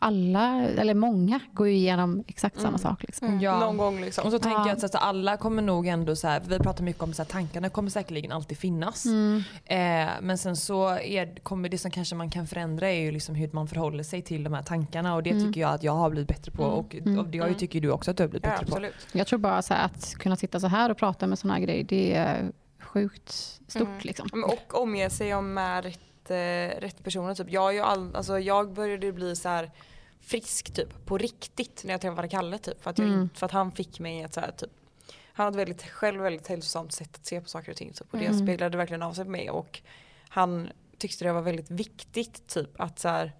alla, 0.00 0.62
eller 0.62 0.94
många, 0.94 1.40
går 1.52 1.68
ju 1.68 1.74
igenom 1.74 2.24
exakt 2.26 2.56
samma 2.56 2.68
Mm. 2.68 2.78
sak. 2.78 3.02
Liksom. 3.02 3.28
Mm. 3.28 3.40
Ja. 3.40 3.60
någon 3.60 3.76
gång 3.76 4.00
liksom. 4.00 4.24
Och 4.26 4.32
så 4.32 4.38
tänker 4.38 4.58
Ja. 4.58 4.66
jag 4.66 4.72
att 4.74 4.80
så 4.80 4.86
att 4.86 4.94
alla 4.94 5.36
kommer 5.36 5.62
nog 5.62 5.86
ändå 5.86 6.16
så 6.16 6.28
här, 6.28 6.42
vi 6.48 6.58
pratar 6.58 6.84
mycket 6.84 7.02
om 7.02 7.12
så 7.12 7.22
här, 7.22 7.28
tankarna 7.28 7.68
kommer 7.68 7.90
säkerligen 7.90 8.32
alltid 8.32 8.58
finnas. 8.58 9.04
Mm. 9.06 9.42
Eh, 9.64 10.08
men 10.22 10.38
sen 10.38 10.56
så 10.56 10.88
är, 10.88 11.38
kommer 11.42 11.68
det 11.68 11.78
som 11.78 11.90
kanske 11.90 12.14
man 12.14 12.30
kan 12.30 12.46
förändra 12.46 12.90
är 12.90 13.00
ju 13.00 13.12
liksom 13.12 13.34
hur 13.34 13.50
man 13.52 13.68
förhåller 13.68 14.02
sig 14.02 14.22
till 14.22 14.44
de 14.44 14.52
här 14.54 14.62
tankarna 14.62 15.14
och 15.14 15.22
det 15.22 15.30
Mm. 15.30 15.46
tycker 15.46 15.60
jag 15.60 15.74
att 15.74 15.82
jag 15.82 15.92
har 15.92 16.10
blivit 16.10 16.28
bättre 16.28 16.52
på 16.52 16.62
Mm. 16.64 16.74
och, 16.74 16.94
Mm. 16.94 17.18
och 17.18 17.26
det 17.28 17.38
Mm. 17.38 17.54
tycker 17.54 17.80
du 17.80 17.90
också 17.90 18.10
att 18.10 18.16
du 18.16 18.22
har 18.22 18.28
blivit 18.28 18.46
Ja, 18.46 18.50
bättre 18.52 18.66
på. 18.66 18.72
absolut. 18.72 18.94
Jag 19.12 19.26
tror 19.26 19.38
bara 19.38 19.62
så 19.62 19.74
här, 19.74 19.84
att 19.84 20.14
kunna 20.14 20.36
sitta 20.36 20.60
så 20.60 20.66
här 20.66 20.90
och 20.90 20.96
prata 20.96 21.26
med 21.26 21.38
såna 21.38 21.54
här 21.54 21.60
grejer, 21.60 21.84
det 21.84 22.14
är 22.14 22.50
sjukt 22.88 23.30
stort. 23.68 23.82
Mm. 23.88 24.00
Liksom. 24.02 24.44
Och 24.44 24.82
omge 24.82 25.10
sig 25.10 25.34
om 25.34 25.54
med 25.54 25.84
rätt, 25.84 26.30
eh, 26.30 26.80
rätt 26.80 27.04
personer. 27.04 27.34
Typ. 27.34 27.50
Jag, 27.50 27.68
är 27.68 27.72
ju 27.72 27.80
all, 27.80 28.16
alltså, 28.16 28.38
jag 28.38 28.72
började 28.72 29.12
bli 29.12 29.36
så 29.36 29.48
här 29.48 29.70
frisk 30.20 30.74
typ, 30.74 31.06
på 31.06 31.18
riktigt 31.18 31.82
när 31.84 31.94
jag 31.94 32.00
träffade 32.00 32.28
Kalle. 32.28 32.58
Typ, 32.58 32.82
för, 32.82 32.90
att 32.90 32.98
jag, 32.98 33.08
Mm. 33.08 33.28
för 33.34 33.46
att 33.46 33.52
han 33.52 33.72
fick 33.72 34.00
mig 34.00 34.24
att 34.24 34.34
så 34.34 34.40
här, 34.40 34.50
typ, 34.50 34.70
han 35.32 35.44
hade 35.44 35.62
ett 35.62 35.68
väldigt, 35.68 35.88
själv 35.90 36.22
väldigt 36.22 36.46
hälsosamt 36.48 36.92
sätt 36.92 37.10
att 37.16 37.26
se 37.26 37.40
på 37.40 37.48
saker 37.48 37.70
och 37.70 37.76
ting. 37.76 37.92
Typ, 37.92 38.12
och 38.12 38.18
det 38.18 38.26
Mm. 38.26 38.38
speglade 38.38 38.76
verkligen 38.76 39.02
av 39.02 39.12
sig 39.12 39.24
på 39.24 39.30
mig. 39.30 39.50
Och 39.50 39.80
han 40.28 40.68
tyckte 40.98 41.24
det 41.24 41.32
var 41.32 41.42
väldigt 41.42 41.70
viktigt 41.70 42.46
typ, 42.46 42.80
att 42.80 42.98
så 42.98 43.08
här, 43.08 43.32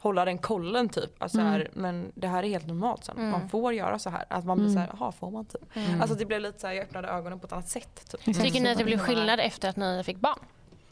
hålla 0.00 0.24
den 0.24 0.38
kollen 0.38 0.88
typ. 0.88 1.22
Att, 1.22 1.32
så 1.32 1.40
här, 1.40 1.70
Men 1.72 2.12
det 2.14 2.28
här 2.28 2.42
är 2.42 2.48
helt 2.48 2.66
normalt. 2.66 3.04
Så 3.04 3.12
här. 3.12 3.18
Mm. 3.18 3.30
Man 3.30 3.48
får 3.48 3.72
göra 3.74 3.98
så 3.98 4.10
här. 4.10 4.24
Att 4.30 4.44
man 4.44 4.56
blir 4.58 4.68
Mm. 4.68 4.74
så 4.74 4.80
här, 4.80 4.98
jaha 5.00 5.12
får 5.12 5.30
man 5.30 5.44
typ. 5.44 5.76
Mm. 5.76 6.00
Alltså 6.00 6.16
det 6.16 6.24
blev 6.26 6.40
lite 6.40 6.60
så 6.60 6.66
här, 6.66 6.74
jag 6.74 6.84
öppnade 6.84 7.08
ögonen 7.08 7.40
på 7.40 7.46
ett 7.46 7.52
annat 7.52 7.68
sätt. 7.68 8.06
Typ. 8.10 8.24
Tycker 8.40 8.60
ni 8.60 8.70
att 8.70 8.78
det 8.78 8.84
blev 8.84 8.98
skillnad 8.98 9.40
efter 9.40 9.68
att 9.68 9.76
ni 9.76 10.02
fick 10.04 10.16
barn? 10.16 10.38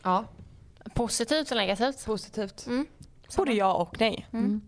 Ja, 0.03 0.25
Positivt 0.95 1.51
eller 1.53 1.63
negativt? 1.63 2.05
positivt. 2.07 2.67
Mm. 2.67 2.87
Både 3.37 3.53
ja 3.53 3.75
och 3.75 4.01
nej. 4.01 4.27
Mm. 4.33 4.61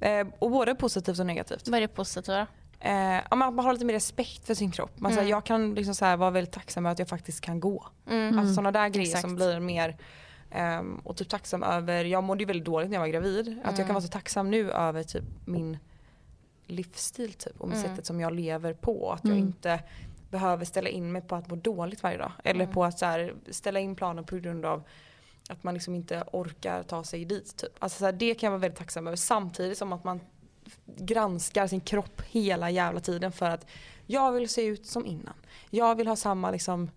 Eh, 0.00 0.26
och 0.38 0.50
både 0.50 0.74
positivt 0.74 1.18
och 1.18 1.26
negativt. 1.26 1.68
Vad 1.68 1.76
är 1.76 1.80
det 1.80 1.88
positiva? 1.88 2.46
Eh, 2.80 3.18
att 3.18 3.38
man 3.38 3.58
har 3.58 3.72
lite 3.72 3.84
mer 3.84 3.94
respekt 3.94 4.46
för 4.46 4.54
sin 4.54 4.70
kropp. 4.70 5.00
Man, 5.00 5.10
så 5.12 5.14
här, 5.14 5.22
Mm. 5.22 5.30
jag 5.30 5.44
kan 5.44 5.74
liksom 5.74 5.94
så 5.94 6.04
här, 6.04 6.16
vara 6.16 6.30
väldigt 6.30 6.52
tacksam 6.54 6.86
över 6.86 6.92
att 6.92 6.98
jag 6.98 7.08
faktiskt 7.08 7.40
kan 7.40 7.60
gå. 7.60 7.86
Mm. 8.10 8.38
Alltså 8.38 8.54
sådana 8.54 8.72
där 8.72 8.88
grejer 8.88 9.06
Exakt. 9.08 9.20
som 9.22 9.36
blir 9.36 9.60
mer 9.60 9.96
ehm, 10.50 10.94
och 11.04 11.16
typ 11.16 11.28
tacksam 11.28 11.62
över, 11.62 12.04
jag 12.04 12.24
mådde 12.24 12.42
ju 12.42 12.46
väldigt 12.46 12.64
dåligt 12.64 12.90
när 12.90 12.96
jag 12.96 13.00
var 13.00 13.08
gravid. 13.08 13.48
Att 13.48 13.64
jag 13.64 13.74
Mm. 13.74 13.86
kan 13.86 13.94
vara 13.94 14.02
så 14.02 14.08
tacksam 14.08 14.50
nu 14.50 14.70
över 14.70 15.02
typ 15.02 15.24
min 15.44 15.78
livsstil 16.66 17.32
typ 17.32 17.60
och 17.60 17.68
med 17.68 17.78
Mm. 17.78 17.90
sättet 17.90 18.06
som 18.06 18.20
jag 18.20 18.32
lever 18.32 18.74
på. 18.74 19.12
Att 19.12 19.24
jag 19.24 19.32
Mm. 19.32 19.46
inte 19.46 19.80
behöver 20.30 20.64
ställa 20.64 20.88
in 20.88 21.12
mig 21.12 21.22
på 21.22 21.34
att 21.36 21.48
må 21.50 21.56
dåligt 21.56 22.02
varje 22.02 22.18
dag. 22.18 22.32
Eller 22.44 22.64
Mm. 22.64 22.74
på 22.74 22.84
att 22.84 22.98
så 22.98 23.06
här, 23.06 23.34
ställa 23.50 23.80
in 23.80 23.96
planer 23.96 24.22
på 24.22 24.36
grund 24.36 24.64
av 24.64 24.82
att 25.48 25.62
man 25.62 25.74
liksom 25.74 25.94
inte 25.94 26.24
orkar 26.32 26.82
ta 26.82 27.04
sig 27.04 27.24
dit. 27.24 27.56
Typ. 27.56 27.70
Alltså 27.78 27.98
så 27.98 28.04
här, 28.04 28.12
det 28.12 28.34
kan 28.34 28.46
jag 28.46 28.50
vara 28.50 28.60
väldigt 28.60 28.78
tacksam 28.78 29.06
över 29.06 29.16
samtidigt 29.16 29.78
som 29.78 29.92
att 29.92 30.04
man 30.04 30.20
granskar 30.86 31.66
sin 31.66 31.80
kropp 31.80 32.20
hela 32.30 32.70
jävla 32.70 33.00
tiden 33.00 33.32
för 33.32 33.50
att 33.50 33.66
jag 34.06 34.32
vill 34.32 34.48
se 34.48 34.64
ut 34.66 34.86
som 34.86 35.06
innan. 35.06 35.34
Jag 35.70 35.94
vill 35.94 36.06
ha 36.06 36.16
samma 36.16 36.50
liksom 36.50 36.90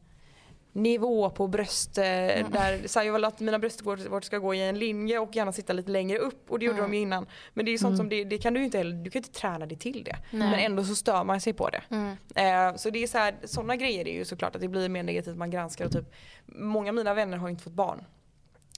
nivå 0.74 1.30
på 1.30 1.48
bröst. 1.48 1.98
eh, 1.98 2.03
Mm. 2.06 2.51
Där, 2.51 2.88
så 2.88 3.00
här, 3.00 3.06
jag 3.06 3.13
vill 3.13 3.25
att 3.25 3.39
mina 3.39 3.60
bröstvårtor 3.60 4.22
ska 4.22 4.38
gå 4.38 4.53
i 4.53 4.62
en 4.70 4.80
linje 4.80 5.20
och 5.20 5.36
gärna 5.36 5.51
sitta 5.51 5.74
lite 5.74 5.92
längre 5.92 6.18
upp 6.18 6.51
och 6.51 6.60
det 6.60 6.65
gjorde 6.65 6.77
Mm. 6.77 6.92
de 6.92 6.98
ju 6.98 7.01
innan. 7.03 7.25
Men 7.53 7.65
det 7.65 7.72
är 7.72 7.77
sånt 7.77 7.89
Mm. 7.89 7.98
som 7.98 8.10
det, 8.10 8.24
det 8.24 8.38
kan 8.38 8.53
du 8.53 8.63
inte 8.63 8.77
heller, 8.77 8.96
du 8.96 9.10
kan 9.10 9.20
inte 9.20 9.32
träna 9.39 9.65
dig 9.65 9.77
till 9.77 10.03
det. 10.03 10.18
Nej. 10.32 10.50
Men 10.50 10.60
ändå 10.60 10.84
så 10.84 10.96
stör 10.96 11.24
man 11.24 11.42
sig 11.42 11.53
på 11.53 11.70
det. 11.70 11.82
Mm. 11.89 12.10
Eh, 12.36 12.75
så 12.75 12.89
det 12.89 13.03
är 13.03 13.08
så 13.08 13.18
här, 13.18 13.36
sådana 13.44 13.75
grejer 13.75 14.08
är 14.08 14.13
ju 14.13 14.25
såklart 14.25 14.56
att 14.56 14.62
det 14.62 14.68
blir 14.68 14.89
mer 14.89 15.03
negativt 15.03 15.38
man 15.38 15.50
granskar 15.51 15.86
och 15.86 15.92
typ 15.92 16.13
Många 16.46 16.89
av 16.89 16.96
mina 16.96 17.13
vänner 17.13 17.38
har 17.38 17.50
inte 17.50 17.63
fått 17.63 17.74
barn. 17.74 18.03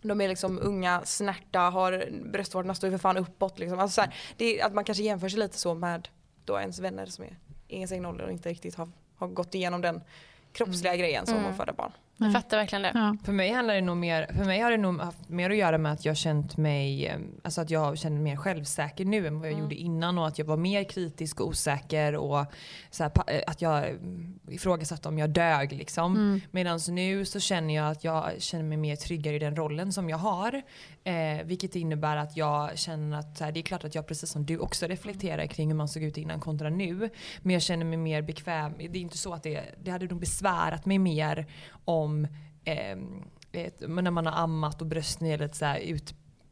De 0.02 0.22
är 0.22 0.28
liksom 0.28 0.60
unga, 0.64 1.02
snärta, 1.06 1.60
har 1.60 2.06
bröstvårtorna 2.32 2.76
står 2.76 2.90
ju 2.90 2.98
för 2.98 3.02
fan 3.02 3.18
uppåt 3.18 3.60
liksom. 3.60 3.80
Alltså 3.80 3.96
så 3.96 4.02
här, 4.02 4.16
det 4.38 4.60
är 4.60 4.66
att 4.66 4.74
man 4.74 4.84
kanske 4.84 5.04
jämför 5.04 5.30
sig 5.30 5.40
lite 5.40 5.58
så 5.58 5.74
med 5.74 6.08
då 6.46 6.60
ens 6.60 6.80
vänner 6.80 7.06
som 7.06 7.24
är 7.26 7.38
i 7.68 7.76
ens 7.76 7.92
egen 7.92 8.06
ålder 8.06 8.26
och 8.26 8.32
inte 8.32 8.50
riktigt 8.50 8.76
har, 8.76 8.90
har 9.16 9.28
gått 9.28 9.56
igenom 9.56 9.82
den 9.82 10.02
kroppsliga 10.56 10.96
grejen 10.96 11.26
som 11.26 11.38
Mm. 11.38 11.52
att 11.52 11.58
föda 11.58 11.74
barn. 11.74 11.92
Jag 12.18 12.34
fattar 12.34 12.58
verkligen 12.58 12.82
det. 12.82 12.92
Ja. 12.94 13.18
För 13.24 13.32
mig 13.32 13.52
handlar 13.52 13.76
det 13.76 13.82
nog 13.82 13.98
mer, 13.98 14.28
för 14.38 14.46
mig 14.46 14.60
har 14.60 14.72
det 14.72 14.78
nog 14.78 15.00
haft 15.00 15.30
mer 15.30 15.50
att 15.50 15.58
göra 15.58 15.78
med 15.78 15.92
att 15.92 16.06
jag 16.06 16.18
känt 16.18 16.58
mig, 16.58 17.08
eh, 17.08 17.18
alltså 17.44 17.62
att 17.62 17.70
jag 17.70 17.98
känner 17.98 18.16
mig 18.16 18.24
mer 18.24 18.36
självsäker 18.38 19.06
nu 19.06 19.28
än 19.28 19.40
vad 19.40 19.52
jag 19.52 19.60
gjorde 19.60 19.76
innan 19.76 20.18
och 20.18 20.28
att 20.28 20.40
jag 20.40 20.46
var 20.46 20.58
mer 20.58 20.84
kritisk 20.84 21.42
och 21.42 21.48
osäker 21.48 22.16
och 22.16 22.46
så 22.90 23.04
här, 23.04 23.12
eh, 23.28 23.42
att 23.48 23.62
jag 23.62 23.90
mm, 23.90 24.40
ifrågasatte 24.50 25.08
om 25.08 25.18
jag 25.18 25.30
dög 25.30 25.72
liksom. 25.74 26.16
Mm. 26.16 26.42
Medan 26.52 26.80
nu 26.90 27.26
så 27.26 27.40
känner 27.40 27.76
jag 27.76 27.92
att 27.92 28.04
jag 28.04 28.32
känner 28.42 28.64
mig 28.64 28.78
mer 28.78 28.96
tryggare 28.96 29.36
i 29.36 29.40
den 29.40 29.56
rollen 29.56 29.94
som 29.94 30.10
jag 30.10 30.18
har. 30.18 30.62
Eh, 31.08 31.46
vilket 31.46 31.76
innebär 31.76 32.18
att 32.18 32.38
jag 32.38 32.78
känner 32.78 33.20
att 33.20 33.38
så 33.38 33.44
här, 33.44 33.52
det 33.52 33.60
är 33.60 33.62
klart 33.62 33.84
att 33.84 33.96
jag 33.96 34.08
precis 34.08 34.30
som 34.30 34.46
du 34.46 34.58
också 34.58 34.86
reflekterar 34.86 35.46
kring 35.48 35.70
hur 35.70 35.76
man 35.76 35.88
såg 35.88 36.04
ut 36.04 36.18
innan 36.18 36.40
kontra 36.40 36.70
nu. 36.70 37.10
Men 37.42 37.54
jag 37.54 37.62
känner 37.62 37.86
mig 37.86 37.98
mer 37.98 38.22
bekväm. 38.22 38.74
Det 38.78 38.84
är 38.84 39.02
inte 39.02 39.18
så 39.18 39.34
att 39.34 39.44
det, 39.44 39.64
det 39.84 39.92
hade 39.92 40.06
nog 40.06 40.20
besvärat 40.20 40.86
mig 40.86 41.00
mer 41.00 41.46
om 41.86 42.28
eh, 42.64 42.98
ett, 43.52 43.82
när 43.88 44.12
man 44.12 44.26
har 44.26 44.34
ammat 44.34 44.82
och 44.82 44.88
brösten 44.88 45.28
är 45.28 45.38
lite 45.38 45.58
så 45.58 45.66
här 45.66 45.80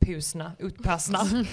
utpusna, 0.03 0.51
utpassna. 0.59 1.19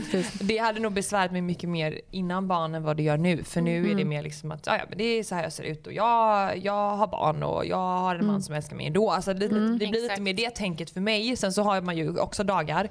det 0.40 0.58
hade 0.58 0.80
nog 0.80 0.92
besvärat 0.92 1.32
mig 1.32 1.42
mycket 1.42 1.68
mer 1.68 2.00
innan 2.10 2.48
barnen 2.48 2.74
än 2.74 2.82
vad 2.82 2.96
det 2.96 3.02
gör 3.02 3.16
nu. 3.16 3.44
För 3.44 3.60
nu 3.60 3.90
är 3.90 3.94
det 3.94 4.04
mer 4.04 4.22
liksom 4.22 4.52
att 4.52 4.66
ja, 4.66 4.78
men 4.88 4.98
det 4.98 5.04
är 5.04 5.22
så 5.22 5.34
här 5.34 5.42
jag 5.42 5.52
ser 5.52 5.64
ut 5.64 5.86
och 5.86 5.92
jag, 5.92 6.58
jag 6.58 6.96
har 6.96 7.06
barn 7.06 7.42
och 7.42 7.66
jag 7.66 7.76
har 7.76 8.16
en 8.16 8.26
man 8.26 8.42
som 8.42 8.54
älskar 8.54 8.76
mig 8.76 8.86
ändå. 8.86 9.10
Alltså 9.10 9.34
det, 9.34 9.48
det 9.48 9.76
blir 9.76 9.86
lite 9.86 10.04
Exakt. 10.04 10.20
mer 10.22 10.34
det 10.34 10.50
tänket 10.50 10.90
för 10.90 11.00
mig. 11.00 11.36
Sen 11.36 11.52
så 11.52 11.62
har 11.62 11.80
man 11.80 11.96
ju 11.96 12.18
också 12.18 12.44
dagar. 12.44 12.88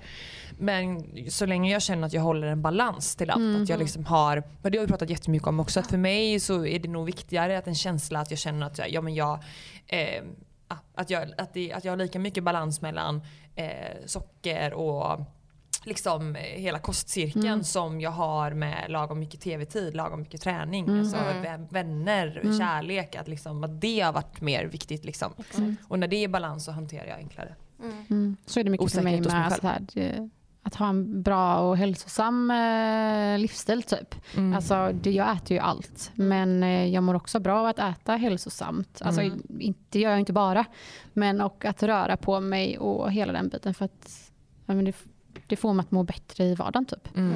Men 0.58 1.06
så 1.30 1.46
länge 1.46 1.72
jag 1.72 1.82
känner 1.82 2.08
att 2.08 2.14
jag 2.14 2.22
håller 2.22 2.48
en 2.48 2.62
balans 2.62 3.16
till 3.16 3.30
allt. 3.30 3.62
Att 3.62 3.70
jag 3.70 3.80
liksom 3.80 4.06
har, 4.06 4.44
och 4.62 4.72
det 4.72 4.78
har 4.78 4.86
vi 4.86 4.92
pratat 4.92 5.10
jättemycket 5.10 5.48
om 5.48 5.60
också. 5.60 5.80
Att 5.80 5.88
för 5.88 5.98
mig 5.98 6.40
så 6.40 6.66
är 6.66 6.80
det 6.80 6.90
nog 6.90 7.06
viktigare 7.06 7.58
att 7.58 7.68
en 7.68 7.76
känsla 7.76 8.20
att 8.20 8.32
jag 8.32 8.40
känner 8.40 8.68
att 8.68 8.78
jag, 8.78 8.92
ja, 8.92 9.02
men 9.02 9.16
jag 9.16 9.40
eh, 9.88 10.24
att, 10.96 11.10
jag, 11.10 11.32
att, 11.38 11.54
det, 11.54 11.74
att 11.74 11.86
jag 11.86 11.92
har 11.92 11.98
lika 11.98 12.20
mycket 12.20 12.44
balans 12.44 12.82
mellan 12.82 13.22
eh, 13.56 13.66
socker 14.06 14.74
och 14.74 15.20
liksom 15.84 16.36
eh, 16.36 16.42
hela 16.42 16.80
kostcirkeln 16.80 17.64
som 17.64 18.02
jag 18.02 18.12
har 18.12 18.52
med 18.52 18.86
lagom 18.92 19.20
mycket 19.20 19.42
tv-tid, 19.42 19.96
lagom 19.96 20.20
mycket 20.20 20.42
träning, 20.42 21.00
alltså 21.00 21.18
vä- 21.18 21.68
vänner, 21.70 22.42
kärlek. 22.60 23.16
Att, 23.16 23.28
liksom, 23.28 23.64
att 23.64 23.82
det 23.82 24.00
har 24.00 24.14
varit 24.14 24.42
mer 24.42 24.66
viktigt. 24.66 25.06
Liksom. 25.06 25.34
Och 25.88 26.00
när 26.00 26.08
det 26.08 26.24
är 26.24 26.28
balans 26.28 26.66
så 26.66 26.72
hanterar 26.72 27.06
jag 27.06 27.18
enklare. 27.18 27.56
Mm. 28.10 28.38
Så 28.46 28.60
är 28.60 28.64
det 28.64 28.70
mycket 28.70 28.92
för 28.92 29.02
mig 29.04 29.22
med 29.22 29.32
själv. 29.50 29.62
så 29.62 29.68
här, 29.68 29.80
det- 29.94 30.30
att 30.64 30.76
ha 30.76 30.90
en 30.90 31.22
bra 31.22 31.60
och 31.60 31.78
hälsosam 31.78 32.52
eh, 32.52 33.38
livsstil 33.40 33.84
typ. 33.84 34.16
Mm. 34.38 34.54
Alltså, 34.56 34.92
det, 34.94 35.12
jag 35.12 35.36
äter 35.36 35.52
ju 35.52 35.60
allt 35.60 36.12
men 36.16 36.64
eh, 36.64 36.86
jag 36.86 37.04
mår 37.04 37.14
också 37.14 37.40
bra 37.40 37.60
av 37.60 37.66
att 37.66 37.80
äta 37.80 38.16
hälsosamt. 38.16 39.02
Alltså, 39.02 39.22
Mm. 39.22 39.42
inte, 39.60 39.80
det 39.90 40.00
gör 40.00 40.10
jag 40.12 40.20
inte 40.20 40.34
bara. 40.34 40.66
Men 41.14 41.42
och 41.42 41.66
att 41.66 41.84
röra 41.84 42.18
på 42.18 42.40
mig 42.40 42.78
och 42.78 43.12
hela 43.12 43.34
den 43.34 43.50
biten 43.50 43.74
för 43.74 43.86
att 43.86 44.32
ja, 44.66 44.74
men 44.74 44.86
det, 44.86 44.96
det 45.48 45.56
får 45.56 45.74
mig 45.74 45.84
att 45.84 45.92
må 45.92 46.04
bättre 46.04 46.44
i 46.44 46.56
vardagen 46.56 46.86
typ. 46.86 47.18
Mm. 47.18 47.34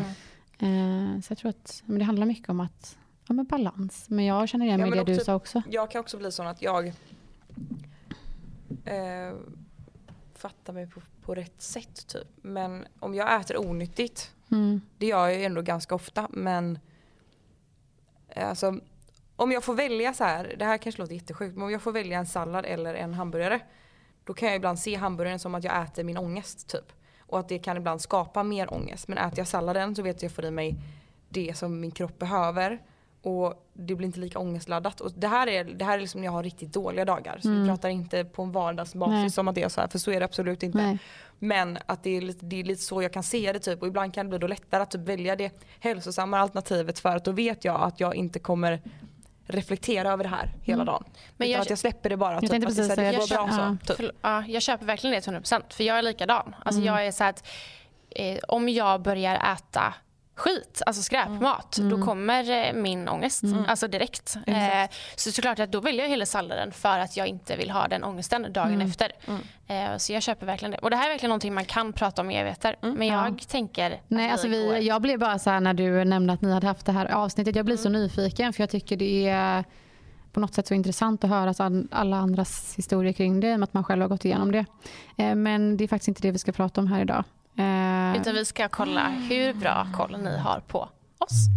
Eh, 0.59 1.21
så 1.21 1.31
jag 1.31 1.37
tror 1.37 1.49
att 1.49 1.83
men 1.85 1.99
det 1.99 2.05
handlar 2.05 2.25
mycket 2.25 2.49
om 2.49 2.59
att 2.59 2.97
ja, 3.27 3.33
men 3.33 3.45
balans. 3.45 4.05
Men 4.09 4.25
jag 4.25 4.49
känner 4.49 4.65
igen 4.65 4.79
Ja, 4.79 4.85
mig 4.85 4.93
i 4.93 4.97
men 4.97 5.05
det 5.05 5.13
du 5.13 5.19
sa 5.19 5.35
också. 5.35 5.61
Jag 5.69 5.91
kan 5.91 5.99
också 6.01 6.17
bli 6.17 6.31
sån 6.31 6.47
att 6.47 6.61
jag 6.61 6.87
eh, 8.85 9.33
fattar 10.35 10.73
mig 10.73 10.87
på, 10.89 11.01
på 11.25 11.35
rätt 11.35 11.61
sätt 11.61 12.07
typ. 12.07 12.27
Men 12.41 12.85
om 12.99 13.15
jag 13.15 13.41
äter 13.41 13.57
onyttigt, 13.57 14.29
Mm. 14.51 14.81
det 14.97 15.05
gör 15.05 15.27
jag 15.27 15.37
ju 15.39 15.43
ändå 15.45 15.61
ganska 15.61 15.95
ofta 15.95 16.27
men 16.29 16.79
eh, 18.29 18.49
alltså 18.49 18.79
om 19.35 19.51
jag 19.51 19.63
får 19.63 19.73
välja 19.73 20.13
så 20.13 20.23
här, 20.23 20.55
det 20.59 20.65
här 20.65 20.77
kanske 20.77 21.01
låter 21.01 21.13
jättesjukt 21.15 21.55
men 21.55 21.63
om 21.63 21.71
jag 21.71 21.81
får 21.81 21.91
välja 21.91 22.19
en 22.19 22.25
sallad 22.25 22.65
eller 22.65 22.93
en 22.95 23.13
hamburgare 23.13 23.59
då 24.23 24.33
kan 24.33 24.47
jag 24.47 24.55
ibland 24.55 24.79
se 24.79 24.95
hamburgaren 24.95 25.39
som 25.39 25.55
att 25.55 25.63
jag 25.63 25.83
äter 25.83 26.03
min 26.03 26.17
ångest 26.17 26.69
typ. 26.69 26.93
Och 27.19 27.39
att 27.39 27.49
det 27.49 27.59
kan 27.59 27.77
ibland 27.77 28.01
skapa 28.01 28.43
mer 28.43 28.73
ångest. 28.73 29.07
Men 29.07 29.17
äter 29.17 29.39
jag 29.39 29.47
salladen 29.47 29.95
så 29.95 30.01
vet 30.01 30.07
jag 30.09 30.15
att 30.15 30.23
jag 30.23 30.31
får 30.31 30.45
i 30.45 30.51
mig 30.51 30.75
det 31.29 31.57
som 31.57 31.79
min 31.79 31.91
kropp 31.91 32.19
behöver. 32.19 32.81
Och 33.23 33.67
det 33.73 33.95
blir 33.95 34.07
inte 34.07 34.19
lika 34.19 34.39
ångestladdat. 34.39 35.01
Och 35.01 35.11
det 35.15 35.27
här 35.27 35.47
är, 35.47 35.63
det 35.63 35.85
här 35.85 35.97
är 35.97 36.01
liksom 36.01 36.21
när 36.21 36.25
jag 36.27 36.31
har 36.31 36.43
riktigt 36.43 36.73
dåliga 36.73 37.05
dagar. 37.05 37.39
Så 37.41 37.49
vi 37.49 37.67
pratar 37.67 37.89
inte 37.89 38.25
på 38.25 38.43
en 38.43 38.51
vardagsbasis 38.51 39.13
Nej. 39.13 39.29
som 39.29 39.47
att 39.47 39.55
det 39.55 39.63
är 39.63 39.69
så 39.69 39.81
här. 39.81 39.87
För 39.87 39.99
så 39.99 40.11
är 40.11 40.19
det 40.19 40.25
absolut 40.25 40.63
inte. 40.63 40.77
Nej. 40.77 40.97
Men 41.39 41.77
att 41.85 42.03
det 42.03 42.17
är, 42.17 42.21
lite, 42.21 42.45
det 42.45 42.59
är 42.59 42.63
lite 42.63 42.81
så 42.81 43.01
jag 43.01 43.13
kan 43.13 43.23
se 43.23 43.53
det 43.53 43.59
typ. 43.59 43.81
Och 43.81 43.87
ibland 43.87 44.13
kan 44.13 44.25
det 44.25 44.29
bli 44.29 44.37
då 44.39 44.47
lättare 44.47 44.83
att 44.83 44.91
typ 44.91 45.01
välja 45.01 45.35
det 45.35 45.61
hälsosamma 45.79 46.39
alternativet. 46.39 46.99
För 46.99 47.15
att 47.15 47.25
då 47.25 47.31
vet 47.31 47.65
jag 47.65 47.81
att 47.81 47.99
jag 47.99 48.15
inte 48.15 48.39
kommer 48.39 48.81
reflektera 49.47 50.11
över 50.11 50.23
det 50.23 50.29
här 50.29 50.53
hela 50.61 50.85
dagen. 50.85 51.03
Men 51.07 51.13
Men 51.37 51.49
jag- 51.51 51.61
att 51.61 51.69
jag 51.69 51.79
släpper 51.79 52.09
det 52.09 52.17
bara. 52.17 52.41
Typ, 52.41 52.49
tänkte 52.49 52.67
att 52.69 52.75
det, 52.75 52.81
är 52.81 52.85
så 52.85 52.89
precis 52.95 53.03
här, 53.03 53.11
det 53.13 53.27
säga 53.27 53.39
får 53.41 53.47
det. 53.47 53.57
vara 53.57 53.67
Ja. 53.69 53.77
så. 53.85 53.93
Typ. 53.93 53.97
Förl- 54.07 54.15
ja, 54.21 54.43
jag 54.47 54.61
köper 54.61 54.85
verkligen 54.85 55.15
det 55.15 55.21
till 55.21 55.33
100% 55.33 55.73
för 55.73 55.83
jag 55.83 55.97
är 55.97 56.01
likadan. 56.01 56.55
Alltså 56.65 56.81
jag 56.81 57.05
är 57.07 57.11
så 57.11 57.23
att 57.23 57.47
eh, 58.09 58.37
om 58.47 58.69
jag 58.69 59.01
börjar 59.01 59.53
äta 59.53 59.93
skit, 60.35 60.81
alltså 60.85 61.01
skräpmat, 61.03 61.77
då 61.89 62.01
kommer 62.05 62.67
eh, 62.67 62.73
min 62.73 63.09
ångest 63.09 63.43
alltså 63.67 63.87
direkt. 63.87 64.37
Eh, 64.47 64.89
så 65.15 65.31
såklart 65.31 65.59
att 65.59 65.71
då 65.71 65.79
väljer 65.81 66.01
jag 66.01 66.09
hellre 66.09 66.25
salladen 66.25 66.71
för 66.71 66.99
att 66.99 67.17
jag 67.17 67.27
inte 67.27 67.55
vill 67.55 67.71
ha 67.71 67.87
den 67.87 68.03
ångesten 68.03 68.53
dagen 68.53 68.81
efter. 68.81 69.11
Eh, 69.67 69.97
så 69.97 70.13
jag 70.13 70.23
köper 70.23 70.45
verkligen 70.45 70.71
det. 70.71 70.77
Och 70.77 70.89
det 70.89 70.95
här 70.95 71.05
är 71.05 71.09
verkligen 71.09 71.29
någonting 71.29 71.53
man 71.53 71.65
kan 71.65 71.93
prata 71.93 72.21
om 72.21 72.31
i 72.31 72.35
evigheter. 72.35 72.75
Men 72.81 73.07
jag 73.07 73.47
tänker 73.47 73.91
att 73.91 73.99
Nej, 74.07 74.31
alltså 74.31 74.47
vi, 74.47 74.87
jag 74.87 75.01
blev 75.01 75.19
bara 75.19 75.39
så 75.39 75.49
här 75.49 75.59
när 75.59 75.73
du 75.73 76.03
nämnde 76.05 76.33
att 76.33 76.41
ni 76.41 76.51
hade 76.51 76.67
haft 76.67 76.85
det 76.85 76.91
här 76.91 77.05
avsnittet. 77.05 77.55
Jag 77.55 77.65
blir 77.65 77.77
så 77.77 77.89
nyfiken 77.89 78.53
för 78.53 78.63
jag 78.63 78.69
tycker 78.69 78.97
det 78.97 79.27
är 79.29 79.63
på 80.31 80.39
något 80.39 80.53
sätt 80.53 80.67
så 80.67 80.73
intressant 80.73 81.23
att 81.23 81.29
höra 81.29 81.85
alla 81.91 82.17
andras 82.17 82.73
historier 82.77 83.13
kring 83.13 83.39
det, 83.39 83.51
i 83.51 83.55
och 83.55 83.59
med 83.59 83.63
att 83.67 83.73
man 83.73 83.83
själv 83.83 84.01
har 84.01 84.09
gått 84.09 84.25
igenom 84.25 84.51
det. 84.51 84.65
Eh, 85.17 85.35
Men 85.35 85.77
det 85.77 85.83
är 85.83 85.87
faktiskt 85.87 86.07
inte 86.07 86.21
det 86.21 86.31
vi 86.31 86.39
ska 86.39 86.51
prata 86.51 86.81
om 86.81 86.87
här 86.87 87.01
idag. 87.01 87.23
Eh, 87.57 88.21
Utan 88.21 88.33
vi 88.35 88.45
ska 88.45 88.69
kolla 88.69 89.07
hur 89.09 89.53
bra 89.53 89.87
koll 89.95 90.17
ni 90.17 90.37
har 90.37 90.59
på 90.59 90.89
oss. 91.17 91.47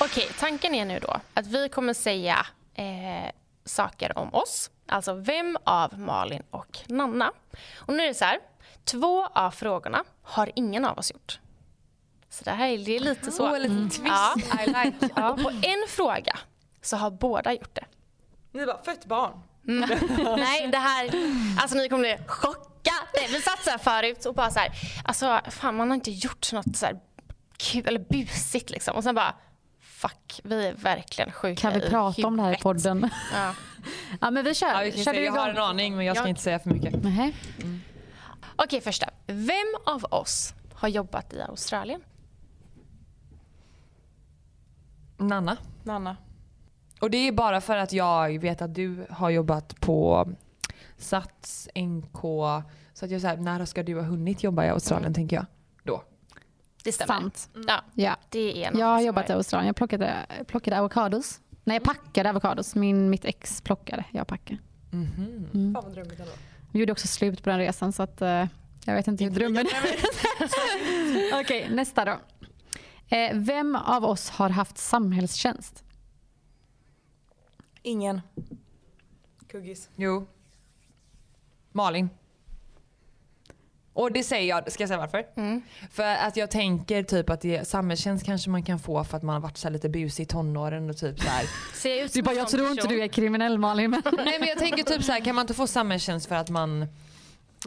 Okej, 0.00 0.28
tanken 0.38 0.74
är 0.74 0.84
nu 0.84 0.98
då 0.98 1.16
att 1.34 1.46
vi 1.46 1.68
kommer 1.68 1.94
säga 1.94 2.46
eh, 2.74 3.30
saker 3.64 4.18
om 4.18 4.34
oss. 4.34 4.70
Alltså 4.88 5.14
vem 5.14 5.56
av 5.64 5.98
Malin 5.98 6.42
och 6.50 6.78
Nanna. 6.88 7.32
Och 7.76 7.94
nu 7.94 8.02
är 8.02 8.08
det 8.08 8.14
så 8.14 8.24
här. 8.24 8.38
Två 8.84 9.26
av 9.26 9.50
frågorna 9.50 10.04
har 10.22 10.50
ingen 10.54 10.84
av 10.84 10.98
oss 10.98 11.12
gjort. 11.12 11.40
Så 12.28 12.44
det 12.44 12.50
här 12.50 12.68
är, 12.68 12.78
det 12.78 12.98
lite 13.00 13.30
så. 13.30 13.44
Åh, 13.48 13.54
en 13.56 13.62
liten 13.62 13.90
twist. 13.90 14.06
Ja. 14.06 14.34
I 14.64 14.66
like. 14.66 15.08
Ja, 15.16 15.30
och 15.32 15.42
på 15.42 15.48
en 15.50 15.88
fråga 15.88 16.38
så 16.82 16.96
har 16.96 17.10
båda 17.10 17.52
gjort 17.52 17.74
det. 17.74 17.84
Ni 18.52 18.66
bara, 18.66 18.82
fött 18.82 19.04
barn. 19.04 19.40
Nej, 20.38 20.68
det 20.72 20.78
här... 20.78 21.10
Alltså 21.58 21.76
ni 21.76 21.88
kommer 21.88 22.02
bli 22.02 22.18
chockade. 22.26 23.28
Vi 23.32 23.40
satt 23.40 23.64
så 23.64 23.70
här 23.70 23.78
förut 23.78 24.24
och 24.26 24.34
bara 24.34 24.50
så 24.50 24.58
här... 24.58 24.70
Alltså, 25.04 25.40
fan 25.50 25.76
man 25.76 25.88
har 25.88 25.94
inte 25.94 26.10
gjort 26.10 26.52
något 26.52 26.76
så 26.76 26.86
här 26.86 27.00
kul 27.58 27.86
eller 27.86 28.00
busigt 28.10 28.70
liksom. 28.70 28.96
Och 28.96 29.02
sen 29.04 29.14
bara... 29.14 29.34
Fuck, 29.80 30.40
vi 30.44 30.66
är 30.66 30.72
verkligen 30.74 31.32
sjuka 31.32 31.60
kan 31.60 31.72
vi 31.80 31.86
i 31.86 31.90
prata 31.90 32.26
om 32.26 32.36
det 32.36 32.42
här 32.42 32.48
i 32.50 32.52
huvudet. 32.52 32.62
podden? 32.62 33.10
Ja. 33.34 33.54
ja, 34.20 34.30
men 34.30 34.44
vi 34.44 34.54
kör. 34.54 34.66
Ja, 34.84 34.90
vi 34.94 35.04
kör 35.04 35.12
du 35.12 35.24
jag 35.24 35.32
har 35.32 35.48
en 35.48 35.58
aning 35.58 35.96
men 35.96 36.06
jag 36.06 36.16
ska 36.16 36.24
Ja. 36.24 36.28
inte 36.28 36.40
säga 36.40 36.58
för 36.58 36.70
mycket. 36.70 37.02
Nähä. 37.02 37.32
Okej, 38.56 38.80
första. 38.80 39.06
Vem 39.26 39.74
av 39.86 40.04
oss 40.04 40.54
har 40.74 40.88
jobbat 40.88 41.32
i 41.32 41.42
Australien? 41.42 42.00
Nanna. 45.16 45.56
Nanna. 45.84 46.16
Och 47.00 47.10
det 47.10 47.16
är 47.28 47.32
bara 47.32 47.60
för 47.60 47.76
att 47.76 47.92
jag 47.92 48.38
vet 48.40 48.62
att 48.62 48.74
du 48.74 49.06
har 49.10 49.30
jobbat 49.30 49.80
på 49.80 50.28
Sats, 50.98 51.68
NK. 51.74 52.20
Så 52.94 53.04
att 53.04 53.10
jag 53.10 53.20
säger 53.20 53.36
när 53.36 53.64
ska 53.64 53.82
du 53.82 53.94
ha 53.94 54.02
hunnit 54.02 54.42
jobba 54.42 54.64
i 54.64 54.68
Australien 54.68 55.14
tänker 55.14 55.36
jag. 55.36 55.46
Då. 55.82 56.02
Det 56.84 56.92
stämmer. 56.92 57.14
Sant. 57.20 57.48
Ja, 57.68 57.80
Ja. 57.94 58.16
det 58.28 58.64
är 58.64 58.78
Jag 58.78 58.86
har 58.86 59.00
jobbat 59.00 59.30
i 59.30 59.32
Australien. 59.32 59.66
Jag 59.66 59.76
plockade, 59.76 60.14
plockade 60.46 60.78
avokados. 60.78 61.40
Nej, 61.64 61.74
jag 61.76 61.82
packade 61.84 62.30
avokados. 62.30 62.74
Min, 62.74 63.10
mitt 63.10 63.24
ex 63.24 63.60
plockade. 63.60 64.04
Jag 64.10 64.26
packade. 64.26 64.58
Fan 64.90 65.72
vad 65.74 65.92
drömmigt 65.92 66.20
ändå. 66.20 66.32
Vi 66.72 66.78
gjorde 66.80 66.92
också 66.92 67.06
slut 67.06 67.42
på 67.42 67.50
den 67.50 67.58
resan 67.58 67.92
så 67.92 68.02
att 68.02 68.22
eh, 68.22 68.44
jag 68.84 68.94
vet 68.94 69.08
inte 69.08 69.24
hur 69.24 69.30
drömmen 69.30 69.66
Okej, 71.40 71.68
nästa 71.70 72.04
då. 72.04 72.16
Eh, 73.16 73.30
vem 73.34 73.76
av 73.76 74.04
oss 74.04 74.30
har 74.30 74.50
haft 74.50 74.78
samhällstjänst? 74.78 75.84
Ingen. 77.86 78.20
Kuggis. 79.48 79.88
Jo. 79.96 80.26
Malin. 81.72 82.10
Och 83.92 84.12
det 84.12 84.22
säger 84.22 84.48
jag, 84.48 84.72
ska 84.72 84.82
jag 84.82 84.88
säga 84.88 84.98
varför? 84.98 85.26
För 85.90 86.14
att 86.14 86.36
jag 86.36 86.50
tänker 86.50 87.02
typ 87.02 87.30
att 87.30 87.40
det, 87.40 87.68
samhällstjänst 87.68 88.26
kanske 88.26 88.50
man 88.50 88.62
kan 88.62 88.78
få 88.78 89.04
för 89.04 89.16
att 89.16 89.22
man 89.22 89.32
har 89.32 89.40
varit 89.40 89.56
så 89.56 89.68
lite 89.68 89.88
busig 89.88 90.24
i 90.24 90.26
tonåren 90.26 90.90
och 90.90 90.96
typ 90.96 91.20
så 91.20 91.28
här. 91.28 91.46
Ser 91.74 91.90
jag 91.90 92.04
ut 92.04 92.12
Du 92.12 92.18
som 92.18 92.24
bara, 92.24 92.30
en 92.30 92.36
jag 92.36 92.48
tror 92.48 92.70
inte 92.70 92.86
du 92.86 93.02
är 93.02 93.08
kriminell 93.08 93.58
Malin. 93.58 93.90
Men... 93.90 94.02
Nej 94.24 94.38
men 94.38 94.48
jag 94.48 94.58
tänker 94.58 94.82
typ 94.82 95.04
så 95.04 95.12
här, 95.12 95.24
kan 95.24 95.34
man 95.34 95.42
inte 95.42 95.54
få 95.54 95.66
samhällstjänst 95.66 96.28
för 96.28 96.34
att 96.34 96.50
man... 96.50 96.86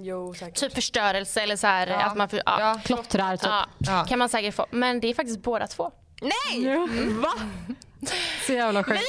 Jo 0.01 0.33
säkert. 0.33 0.59
Typ 0.59 0.73
förstörelse 0.73 1.41
eller 1.41 1.55
så 1.55 1.67
här 1.67 1.87
att 1.87 2.17
man... 2.17 2.29
För, 2.29 2.37
ja. 2.45 2.59
Ja. 2.59 2.81
Klottrar 2.83 3.37
typ. 3.37 3.45
Ja. 3.49 3.65
Ja. 3.77 4.05
Kan 4.09 4.19
man 4.19 4.29
säkert 4.29 4.55
få. 4.55 4.65
Men 4.71 4.99
det 4.99 5.07
är 5.07 5.13
faktiskt 5.13 5.41
båda 5.41 5.67
två. 5.67 5.91
Va? 7.21 7.33
Så 8.47 8.53
jävla 8.53 8.83
sjukt. 8.83 9.01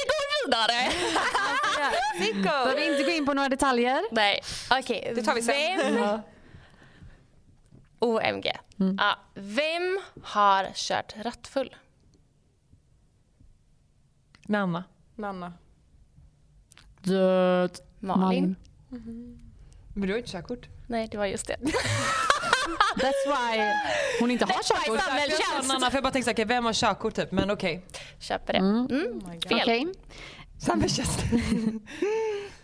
Vi 2.19 2.31
vidare. 2.31 2.63
Behöver 2.63 2.91
inte 2.91 3.03
gå 3.03 3.09
in 3.09 3.25
på 3.25 3.33
några 3.33 3.49
detaljer. 3.49 4.01
Nej, 4.11 4.41
okej. 4.71 5.11
Det 5.15 5.23
tar 5.23 5.35
vi 5.35 5.41
sen. 5.41 5.95
Vem... 5.95 6.19
OMG. 7.99 8.51
Ja, 8.97 9.19
vem 9.33 9.99
har 10.23 10.67
kört 10.73 11.15
rattfull? 11.17 11.75
Nanna. 14.41 14.83
Nanna. 15.15 15.53
Död. 17.01 17.79
Malin? 17.99 18.55
Men 19.93 20.07
du 20.07 20.13
har 20.13 20.17
inte 20.17 20.31
körkort. 20.31 20.67
Nej, 20.87 21.07
det 21.11 21.17
var 21.17 21.25
just 21.25 21.47
det. 21.47 21.57
That's 22.95 23.25
why 23.27 23.73
hon 24.19 24.31
inte 24.31 24.45
har 24.45 24.63
körkort. 24.63 24.99
samhällstjänst. 25.01 25.85
För 25.85 25.93
jag 25.97 26.03
bara 26.03 26.11
tänkte 26.11 26.31
okej, 26.31 26.45
vem 26.45 26.65
har 26.65 26.73
körkort 26.73 27.15
typ? 27.15 27.31
Men 27.31 27.51
okej. 27.51 27.85
Köper 28.19 28.53
det. 28.53 28.59
Mm. 28.59 29.21
Fel. 29.41 29.59
Okej. 29.61 29.87
Samhällstjänst. 30.59 31.19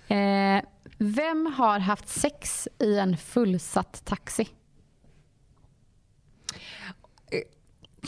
Eh, 0.10 0.62
vem 0.98 1.46
har 1.46 1.80
haft 1.80 2.10
sex 2.10 2.68
i 2.80 2.98
en 2.98 3.18
fullsatt 3.18 4.02
taxi? 4.06 4.48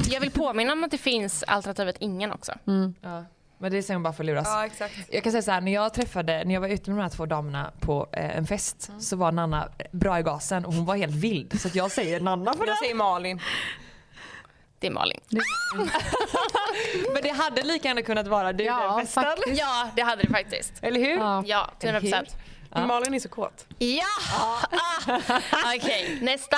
Jag 0.09 0.21
vill 0.21 0.31
påminna 0.31 0.73
om 0.73 0.83
att 0.83 0.91
det 0.91 0.97
finns 0.97 1.43
alternativet 1.43 1.95
ingen 1.99 2.31
också. 2.31 2.53
Ja. 3.01 3.25
Men 3.61 3.71
det 3.71 3.83
säger 3.83 3.95
hon 3.95 4.03
bara 4.03 4.13
för 4.13 4.23
att 4.23 4.27
luras. 4.27 4.47
Ja 4.47 4.65
exakt. 4.65 4.95
Jag 5.11 5.23
kan 5.23 5.31
säga 5.31 5.41
så 5.41 5.51
här, 5.51 5.61
när 5.61 5.71
jag 5.71 5.93
träffade, 5.93 6.43
när 6.43 6.53
jag 6.53 6.61
var 6.61 6.67
ute 6.67 6.89
med 6.89 6.99
de 6.99 7.03
här 7.03 7.09
två 7.09 7.25
damerna 7.25 7.71
på 7.79 8.07
eh, 8.11 8.37
en 8.37 8.47
fest 8.47 8.91
så 8.99 9.15
var 9.15 9.31
Nanna 9.31 9.69
bra 9.91 10.19
i 10.19 10.23
gasen 10.23 10.65
och 10.65 10.73
hon 10.73 10.85
var 10.85 10.95
helt 10.95 11.15
vild. 11.15 11.61
Så 11.61 11.67
att 11.67 11.75
jag 11.75 11.91
säger 11.91 12.19
Nanna 12.19 12.53
för 12.53 12.65
det. 12.65 12.71
Jag 12.71 12.77
säger 12.77 12.95
Malin. 12.95 13.41
Det 14.79 14.87
är 14.87 14.91
Malin. 14.91 15.19
Men 17.13 17.23
det 17.23 17.29
hade 17.29 17.63
lika 17.63 17.87
gärna 17.87 18.01
kunnat 18.01 18.27
vara 18.27 18.53
du 18.53 18.63
Ja, 18.63 18.95
den 18.97 19.05
festen. 19.05 19.23
faktiskt. 19.23 19.59
Ja, 19.59 19.89
det 19.95 20.01
hade 20.01 20.21
det 20.23 20.29
faktiskt. 20.29 20.73
Eller 20.81 20.99
hur? 20.99 21.17
Ja. 21.17 21.43
Ja, 21.45 21.71
100 21.83 21.99
procent. 22.01 22.37
Malin 22.87 23.13
är 23.13 23.19
så 23.19 23.29
kåt. 23.29 23.65
Ja! 23.77 24.03
Ah. 24.39 25.19
Okej, 25.75 26.19
nästa. 26.21 26.57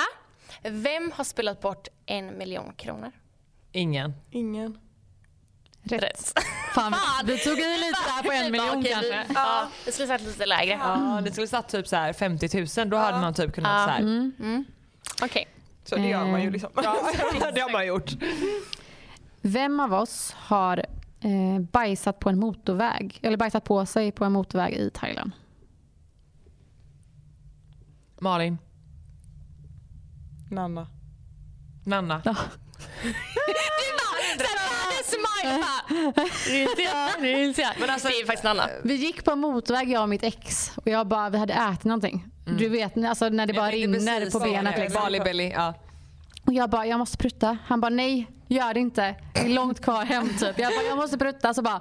Vem 0.62 1.12
har 1.16 1.24
spelat 1.24 1.60
bort 1.60 1.88
en 2.06 2.38
miljon 2.38 2.72
kronor? 2.76 3.12
Ingen. 3.72 4.14
Ingen. 4.30 4.78
Rätt. 5.84 6.32
Fan, 6.74 6.94
vi 7.24 7.38
tog 7.38 7.58
i 7.58 7.62
lite 7.78 7.98
där 8.16 8.22
på 8.22 8.32
en 8.32 8.52
miljon 8.52 8.84
kanske. 8.84 9.24
Vi, 9.28 9.34
ja, 9.34 9.68
jag 9.84 9.94
skulle 9.94 10.08
sagt 10.08 10.24
lite 10.24 10.46
lägre. 10.46 10.72
Ja, 10.72 11.20
det 11.24 11.32
skulle 11.32 11.46
satt 11.46 11.68
typ 11.68 11.88
så 11.88 11.96
här 11.96 12.12
50 12.12 12.80
000 12.80 12.90
då 12.90 12.96
hade 12.96 13.20
man 13.20 13.34
typ 13.34 13.54
kunnat 13.54 13.72
Ja. 13.72 13.84
så 13.86 13.90
här. 13.90 13.98
Mm. 14.00 14.64
Okej. 15.22 15.48
Så 15.84 15.96
det 15.96 16.08
gör 16.08 16.26
man 16.26 16.42
ju 16.42 16.50
liksom. 16.50 16.70
det 17.54 17.60
har 17.60 17.72
man 17.72 17.86
gjort. 17.86 18.10
Vem 19.40 19.80
av 19.80 19.94
oss 19.94 20.34
har 20.38 20.78
eh, 21.20 21.60
bajsat 21.72 22.18
på 22.18 22.28
en 22.28 22.38
motorväg? 22.38 23.18
Eller 23.22 23.36
bajsat 23.36 23.64
på 23.64 23.86
sig 23.86 24.12
på 24.12 24.24
en 24.24 24.32
motorväg 24.32 24.74
i 24.74 24.90
Thailand? 24.90 25.30
Malin. 28.20 28.58
Nanna. 30.50 30.86
Nanna. 31.84 32.22
Ja. 32.24 32.34
Men 37.80 37.90
alltså, 37.90 38.08
det 38.08 38.14
är 38.14 38.26
faktiskt 38.26 38.44
Nanna. 38.44 38.68
Vi 38.84 38.94
gick 38.94 39.24
på 39.24 39.30
en 39.30 39.38
motorväg 39.38 39.90
jag 39.90 40.02
och 40.02 40.08
mitt 40.08 40.22
ex 40.22 40.72
och 40.74 40.88
jag 40.88 41.06
bara, 41.06 41.30
vi 41.30 41.38
hade 41.38 41.54
ätit 41.54 41.84
någonting. 41.84 42.24
Du 42.58 42.68
vet 42.68 43.04
alltså 43.04 43.28
när 43.28 43.46
det 43.46 43.52
bara 43.52 43.70
rinner 43.70 44.30
på 44.30 44.38
benet. 44.38 44.78
Liksom. 44.78 45.02
Bali 45.02 45.20
belly, 45.20 45.50
ja. 45.50 45.74
Och 46.46 46.52
jag 46.52 46.70
bara, 46.70 46.86
jag 46.86 46.98
måste 46.98 47.16
prutta. 47.18 47.58
Han 47.66 47.80
bara, 47.80 47.88
nej 47.90 48.26
gör 48.48 48.74
det 48.74 48.80
inte. 48.80 49.14
Det 49.34 49.40
är 49.40 49.48
långt 49.48 49.80
kvar 49.80 50.04
hem 50.04 50.28
typ. 50.28 50.58
Jag 50.58 50.72
bara, 50.72 50.86
jag 50.88 50.96
måste 50.96 51.18
prutta. 51.18 51.54
Så 51.54 51.62
bara, 51.62 51.80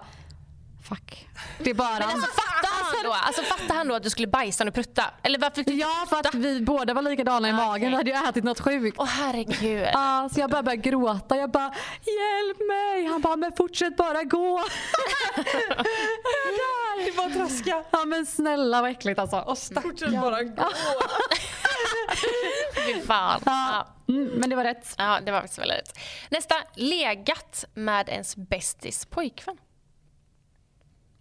fuck. 0.96 1.28
Det 1.60 1.70
är 1.70 1.74
bara 1.74 1.88
Alltså, 1.88 2.28
fattar, 2.32 2.70
han 2.96 3.04
då, 3.04 3.14
alltså, 3.14 3.42
fattar 3.44 3.76
han 3.76 3.88
då 3.88 3.96
att 3.96 4.04
du 4.04 4.10
skulle 4.10 4.28
bajsa 4.28 4.68
och 4.68 4.74
prutta? 4.74 5.04
Eller 5.24 5.40
varför 5.40 5.56
fick 5.56 5.68
du 5.68 5.74
Ja 5.74 6.06
för 6.10 6.18
att 6.20 6.36
vi 6.36 6.62
båda 6.62 6.94
var 6.94 7.02
likadana 7.02 7.50
i 7.50 7.54
magen. 7.54 7.90
Vi 7.90 7.96
hade 7.96 8.12
ju 8.12 8.30
ätit 8.30 8.44
något 8.44 8.60
sjukt. 8.60 8.98
Åh 9.00 9.06
herregud. 9.06 9.88
Ja, 9.94 10.30
så 10.34 10.40
jag 10.40 10.50
bara 10.50 10.64
började 10.64 10.82
gråta. 10.90 11.38
Jag 11.38 11.52
bara, 11.52 11.74
hjälp 12.06 12.58
mig. 12.68 13.06
Han 13.06 13.22
bara, 13.22 13.36
men 13.36 13.52
fortsätt 13.52 13.98
bara 13.98 14.24
gå. 14.24 14.64
Det 16.98 17.08
är 17.08 17.18
bara 17.18 17.30
traska. 17.30 17.84
Ja 17.92 18.06
men 18.06 18.26
snälla 18.26 18.82
vad 18.82 18.92
äckligt 18.92 19.20
alltså. 19.20 19.56
Fortsätt 19.82 20.22
bara 20.22 20.44
gå. 20.44 20.70
Fy 22.86 23.02
fan. 23.02 23.42
Ja. 23.46 23.88
Mm, 24.10 24.24
men 24.28 24.50
det 24.50 24.56
var 24.56 24.64
rätt. 24.64 24.96
ja, 24.98 25.20
det 25.26 25.32
var 25.32 25.40
faktiskt 25.42 25.60
väldigt 25.60 25.78
rätt. 25.78 26.00
Nästa. 26.30 26.56
Legat 26.76 27.66
med 27.74 28.10
ens 28.10 28.36
bästis 28.36 29.06
pojkvän. 29.06 29.58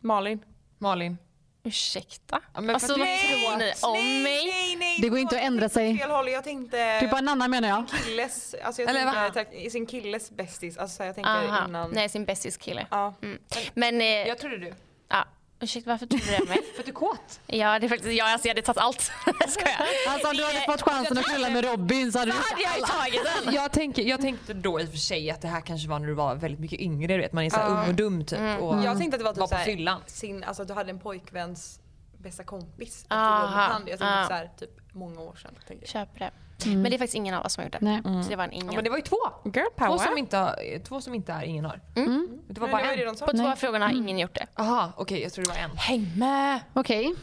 Malin. 0.00 0.44
Malin. 0.78 1.18
Ursäkta? 1.64 2.40
Ja, 2.54 2.60
men 2.60 2.74
alltså 2.74 2.92
vad 2.92 2.98
Nej, 2.98 3.18
tror 3.18 3.56
ni 3.58 3.72
om 3.82 4.22
mig? 4.22 4.46
nej, 4.46 4.76
nej. 4.76 4.98
Det 5.00 5.08
går 5.08 5.18
inte 5.18 5.36
att 5.36 5.42
ändra 5.42 5.68
sig. 5.68 5.98
Fel 5.98 6.10
håll. 6.10 6.28
Jag 6.28 6.44
tänkte 6.44 6.76
Det 6.76 6.82
är 6.82 7.08
bara 7.08 7.18
en 7.18 7.28
annan 7.28 7.50
menar 7.50 7.68
jag. 7.68 7.84
killes, 8.04 8.54
alltså 8.64 8.82
jag 8.82 8.90
Eller 8.90 9.00
tänkte 9.00 9.20
va? 9.20 9.30
tack, 9.34 9.52
i 9.54 9.70
sin 9.70 9.86
killes 9.86 10.30
bästis. 10.30 10.78
Alltså 10.78 10.96
så 10.96 11.02
jag 11.02 11.14
tänker 11.14 11.30
Aha. 11.30 11.64
innan. 11.68 11.90
Nej, 11.90 12.08
sin 12.08 12.24
bästis 12.24 12.56
kille. 12.56 12.86
Ja. 12.90 13.14
Mm. 13.22 13.38
Men, 13.74 14.00
eh, 14.00 14.06
Jag 14.06 14.38
trodde 14.38 14.58
du. 14.58 14.72
ja. 15.08 15.24
Ursäkta, 15.62 15.90
varför 15.90 16.06
tror 16.06 16.20
du 16.20 16.26
det 16.44 16.48
mig? 16.48 16.58
För 16.74 16.80
att 16.80 16.86
du 16.86 16.90
är 16.90 16.94
kåt. 16.94 17.40
Ja, 17.46 17.78
det 17.78 17.86
är 17.86 17.88
faktiskt, 17.88 18.12
ja, 18.18 18.32
alltså, 18.32 18.48
jag 18.48 18.54
hade 18.54 18.62
tagit 18.62 18.78
allt. 18.78 19.10
Jag 19.40 19.50
skojar. 19.50 19.86
Alltså 20.08 20.28
om 20.30 20.36
du 20.36 20.44
hade 20.44 20.60
fått 20.60 20.82
chansen 20.82 21.18
att 21.18 21.24
knulla 21.24 21.50
med 21.50 21.64
Robin 21.64 22.12
så 22.12 22.18
hade 22.18 22.30
du 22.30 22.36
hade 22.36 22.62
jag 22.62 22.88
tagit 22.88 23.20
den. 23.44 23.54
Jag, 23.54 23.72
tänker, 23.72 24.02
jag 24.02 24.20
tänkte 24.20 24.54
då 24.54 24.80
i 24.80 24.84
och 24.84 24.88
för 24.88 24.96
sig 24.96 25.30
att 25.30 25.40
det 25.42 25.48
här 25.48 25.60
kanske 25.60 25.88
var 25.88 25.98
när 25.98 26.06
du 26.06 26.14
var 26.14 26.34
väldigt 26.34 26.60
mycket 26.60 26.80
yngre. 26.80 27.14
Du 27.14 27.20
vet. 27.20 27.32
Man 27.32 27.44
är 27.44 27.50
så 27.50 27.56
här 27.56 27.70
ung 27.82 27.88
och 27.88 27.94
dum 27.94 28.24
typ. 28.24 28.60
Och 28.60 28.82
Jag 28.84 28.98
tänkte 28.98 29.14
att 29.16 29.20
det 29.20 29.24
var 29.24 29.32
typ 29.32 29.40
var 29.40 29.48
på 29.48 29.56
fyllan. 29.64 30.00
sin, 30.06 30.44
alltså 30.44 30.62
att 30.62 30.68
du 30.68 30.74
hade 30.74 30.90
en 30.90 30.98
pojkväns 31.00 31.80
bästa 32.18 32.44
kompis. 32.44 33.04
Att 33.08 33.40
du 33.40 33.42
låg 33.42 33.50
med 33.56 33.64
hand. 33.66 33.88
Jag 33.88 33.98
tänkte 33.98 34.18
Ah. 34.20 34.26
såhär 34.28 34.50
typ 34.58 34.70
många 34.92 35.20
år 35.20 35.34
sedan. 35.42 35.54
Jag. 35.68 35.88
Köper 35.88 36.18
det. 36.18 36.30
Men 36.66 36.82
det 36.82 36.88
är 36.88 36.98
faktiskt 36.98 37.14
ingen 37.14 37.34
av 37.34 37.44
oss 37.44 37.52
som 37.52 37.60
har 37.62 37.66
gjort 37.66 37.80
det. 37.80 38.00
Nej. 38.02 38.22
Så 38.24 38.30
det 38.30 38.36
var 38.36 38.44
en 38.44 38.50
Ja, 38.52 38.58
men 38.64 38.70
ingen. 38.72 38.84
det 38.84 38.90
var 38.90 38.96
ju 38.96 39.02
två. 39.02 39.16
Girl 39.44 39.66
Två 39.78 39.98
som 39.98 40.18
inte, 40.18 40.36
har, 40.36 40.84
två 40.84 41.00
som 41.00 41.14
inte 41.14 41.32
är 41.32 41.42
ingen 41.42 41.64
har. 41.64 41.80
Det 41.94 42.00
var 42.00 42.06
Men 42.06 42.38
det 42.46 42.60
bara 42.60 42.70
var 42.70 42.80
ju 42.80 42.96
det 42.96 43.04
en. 43.08 43.14
På 43.16 43.32
två 43.36 43.48
av 43.48 43.56
frågorna 43.56 43.86
har 43.86 43.92
ingen 43.92 44.18
gjort 44.18 44.34
det. 44.34 44.46
Jaha, 44.56 44.92
okej 44.96 45.22
jag 45.22 45.32
tror 45.32 45.44
det 45.44 45.50
var 45.50 45.56
en. 45.56 45.76
Häng 45.76 46.12
med! 46.18 46.60
Okej. 46.72 47.14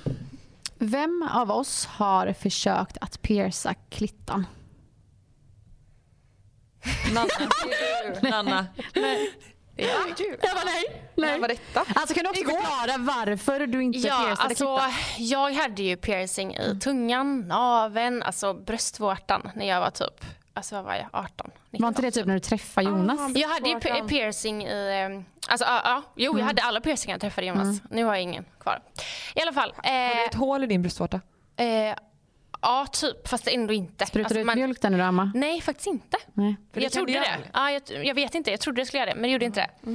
Vem 0.78 1.30
av 1.34 1.52
oss 1.52 1.86
har 1.86 2.34
försökt 2.34 2.98
att 3.02 3.22
pierca 3.22 3.74
klittan? 3.90 4.46
Nanna. 7.14 7.30
Nanna. 8.32 8.66
Jag 9.78 10.56
bara 10.56 10.64
nej. 10.66 11.02
Nej. 11.16 11.40
var 11.40 11.48
detta? 11.48 11.86
Alltså 11.96 12.14
kan 12.16 12.24
du 12.24 12.30
också 12.30 12.44
förklara 12.44 12.98
varför 12.98 13.68
du 13.68 13.84
inte 13.84 14.00
Ja, 14.00 14.18
piercade 14.18 14.32
alltså 14.42 14.78
klittan? 14.78 14.92
jag 15.18 15.54
hade 15.54 15.84
ju 15.84 15.98
piercing 15.98 16.56
i 16.56 16.80
tungan, 16.80 17.40
naveln, 17.48 18.24
alltså 18.24 18.54
bröstvårtan 18.54 19.50
när 19.56 19.68
jag 19.68 19.80
var 19.80 19.90
typ, 19.90 20.26
alltså 20.54 20.76
vad 20.76 20.84
var 20.84 20.94
jag, 20.94 21.08
18? 21.12 21.52
19. 21.72 21.82
Var 21.82 21.88
inte 21.88 22.02
det 22.02 22.12
typ 22.12 22.26
när 22.26 22.34
du 22.34 22.40
träffade 22.40 22.88
Jonas? 22.90 23.20
Jag 23.36 23.50
hade 23.50 23.70
ju 23.70 23.80
piercing 24.08 24.64
i, 24.68 25.02
eh, 25.12 25.22
alltså 25.52 25.66
ja, 25.66 25.82
ja 25.84 26.02
jo 26.16 26.40
jag 26.40 26.46
hade 26.46 26.62
alla 26.62 26.82
piercingar 26.82 27.14
jag 27.14 27.22
träffade 27.22 27.48
Jonas. 27.48 27.82
Nu 27.90 28.04
har 28.04 28.14
jag 28.14 28.22
ingen 28.24 28.46
kvar. 28.60 28.80
I 29.36 29.42
alla 29.42 29.54
fall. 29.54 29.74
Har 29.78 29.84
du 29.84 29.90
Eh, 30.20 30.26
ett 30.26 30.34
hål 30.36 30.64
i 30.64 30.68
din 30.68 30.82
bröstvårta? 30.82 31.22
eh, 31.58 31.96
ja 32.68 32.88
typ, 32.92 33.28
fast 33.28 33.48
ändå 33.48 33.74
inte. 33.74 34.06
Sprutar 34.06 34.26
Alltså, 34.26 34.34
du 34.34 34.40
ut 34.40 34.46
man- 34.46 34.58
mjölk 34.58 34.82
där 34.82 34.90
nu 34.90 34.98
då 34.98 35.04
Amma? 35.04 35.32
Nej 35.36 35.62
faktiskt 35.62 35.88
inte. 35.88 36.18
Nej. 36.34 36.56
För 36.74 36.82
jag 36.82 36.92
trodde 36.92 37.14
du 37.14 37.20
det. 37.20 37.38
Ja, 37.54 37.72
jag, 37.72 38.06
jag 38.06 38.16
vet 38.16 38.36
inte, 38.36 38.52
jag 38.52 38.60
trodde 38.60 38.82
det 38.82 38.86
skulle 38.86 39.00
göra 39.00 39.10
det 39.10 39.16
men 39.16 39.24
det 39.24 39.30
gjorde 39.30 39.46
inte 39.46 39.70
det. 39.82 39.90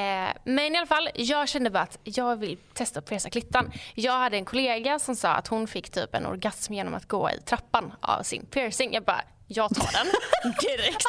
Eh, 0.00 0.28
men 0.44 0.74
i 0.74 0.78
alla 0.78 0.86
fall, 0.86 1.08
jag 1.14 1.48
kände 1.48 1.70
bara 1.70 1.82
att 1.82 1.98
jag 2.04 2.36
vill 2.36 2.56
testa 2.74 2.98
att 2.98 3.06
pierca 3.06 3.30
klittan. 3.30 3.72
Jag 3.94 4.12
hade 4.12 4.36
en 4.36 4.44
kollega 4.44 4.98
som 4.98 5.16
sa 5.16 5.28
att 5.30 5.48
hon 5.48 5.66
fick 5.68 5.90
typ 5.90 6.14
en 6.14 6.26
orgasm 6.26 6.72
genom 6.74 6.94
att 6.94 7.08
gå 7.08 7.30
i 7.30 7.40
trappan 7.40 7.92
av 8.00 8.22
sin 8.22 8.46
piercing. 8.46 8.94
Jag 8.94 9.04
bara, 9.04 9.20
jag 9.46 9.74
tar 9.74 9.92
den 9.92 10.06
direkt. 10.60 11.04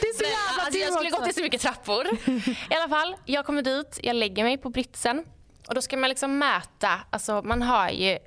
det 0.00 0.06
är 0.06 0.14
så 0.14 0.22
Men, 0.22 0.30
jävla 0.30 0.62
alltså, 0.62 0.78
jag 0.78 0.88
du 0.88 0.92
skulle 0.94 1.08
också. 1.10 1.20
gått 1.20 1.30
i 1.30 1.32
så 1.32 1.40
mycket 1.42 1.60
trappor. 1.60 2.06
I 2.70 2.74
alla 2.74 2.88
fall, 2.88 3.14
jag 3.24 3.46
kommer 3.46 3.62
dit, 3.62 4.00
jag 4.02 4.16
lägger 4.16 4.44
mig 4.44 4.58
på 4.58 4.70
britsen. 4.70 5.24
Och 5.68 5.74
då 5.74 5.82
ska 5.82 5.96
man 5.96 6.08
liksom 6.08 6.38
mäta, 6.38 7.00
alltså 7.10 7.42
man 7.44 7.62
har 7.62 7.88
ju 7.90 8.18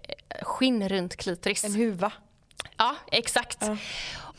skinn 0.41 0.89
runt 0.89 1.15
klitoris. 1.15 1.63
En 1.63 1.75
huva. 1.75 2.11
Ja, 2.77 2.95
exakt. 3.11 3.63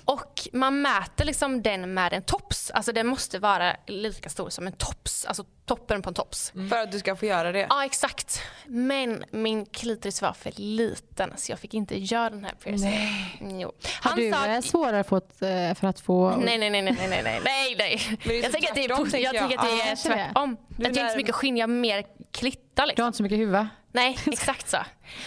Och 0.04 0.48
man 0.52 0.82
mäter 0.82 1.24
liksom 1.24 1.62
den 1.62 1.94
med 1.94 2.12
en 2.12 2.22
tops. 2.22 2.70
Alltså 2.70 2.92
den 2.92 3.06
måste 3.06 3.38
vara 3.38 3.76
lika 3.86 4.28
stor 4.28 4.50
som 4.50 4.66
en 4.66 4.72
tops. 4.72 5.24
Alltså 5.24 5.44
toppen 5.64 6.02
på 6.02 6.08
en 6.08 6.14
tops. 6.14 6.52
För 6.70 6.78
att 6.78 6.92
du 6.92 6.98
ska 6.98 7.16
få 7.16 7.26
göra 7.26 7.52
det. 7.52 7.66
Ja, 7.70 7.84
exakt. 7.84 8.42
Men 8.66 9.24
min 9.30 9.66
klitoris 9.66 10.22
var 10.22 10.32
för 10.32 10.52
liten 10.56 11.32
så 11.36 11.52
jag 11.52 11.58
fick 11.58 11.74
inte 11.74 11.98
göra 11.98 12.30
den 12.30 12.44
här 12.44 12.52
piercingen. 12.64 13.60
Jo. 13.60 13.72
Har 14.00 14.10
Han 14.10 14.18
du 14.20 14.32
sa 14.32 14.46
eh, 14.46 14.60
svårare 14.60 15.04
fått, 15.04 15.42
eh, 15.42 15.74
för 15.74 15.84
att 15.86 16.00
få... 16.00 16.30
Nej, 16.36 16.58
nej, 16.58 16.70
nej, 16.70 16.82
nej, 16.82 16.94
nej, 16.98 17.08
nej, 17.08 17.40
nej, 17.44 17.74
nej. 17.78 18.18
det 18.24 18.38
är 18.38 18.42
Jag 18.42 18.52
tänker 18.52 18.68
att 18.68 18.74
det 18.74 18.84
är, 18.84 18.88
tvärtom, 18.88 19.04
jag 19.04 19.10
tänker 19.12 19.34
jag. 19.34 19.48
tänker 19.50 19.58
att 19.58 19.64
det 19.64 19.76
Ja, 19.76 19.84
är 19.84 19.96
tvärtom. 19.96 20.52
Att 20.70 20.78
jag 20.78 20.88
inte 20.88 21.02
lär- 21.02 21.10
så 21.10 21.16
mycket 21.16 21.34
skinn, 21.34 21.56
jag 21.56 21.70
mer 21.70 22.04
klitta 22.32 22.60
Du 22.74 22.80
har 22.82 22.86
liksom. 22.86 23.06
inte 23.06 23.16
så 23.16 23.22
mycket 23.22 23.38
huvud? 23.38 23.66
Nej, 23.92 24.18
exakt 24.26 24.68
så. 24.68 24.78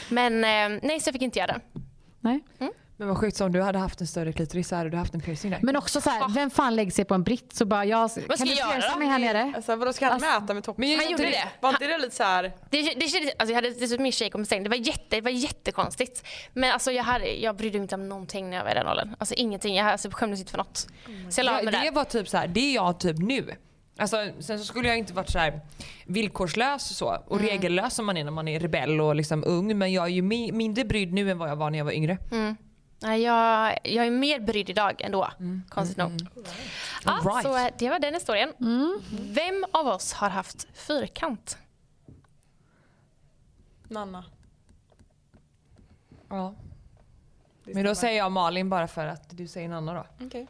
Men 0.09 0.33
eh, 0.43 0.79
nej, 0.83 0.99
så 0.99 1.07
jag 1.07 1.13
fick 1.13 1.21
inte 1.21 1.39
göra 1.39 1.51
den. 1.51 1.61
Nej. 2.21 2.43
Men 2.99 3.07
vad 3.07 3.17
sjukt, 3.17 3.37
så 3.37 3.45
om 3.45 3.51
du 3.51 3.61
hade 3.61 3.79
haft 3.79 4.01
en 4.01 4.07
större 4.07 4.33
klitoris 4.33 4.67
så 4.67 4.75
hade 4.75 4.89
du 4.89 4.97
haft 4.97 5.13
en 5.13 5.21
piercing 5.21 5.51
där. 5.51 5.59
Men 5.61 5.75
också 5.75 6.01
så 6.01 6.09
här, 6.09 6.29
vem 6.33 6.49
fan 6.49 6.75
lägger 6.75 6.91
sig 6.91 7.05
på 7.05 7.13
en 7.13 7.23
britt 7.23 7.53
så 7.53 7.65
bara 7.65 7.85
jag, 7.85 7.99
kan 7.99 8.37
ska 8.37 8.45
du 8.45 8.51
jag 8.51 8.57
göra 8.57 8.81
pierca 8.81 8.95
mig 8.95 9.07
här 9.07 9.19
nere? 9.19 9.53
Alltså 9.55 9.75
vadå 9.75 9.93
ska 9.93 10.05
han 10.05 10.13
Alltså, 10.13 10.29
mäta 10.29 10.53
med 10.53 10.63
toppen? 10.63 10.81
Men 10.81 10.89
jag 10.89 10.97
Han 10.97 11.11
gjorde 11.11 11.25
inte 11.25 11.37
det. 11.37 11.47
Var 11.59 11.69
inte 11.69 11.87
det 11.87 11.97
lite 11.97 12.15
så 12.15 12.23
här? 12.23 12.43
Det, 12.69 12.81
det 12.81 13.07
kändes, 13.07 13.31
alltså 13.39 13.51
jag 13.53 13.55
hade 13.55 13.69
dessutom 13.69 14.03
min 14.03 14.11
tjejkompis 14.11 14.49
säng. 14.49 14.63
Det 14.63 14.69
var, 14.69 14.77
jätte, 14.77 15.15
det 15.15 15.21
var 15.21 15.31
jättekonstigt. 15.31 16.23
Men 16.53 16.71
alltså 16.73 16.91
jag, 16.91 17.03
hade, 17.03 17.25
jag 17.25 17.55
brydde 17.55 17.77
mig 17.77 17.83
inte 17.83 17.95
om 17.95 18.09
någonting 18.09 18.49
när 18.49 18.57
jag 18.57 18.63
var 18.63 18.71
i 18.71 18.73
den 18.73 18.87
åldern. 18.87 19.15
Alltså 19.19 19.35
ingenting. 19.35 19.75
Jag 19.75 19.87
alltså, 19.87 20.09
skämdes 20.11 20.39
inte 20.39 20.51
för 20.51 20.57
något. 20.57 20.87
Så 21.29 21.39
jag 21.39 21.45
la 21.45 21.51
mig 21.51 21.65
det, 21.65 21.71
där. 21.71 21.83
det 21.83 21.91
var 21.91 22.03
typ 22.03 22.29
så 22.29 22.37
här, 22.37 22.47
det 22.47 22.59
är 22.59 22.75
jag 22.75 22.99
typ 22.99 23.17
nu. 23.17 23.55
Alltså, 23.99 24.31
sen 24.39 24.59
så 24.59 24.65
skulle 24.65 24.87
jag 24.87 24.97
inte 24.97 25.13
varit 25.13 25.29
så 25.29 25.39
här 25.39 25.61
villkorslös 26.05 26.97
så, 26.97 27.23
och 27.27 27.37
Mm. 27.39 27.49
regellös 27.49 27.93
som 27.95 28.05
man 28.05 28.17
är 28.17 28.23
när 28.23 28.31
man 28.31 28.47
är 28.47 28.59
rebell 28.59 29.01
och 29.01 29.15
liksom 29.15 29.43
ung. 29.47 29.77
Men 29.77 29.91
jag 29.93 30.03
är 30.05 30.09
ju 30.09 30.21
mi- 30.21 30.51
mindre 30.51 30.85
brydd 30.85 31.13
nu 31.13 31.31
än 31.31 31.37
vad 31.37 31.49
jag 31.49 31.55
var 31.55 31.69
när 31.69 31.77
jag 31.77 31.85
var 31.85 31.91
yngre. 31.91 32.17
Mm. 32.31 32.55
Nej, 33.01 33.21
jag, 33.21 33.77
jag 33.83 34.05
är 34.07 34.11
mer 34.11 34.39
brydd 34.39 34.69
idag 34.69 35.01
ändå. 35.01 35.31
Konstigt 35.69 35.97
nog. 35.97 36.11
Ja, 37.05 37.11
All 37.11 37.25
right. 37.25 37.43
Så 37.43 37.57
eh, 37.57 37.67
det 37.79 37.89
var 37.89 37.99
den 37.99 38.13
historien. 38.13 38.53
Vem 39.11 39.65
av 39.71 39.87
oss 39.87 40.13
har 40.13 40.29
haft 40.29 40.67
fyrkant? 40.73 41.57
Nanna. 43.87 44.25
Ja. 46.29 46.55
Men 47.63 47.85
då 47.85 47.95
säger 47.95 48.17
jag 48.17 48.31
Malin 48.31 48.69
bara 48.69 48.87
för 48.87 49.05
att 49.07 49.37
du 49.37 49.47
säger 49.47 49.69
Nanna 49.69 49.93
då. 49.93 50.25
Okej. 50.25 50.47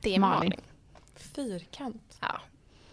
Det 0.00 0.14
är 0.14 0.18
Malin. 0.18 0.38
Malin. 0.38 0.60
Fyrkant. 1.14 2.18
Ja. 2.20 2.40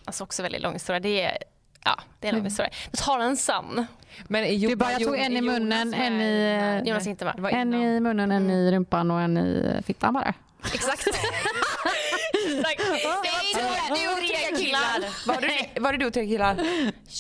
Alltså 0.08 0.24
också 0.24 0.44
väldigt 0.44 0.62
lång 0.62 0.74
historia. 0.74 1.00
Det 1.00 1.22
är, 1.22 1.38
ja, 1.86 2.00
det 2.20 2.28
är 2.28 2.30
en 2.30 2.36
lång 2.38 2.46
historia. 2.46 2.72
Vi 2.92 2.98
tar 2.98 3.20
en 3.20 3.38
sann. 3.38 3.88
Men 4.28 4.60
Jo- 4.60 4.76
bara, 4.78 4.92
jag 4.92 5.02
tog 5.04 5.18
en 5.18 5.38
i 5.38 5.42
munnen, 5.42 5.94
en 5.94 6.22
i, 6.22 6.82
Jonas 6.86 7.08
inte 7.08 7.26
var 7.38 7.50
en 7.50 7.74
i 7.74 8.00
munnen, 8.00 8.32
en 8.32 8.50
i 8.52 8.72
rumpan 8.72 9.12
och 9.12 9.22
en 9.22 9.38
i 9.38 9.82
fittan 9.86 10.14
bara. 10.14 10.34
Exakt. 10.74 11.08
Exakt. 11.08 12.82
Det 13.24 13.60
är 13.60 13.90
du 13.90 14.14
och 14.14 14.18
tre 14.28 14.58
killar. 14.66 15.28
Var 15.28 15.42
det, 15.42 15.80
var 15.80 15.92
det 15.92 15.98
du 15.98 16.06
och 16.06 16.14
tre 16.14 16.26
killar? 16.28 16.58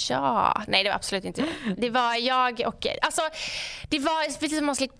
Ja, 0.09 0.61
nej 0.67 0.83
det 0.83 0.89
var 0.89 0.95
absolut 0.95 1.25
inte 1.25 1.41
jag. 1.41 1.49
Det 1.77 1.89
var 1.89 2.15
jag 2.15 2.61
och, 2.65 2.85
alltså 3.01 3.21
det 3.89 3.99
var 3.99 4.39
precis 4.39 4.57
som 4.57 4.65
man 4.65 4.75
skulle 4.75 4.91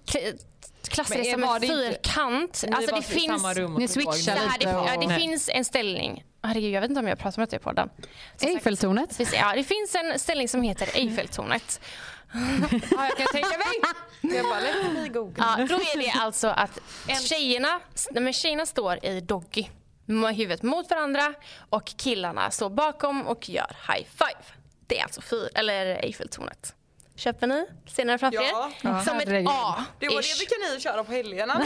kl- 0.84 0.90
klassa 0.90 1.13
Men 1.13 1.24
det 1.24 1.36
var 1.46 1.56
en 1.56 1.62
det 1.62 1.68
inte- 1.68 1.90
fyrkant. 1.90 2.63
Alltså 2.72 2.96
det 2.96 3.02
finns, 3.02 3.42
samma 3.42 3.54
rum 3.54 3.74
och 3.74 3.80
Ni 3.80 3.88
det, 3.88 4.00
lite 4.60 4.70
ja, 4.70 4.98
det 5.00 5.06
och- 5.06 5.22
finns 5.22 5.50
en 5.54 5.66
ställning. 5.66 6.24
Herregud, 6.44 6.72
jag 6.72 6.82
vet 6.82 6.90
inte 6.90 7.00
om 7.00 7.08
jag 7.08 7.12
har 7.16 7.22
pratat 7.22 7.38
om 7.54 7.58
i 7.58 7.60
podden. 7.60 7.90
Som 7.90 8.08
sagt, 8.40 8.44
Eiffeltornet. 8.44 9.18
det 9.18 9.34
Ja, 9.34 9.54
det 9.56 9.63
finns 9.63 9.96
en 9.96 10.20
ställning 10.20 10.50
som 10.50 10.62
heter 10.62 10.90
Eiffeltornet. 10.94 11.82
Ja, 12.34 13.06
jag 13.08 13.18
kan 13.18 13.28
tänka 13.28 13.58
mig. 13.58 13.82
Jag 14.36 14.46
bara, 14.46 14.60
let 14.60 14.94
me 14.94 15.08
googla. 15.08 15.56
Ja, 15.60 15.66
då 15.66 15.76
är 15.76 15.98
det 15.98 16.10
alltså 16.20 16.48
att 16.48 16.80
tjejerna, 17.22 17.80
nej, 18.12 18.24
men 18.24 18.34
tjejerna 18.34 18.66
står 18.66 19.06
i 19.06 19.22
doggy 19.22 19.66
med 20.06 20.36
huvudet 20.36 20.63
mot 20.63 20.90
varandra 20.90 21.34
och 21.70 21.86
killarna 21.86 22.52
står 22.52 22.70
bakom 22.70 23.28
och 23.28 23.50
gör 23.50 23.76
high 23.94 24.08
five. 24.12 24.42
Det 24.88 25.00
är 25.00 25.04
alltså 25.04 25.22
fyr, 25.22 25.50
eller 25.56 25.86
Eiffeltornet. 25.86 26.74
Köper 27.17 27.47
ni? 27.47 27.65
Ser 27.88 28.06
ni 28.06 28.12
det 28.12 28.17
framför 28.17 28.41
Ja. 28.41 28.71
er? 28.82 29.03
Som 29.03 29.17
ett 29.17 29.27
Herregud. 29.30 29.47
A. 29.51 29.75
Det 29.99 30.08
var 30.08 30.15
det 30.15 30.38
brukar 30.38 30.73
ni 30.75 30.80
köra 30.80 31.03
på 31.03 31.12
helgerna. 31.12 31.63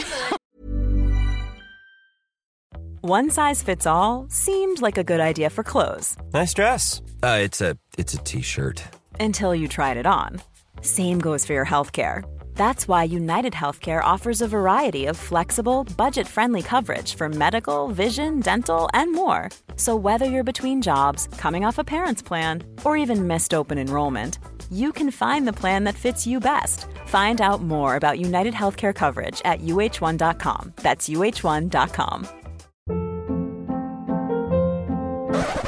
One 3.04 3.30
size 3.30 3.64
fits 3.64 3.86
all 3.86 4.26
seemed 4.30 4.80
like 4.80 4.96
a 5.00 5.02
good 5.04 5.20
idea 5.20 5.50
for 5.50 5.64
clothes 5.64 6.16
Nice 6.32 6.54
dress. 6.54 7.02
Uh, 7.22 7.38
it's 7.46 7.60
a 7.60 7.76
it's 7.98 8.14
a 8.14 8.18
t-shirt. 8.24 8.82
until 9.20 9.54
you 9.54 9.68
tried 9.68 9.96
it 9.96 10.06
on. 10.06 10.40
Same 10.82 11.18
goes 11.20 11.44
for 11.46 11.52
your 11.54 11.66
healthcare. 11.66 12.22
That's 12.54 12.86
why 12.88 13.04
United 13.04 13.52
Healthcare 13.54 14.02
offers 14.14 14.42
a 14.42 14.46
variety 14.48 15.06
of 15.06 15.16
flexible, 15.16 15.84
budget 15.96 16.26
friendly 16.28 16.62
coverage 16.62 17.14
for 17.16 17.28
medical, 17.28 17.88
vision, 17.88 18.40
dental, 18.40 18.88
and 18.94 19.12
more. 19.14 19.48
So, 19.76 19.96
whether 19.96 20.26
you're 20.26 20.44
between 20.44 20.82
jobs, 20.82 21.28
coming 21.38 21.64
off 21.64 21.78
a 21.78 21.84
parent's 21.84 22.22
plan, 22.22 22.62
or 22.84 22.96
even 22.96 23.26
missed 23.26 23.54
open 23.54 23.78
enrollment, 23.78 24.38
you 24.72 24.92
can 24.92 25.10
find 25.10 25.46
the 25.46 25.52
plan 25.52 25.84
that 25.84 25.94
fits 25.94 26.26
you 26.26 26.40
best. 26.40 26.86
Find 27.06 27.40
out 27.40 27.62
more 27.62 27.96
about 27.96 28.18
United 28.20 28.54
Healthcare 28.54 28.94
coverage 28.94 29.42
at 29.44 29.60
uh1.com. 29.60 30.72
That's 30.76 31.08
uh1.com. 31.08 32.28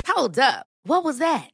Hold 0.07 0.39
up. 0.39 0.67
What 0.85 1.05
was 1.05 1.19
that? 1.19 1.54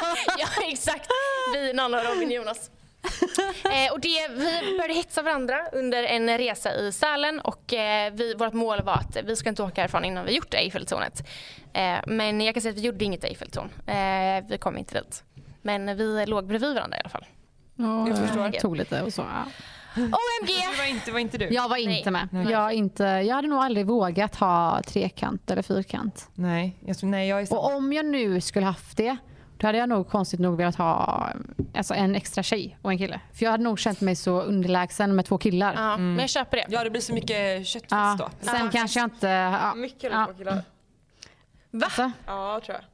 Ja, 0.38 0.46
exakt. 0.72 1.08
Vi, 1.54 1.72
Nanna, 1.72 2.02
Robin, 2.04 2.30
Jonas. 2.30 2.70
Eh, 3.64 3.92
och 3.92 4.00
det, 4.00 4.28
vi 4.28 4.76
började 4.78 4.94
hetsa 4.94 5.22
varandra 5.22 5.66
under 5.72 6.02
en 6.02 6.38
resa 6.38 6.74
i 6.74 6.92
Sälen 6.92 7.40
och 7.40 7.72
eh, 7.74 8.12
vi, 8.12 8.34
vårt 8.34 8.52
mål 8.52 8.82
var 8.82 8.94
att 8.94 9.16
vi 9.24 9.36
ska 9.36 9.48
inte 9.48 9.62
åka 9.62 9.80
härifrån 9.80 10.04
innan 10.04 10.26
vi 10.26 10.36
gjort 10.36 10.54
Eiffeltornet. 10.54 11.28
Eh, 11.72 11.96
men 12.06 12.40
jag 12.40 12.54
kan 12.54 12.60
säga 12.62 12.72
att 12.72 12.78
vi 12.78 12.82
gjorde 12.82 13.04
inget 13.04 13.24
Eiffeltorn. 13.24 13.70
Eh, 13.86 14.44
vi 14.48 14.58
kom 14.58 14.78
inte 14.78 15.00
dit. 15.00 15.22
Men 15.62 15.96
vi 15.96 16.26
låg 16.26 16.46
bredvid 16.46 16.74
varandra 16.74 16.96
i 16.96 17.00
alla 17.00 17.08
fall. 17.08 17.24
Ja, 17.76 18.08
Jag 18.08 18.18
förstår. 18.18 18.44
jag 18.44 18.58
tog 18.60 18.76
lite 18.76 19.02
och 19.02 19.12
så. 19.12 19.22
Ja. 19.22 19.44
OMG! 19.96 20.48
Det 20.72 20.78
var 20.78 20.88
inte, 20.88 21.12
var 21.12 21.18
inte 21.18 21.38
du? 21.38 21.48
Jag 21.48 21.68
var 21.68 21.76
inte 21.76 22.10
Nej. 22.10 22.28
med. 22.30 22.50
Jag, 22.50 22.72
inte, 22.72 23.04
jag 23.04 23.34
hade 23.34 23.48
nog 23.48 23.58
aldrig 23.58 23.86
vågat 23.86 24.34
ha 24.36 24.82
trekant 24.86 25.50
eller 25.50 25.62
fyrkant. 25.62 26.28
Nej, 26.34 26.76
jag, 26.86 26.96
nej, 27.02 27.28
jag 27.28 27.40
är. 27.42 27.52
Och 27.52 27.74
om 27.74 27.92
jag 27.92 28.06
nu 28.06 28.40
skulle 28.40 28.66
haft 28.66 28.96
det, 28.96 29.16
då 29.56 29.66
hade 29.66 29.78
jag 29.78 29.88
nog 29.88 30.08
konstigt 30.08 30.40
nog 30.40 30.56
velat 30.56 30.76
ha 30.76 31.28
alltså, 31.74 31.94
en 31.94 32.14
extra 32.14 32.42
tjej 32.42 32.78
och 32.82 32.90
en 32.90 32.98
kille. 32.98 33.20
För 33.32 33.44
jag 33.44 33.50
hade 33.50 33.64
nog 33.64 33.78
känt 33.78 34.00
mig 34.00 34.16
så 34.16 34.40
underlägsen 34.42 35.16
med 35.16 35.24
två 35.24 35.38
killar. 35.38 35.74
Ja, 35.76 35.96
Men 35.96 36.18
jag 36.18 36.28
köper 36.30 36.56
det. 36.56 36.64
Ja, 36.68 36.84
det 36.84 36.90
blir 36.90 37.00
så 37.00 37.14
mycket 37.14 37.66
köttfest 37.66 37.90
Ja, 37.90 38.16
då. 38.18 38.28
sen 38.46 38.70
kanske 38.70 39.00
jag 39.00 39.06
inte... 39.06 39.26
Ja, 39.28 39.74
Mycket 39.74 40.02
ja, 40.12 40.26
ja. 40.28 40.34
killar. 40.38 40.62
alltså, 41.84 42.10
Ja, 42.26 42.60
tror 42.64 42.74
jag. 42.76 42.84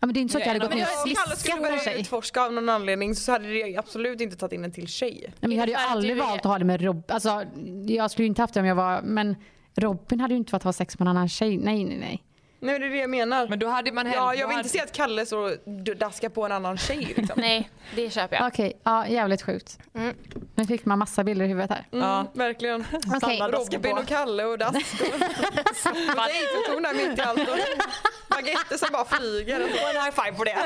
ja, 0.00 0.06
men 0.06 0.12
det 0.14 0.20
är 0.20 0.22
inte 0.22 0.32
så 0.32 0.38
att 0.38 0.42
jag 0.46 0.48
hade 0.48 0.58
gått 0.58 0.68
Men 0.68 0.78
ner 0.78 0.84
jag 0.84 0.92
och 0.94 0.98
sliskat 1.08 1.38
skulle 1.38 1.56
på 1.56 1.66
en 1.72 1.78
tjej. 1.80 2.00
utforska 2.00 2.42
av 2.42 2.52
någon 2.52 2.68
anledning 2.68 3.14
så 3.14 3.32
hade 3.32 3.48
det 3.48 3.76
absolut 3.76 4.20
inte 4.20 4.36
tagit 4.36 4.52
in 4.52 4.64
en 4.64 4.72
till 4.72 4.88
tjej. 4.88 5.20
Nej, 5.24 5.32
men 5.40 5.50
jag 5.52 5.58
hade 5.60 5.72
ju 5.72 5.78
aldrig 5.78 6.16
är- 6.18 6.20
valt 6.22 6.40
att 6.40 6.44
ha 6.46 6.58
det 6.58 6.64
med 6.64 6.80
Robin. 6.82 7.02
Alltså, 7.08 7.42
jag 7.86 8.10
skulle 8.10 8.24
ju 8.24 8.28
inte 8.28 8.42
haft 8.42 8.54
det 8.54 8.60
om 8.60 8.66
jag 8.66 8.74
var... 8.74 9.02
Men 9.02 9.36
Robin 9.76 10.20
hade 10.20 10.34
ju 10.34 10.38
inte 10.38 10.52
varit 10.52 10.62
ha 10.62 10.72
sex 10.72 10.98
med 10.98 11.06
en 11.06 11.08
annan 11.10 11.28
tjej. 11.28 11.56
Nej, 11.56 11.84
nej, 11.84 11.96
nej. 11.98 12.22
Nej 12.60 12.78
det 12.78 12.86
är 12.86 12.90
det 12.90 12.96
jag 12.96 13.10
menar. 13.10 13.48
Men 13.48 13.58
då 13.58 13.68
hade 13.68 13.92
man 13.92 14.06
ja, 14.12 14.34
jag 14.34 14.48
vill 14.48 14.56
inte 14.58 14.68
se 14.68 14.80
att 14.80 14.92
Kalle 14.92 15.26
så 15.26 15.56
daskar 15.96 16.28
på 16.28 16.44
en 16.46 16.52
annan 16.52 16.78
tjej 16.78 17.14
liksom. 17.16 17.34
Nej, 17.40 17.70
det 17.94 18.10
köper 18.10 18.36
jag. 18.36 18.46
Okej, 18.46 18.80
ja, 18.82 19.08
jävligt 19.08 19.42
sjukt. 19.42 19.78
Mm. 19.94 20.14
Nu 20.54 20.64
fick 20.66 20.84
man 20.84 20.98
massa 20.98 21.24
bilder 21.24 21.44
i 21.44 21.48
huvudet 21.48 21.70
här. 21.70 21.86
Mm, 21.92 22.26
Verkligen. 22.32 22.84
Okej. 23.22 23.40
Robin 23.40 23.98
och 23.98 24.06
Kalle 24.06 24.44
och 24.44 24.58
dask. 24.58 24.76
Och 24.76 26.28
Eiffeltorn 26.28 26.82
där 26.82 27.08
mitt 27.08 27.18
i 27.18 27.22
allt. 27.22 27.38
Baguetter 28.28 28.76
som 28.76 28.88
bara 28.92 29.04
flyger. 29.04 29.60
Och 29.60 29.68
en 29.68 30.02
high 30.04 30.24
five 30.24 30.36
på 30.36 30.44
det. 30.44 30.56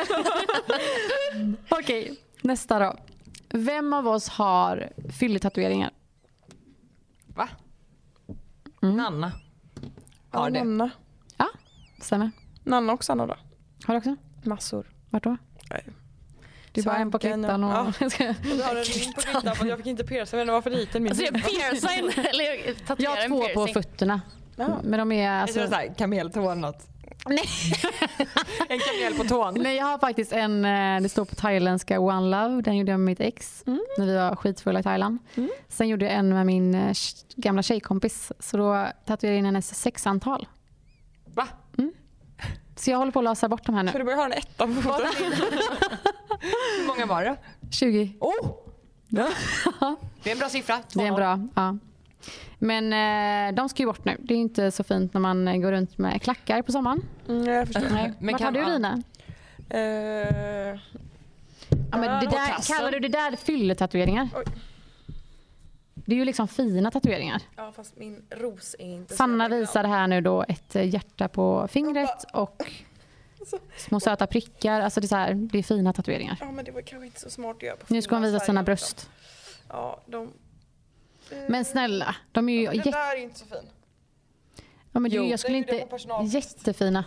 Okej, 1.79 2.17
nästa 2.41 2.79
då. 2.79 2.97
Vem 3.49 3.93
av 3.93 4.09
oss 4.09 4.29
har 4.29 4.93
fylletatueringar? 5.19 5.91
Va? 7.27 7.49
Mm. 8.83 8.97
Nanna. 8.97 9.33
Ja, 10.33 10.39
Har 10.39 10.51
det. 10.51 10.59
Nanna. 10.59 10.91
Stämmer. 12.03 12.31
Nanna 12.65 12.93
och 12.93 13.05
Sanna 13.05 13.27
då? 13.27 13.35
Har 13.85 13.95
du 13.95 13.99
också? 13.99 14.17
Massor. 14.43 14.87
Vart 15.11 15.25
då? 15.25 15.37
Nej. 15.71 15.87
Du 16.73 16.83
bara 16.83 16.97
en 16.97 17.11
på 17.11 17.19
klittan 17.19 17.65
och... 17.65 17.71
ja. 17.71 17.93
Du 18.43 18.63
har 18.63 18.77
en 18.77 18.85
ring 18.85 19.13
på 19.15 19.21
klittan 19.21 19.57
för 19.57 19.67
jag 19.67 19.79
fick 19.79 19.87
inte 19.87 20.05
pierca 20.05 20.37
men 20.37 20.47
den 20.47 20.55
var 20.55 20.63
för 20.63 20.71
liten. 20.71 21.03
Min 21.03 21.13
Alltså 21.13 21.25
jag 21.25 21.35
piercar 21.35 21.99
en, 21.99 22.25
eller 22.27 22.45
jag 22.45 23.01
Jag 23.01 23.11
har 23.11 23.29
två 23.29 23.49
på 23.55 23.73
fötterna. 23.73 24.21
Ja. 24.57 24.81
Men 24.85 24.99
de 24.99 25.13
är 25.13 25.25
Jag 25.25 25.43
alltså... 25.43 25.59
tror 25.59 25.69
såhär 25.69 25.95
kameltå 25.99 26.51
eller 26.51 26.61
något. 26.61 26.87
Nej. 27.27 27.45
En 28.69 28.79
kamel 28.79 29.15
på 29.19 29.25
tån. 29.25 29.55
Nej, 29.63 29.77
jag 29.77 29.85
har 29.85 29.99
faktiskt 29.99 30.33
en, 30.33 30.65
eh, 30.65 31.03
det 31.03 31.09
står 31.09 31.25
på 31.25 31.35
thailändska 31.35 32.01
One 32.01 32.31
Love, 32.31 32.63
den 32.63 32.77
gjorde 32.77 32.91
jag 32.91 33.01
med 33.01 33.07
mitt 33.07 33.21
ex 33.21 33.63
när 33.99 34.07
vi 34.07 34.17
var 34.17 34.37
skitfulla 34.37 34.81
i 34.81 34.83
Thailand. 34.83 35.19
Sen 35.69 35.89
gjorde 35.89 36.05
jag 36.05 36.15
en 36.15 36.29
med 36.29 36.47
min 36.47 36.75
eh, 36.75 36.95
gamla 37.37 37.63
tjejkompis, 37.63 38.33
så 38.39 38.57
då 38.57 38.87
tatuerade 39.07 39.27
jag 39.35 39.39
in 39.39 39.45
hennes 39.45 39.75
sexantal. 39.75 40.47
Så 42.85 42.91
jag 42.91 42.99
håller 42.99 43.13
på 43.13 43.19
att 43.19 43.25
lösa 43.25 43.49
bort 43.49 43.67
de 43.67 43.75
här 43.75 43.87
Så 43.87 43.93
nu. 43.93 43.99
du 43.99 44.05
börjar 44.05 44.19
ha 44.19 44.25
en 44.27 44.33
etta 44.33 44.67
på 44.67 44.73
fotot? 44.73 45.15
Hur 46.79 46.87
många 46.87 47.07
var 47.07 47.23
det? 47.25 47.37
20. 47.71 48.13
Oh! 48.21 48.51
Det 49.09 50.31
är 50.31 50.33
en 50.33 50.39
bra 50.39 50.49
siffra. 50.49 50.79
Det 50.95 51.03
är 51.03 51.07
en 51.07 51.15
bra, 51.15 51.49
ja. 51.55 51.77
Men 52.59 52.93
eh, 53.49 53.55
de 53.55 53.69
ska 53.69 53.83
ju 53.83 53.87
bort 53.87 54.05
nu. 54.05 54.17
Det 54.21 54.35
är 54.35 54.39
inte 54.39 54.71
så 54.71 54.85
fint 54.85 55.15
när 55.15 55.21
man 55.21 55.49
eh, 55.49 55.57
går 55.57 55.73
runt 55.73 55.99
med 55.99 56.23
klackar 56.23 56.63
på 56.63 56.73
sommaren. 56.73 57.03
Mm, 57.29 57.45
jag 57.47 57.67
förstår. 57.67 57.89
Nej. 57.93 58.13
Men 58.21 58.33
Vart 58.33 58.41
kan- 58.41 58.55
har 58.55 58.63
du 58.63 58.69
ja. 58.69 58.69
dina? 58.75 59.03
Eh, 59.71 60.79
Ja, 61.91 61.99
men 61.99 62.21
det 62.25 62.27
På 62.31 62.37
där, 62.37 62.75
kallar 62.77 62.91
du 62.93 62.99
det 63.01 63.09
där 63.09 63.37
fylletatueringar? 63.37 64.29
Oj. 64.37 64.45
Det 66.13 66.17
är 66.17 66.19
ju 66.19 66.25
liksom 66.25 66.49
fina 66.49 66.91
tatueringar. 66.91 67.43
ja 67.57 67.73
fast 67.73 67.97
min 67.97 68.23
ros 68.31 68.77
är 68.79 68.85
inte 68.85 69.17
Sanna 69.17 69.49
visar 69.49 69.85
här 69.85 70.07
nu 70.07 70.21
då 70.21 70.45
ett 70.49 70.77
eh, 70.77 70.89
hjärta 70.95 71.29
på 71.29 71.69
fingret 71.71 72.25
och 72.33 72.73
små 73.77 74.01
söta 74.01 74.27
prickar. 74.27 74.81
Alltså 74.81 75.01
det 75.01 75.05
är, 75.05 75.09
så 75.09 75.17
här, 75.17 75.35
det 75.35 75.59
är 75.59 75.63
fina 75.63 75.93
tatueringar. 75.93 76.37
Ja 76.41 76.53
men 76.53 76.65
det 76.65 76.71
var 76.71 76.81
kanske 76.81 77.07
inte 77.07 77.21
så 77.21 77.31
smart 77.31 77.57
att 77.57 77.63
göra 77.63 77.77
på 77.77 77.95
Nu 77.95 78.03
ska 78.03 78.15
hon 78.15 78.23
visa 78.23 78.41
sina 78.41 78.63
bröst. 78.63 79.11
Ja, 79.69 80.01
de... 80.07 80.33
eh, 81.31 81.39
Men 81.49 81.65
snälla, 81.65 82.17
de 82.33 82.49
är 82.49 82.61
ju 82.61 82.67
Den 82.67 82.77
jätte... 82.77 82.91
där 82.91 83.17
är 83.17 83.21
inte 83.23 83.39
så 83.39 83.47
fin. 83.47 83.69
Ja, 84.93 85.01
men 85.01 85.11
Jo. 85.11 85.23
du, 85.23 85.29
jag 85.29 85.41
skulle 85.41 85.61
Den 85.63 85.81
inte... 85.81 86.39
Jättefina. 86.39 87.05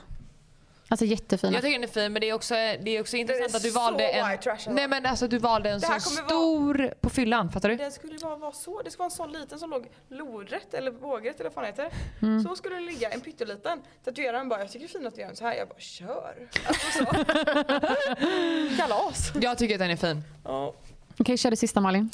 Alltså 0.88 1.06
jättefina. 1.06 1.54
Jag 1.54 1.62
tycker 1.62 1.80
den 1.80 1.90
är 1.90 1.94
fin 1.94 2.14
men 2.14 2.20
det 2.20 2.30
är 2.30 2.34
också, 2.34 2.54
det 2.54 2.90
är 2.90 3.02
också 3.02 3.18
intressant 3.18 3.56
att 3.56 3.64
du 3.64 3.70
valde 3.70 4.08
en... 4.08 4.38
trash. 4.40 4.58
Nej 4.68 4.88
men 4.88 5.06
alltså 5.06 5.28
du 5.28 5.38
valde 5.38 5.70
en 5.70 5.82
så 5.82 6.00
stor 6.00 6.94
på 7.02 7.10
fyllan, 7.10 7.52
fattar 7.52 7.70
du? 7.70 7.76
Den 7.76 7.92
skulle 7.92 8.20
bara 8.20 8.36
vara 8.36 8.52
så. 8.52 8.82
Det 8.82 8.92
ska 8.92 9.00
vara 9.00 9.06
en 9.06 9.12
sån 9.12 9.32
liten 9.32 9.60
som 9.60 9.70
låg 9.70 9.88
lodrätt 10.10 10.74
eller 10.74 10.92
vågrätt 10.92 11.40
eller 11.40 11.50
vad 11.50 11.54
fan 11.54 11.66
heter. 11.66 11.90
Mm. 12.22 12.44
Så 12.44 12.56
skulle 12.56 12.76
det 12.76 12.82
ligga, 12.82 13.10
en 13.10 13.22
pytteliten. 13.22 13.82
Tatueraren 14.04 14.50
bara, 14.50 14.60
jag 14.60 14.72
tycker 14.72 14.88
det 14.88 14.92
är 14.92 15.00
fint 15.00 15.08
att 15.08 15.16
du 15.16 15.22
gör 15.22 15.28
den 15.28 15.36
så 15.36 15.46
här. 15.46 15.56
Jag 15.56 15.68
bara, 15.68 15.80
kör. 15.80 16.50
Alltså 16.68 16.88
så. 16.92 17.06
Kalas. 18.78 19.32
Jag 19.42 19.58
tycker 19.58 19.76
att 19.76 19.80
den 19.80 19.92
är 19.92 19.96
fin. 19.96 20.24
Ja. 20.44 20.74
Okej, 21.20 21.38
kör 21.38 21.50
det 21.50 21.58
sista 21.58 21.82
Malin. 21.82 22.10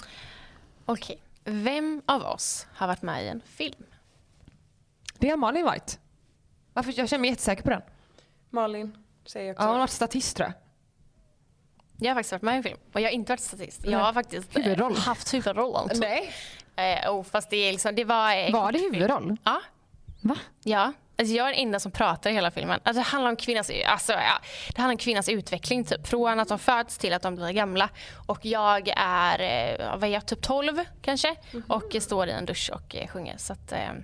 Okej. 0.86 1.22
Vem 1.44 2.02
av 2.06 2.22
oss 2.22 2.68
har 2.74 2.88
varit 2.88 3.02
med 3.02 3.26
i 3.26 3.28
en 3.28 3.42
film? 3.46 3.86
Det 5.18 5.30
är 5.30 5.38
Malin 5.38 5.72
White. 5.72 5.94
Varför? 6.74 6.94
Jag 6.98 7.10
känner 7.10 7.22
mig 7.22 7.30
jättesäker 7.30 7.64
på 7.64 7.70
den. 7.70 7.82
Malin, 8.52 8.98
säger 9.26 9.48
jag 9.48 9.56
Ja, 9.58 9.62
hon 9.62 9.68
har 9.68 9.74
också. 9.74 9.80
varit 9.80 9.90
statist 9.92 10.38
tror 10.38 10.48
jag. 10.48 10.54
Jag 12.08 12.10
har 12.10 12.16
faktiskt 12.16 12.32
varit 12.32 12.42
med 12.42 12.54
i 12.54 12.58
en 12.58 12.64
film 12.64 12.78
och 12.94 13.00
jag 13.02 13.06
har 13.08 13.14
inte 13.14 13.32
varit 13.32 13.40
statist. 13.40 13.86
Jag 13.86 14.00
har 14.00 14.14
faktiskt 14.14 14.58
eh, 14.58 14.64
Huvudroll. 14.64 14.96
haft 14.98 15.34
huvudrollen. 15.34 15.90
typ. 15.90 16.00
Nej. 16.00 16.32
Eh, 17.04 17.12
oh, 17.16 17.24
fast 17.24 17.50
det, 17.50 17.58
är 17.58 17.72
liksom, 17.72 17.96
det 17.96 18.04
var... 18.04 18.36
eh, 18.48 18.52
Var 18.54 18.72
det 18.72 18.80
huvudroll? 18.80 19.38
Ja. 19.44 19.62
Va? 20.22 20.36
Ja. 20.64 20.94
Alltså 21.22 21.36
jag 21.36 21.50
är 21.50 21.52
den 21.52 21.62
enda 21.62 21.80
som 21.80 21.92
pratar 21.92 22.30
i 22.30 22.34
hela 22.34 22.52
filmen. 22.52 22.80
Alltså 22.84 23.02
det, 23.02 23.08
handlar 23.08 23.30
om 23.30 23.36
kvinnans, 23.36 23.72
alltså, 23.86 24.14
ja, 24.14 24.40
det 24.76 24.82
handlar 24.82 24.94
om 24.94 24.98
kvinnans 24.98 25.30
utveckling. 25.30 25.84
Typ. 25.84 26.08
Från 26.08 26.40
att 26.40 26.48
de 26.48 26.60
föds 26.60 26.98
till 26.98 27.14
att 27.14 27.22
de 27.22 27.36
blir 27.36 27.52
gamla. 27.52 27.90
Och 28.28 28.46
jag 28.46 28.94
är, 28.98 29.40
eh, 29.40 29.98
vad 29.98 30.04
är 30.04 30.08
jag, 30.08 30.26
typ 30.26 30.42
12 30.42 30.80
kanske. 31.02 31.36
Och 31.68 31.96
står 32.02 32.28
i 32.28 32.32
en 32.32 32.46
dusch 32.46 32.72
och 32.74 32.96
eh, 32.96 33.08
sjunger. 33.08 33.38
Så 33.38 33.54
att, 33.54 33.72
eh, 33.72 33.90
mm, 33.90 34.02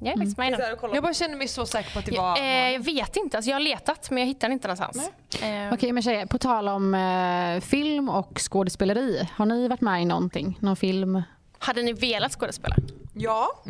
jag 0.00 0.12
är 0.12 0.16
faktiskt 0.16 0.38
med 0.38 0.48
i 0.48 0.56
den. 0.56 0.94
Jag 0.94 1.02
bara 1.02 1.14
känner 1.14 1.36
mig 1.36 1.48
så 1.48 1.66
säker 1.66 1.92
på 1.92 1.98
att 1.98 2.06
det 2.06 2.18
var... 2.18 2.38
Eh, 2.38 2.72
jag 2.72 2.80
vet 2.80 3.16
inte. 3.16 3.36
Alltså 3.36 3.50
jag 3.50 3.56
har 3.56 3.60
letat 3.60 4.10
men 4.10 4.18
jag 4.18 4.26
hittar 4.26 4.48
den 4.48 4.52
inte 4.52 4.68
någonstans. 4.68 5.10
Eh, 5.42 5.74
Okej, 5.74 5.92
men 5.92 6.02
tjejer, 6.02 6.26
på 6.26 6.38
tal 6.38 6.68
om 6.68 6.94
eh, 6.94 7.60
film 7.60 8.08
och 8.08 8.38
skådespeleri. 8.38 9.28
Har 9.36 9.46
ni 9.46 9.68
varit 9.68 9.80
med 9.80 10.02
i 10.02 10.04
någonting? 10.04 10.58
Någon 10.60 10.76
film? 10.76 11.22
Hade 11.58 11.82
ni 11.82 11.92
velat 11.92 12.32
skådespela? 12.32 12.76
Ja. 13.14 13.62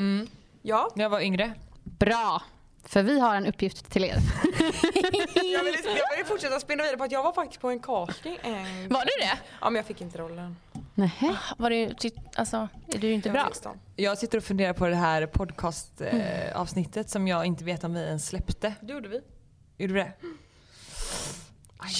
Ja. 0.63 0.91
När 0.95 1.05
jag 1.05 1.11
var 1.11 1.21
yngre. 1.21 1.53
Bra! 1.85 2.43
För 2.85 3.03
vi 3.03 3.21
har 3.21 3.35
en 3.35 3.47
uppgift 3.47 3.91
till 3.91 4.05
er. 4.05 4.17
Jag 5.35 5.65
vill, 5.65 5.75
jag 5.85 6.17
vill 6.17 6.27
fortsätta 6.27 6.61
spinna 6.61 6.83
vidare 6.83 6.97
på 6.97 7.05
att 7.05 7.13
jag 7.13 7.23
var 7.23 7.33
faktiskt 7.33 7.61
på 7.61 7.71
en 7.71 7.81
casting 7.81 8.39
en 8.43 8.89
Var 8.89 9.01
du 9.01 9.11
det? 9.21 9.39
Ja 9.61 9.71
men 9.71 9.75
jag 9.75 9.87
fick 9.87 10.01
inte 10.01 10.19
rollen. 10.19 10.57
Nähä. 10.95 11.37
Var 11.59 11.71
du, 11.71 11.95
ty, 11.95 12.11
alltså, 12.37 12.69
är 12.89 12.99
du 12.99 13.13
inte 13.13 13.29
Jag 13.29 13.35
var 13.35 13.41
bra? 13.41 13.49
16. 13.49 13.79
Jag 13.97 14.19
sitter 14.19 14.39
och 14.39 14.45
funderar 14.45 14.73
på 14.73 14.87
det 14.87 14.97
här 14.97 15.27
podcastavsnittet 15.27 16.51
eh, 16.55 16.61
avsnittet 16.61 17.11
som 17.11 17.29
jag 17.29 17.47
inte 17.47 17.65
vet 17.65 17.85
om 17.85 17.95
vi 17.95 18.01
ens 18.01 18.27
släppte. 18.27 18.75
Det 18.81 18.93
gjorde 18.93 19.09
vi. 19.09 19.21
Gjorde 19.79 19.95
vi 19.95 20.01
det? 20.01 20.13
Kör 20.21 21.50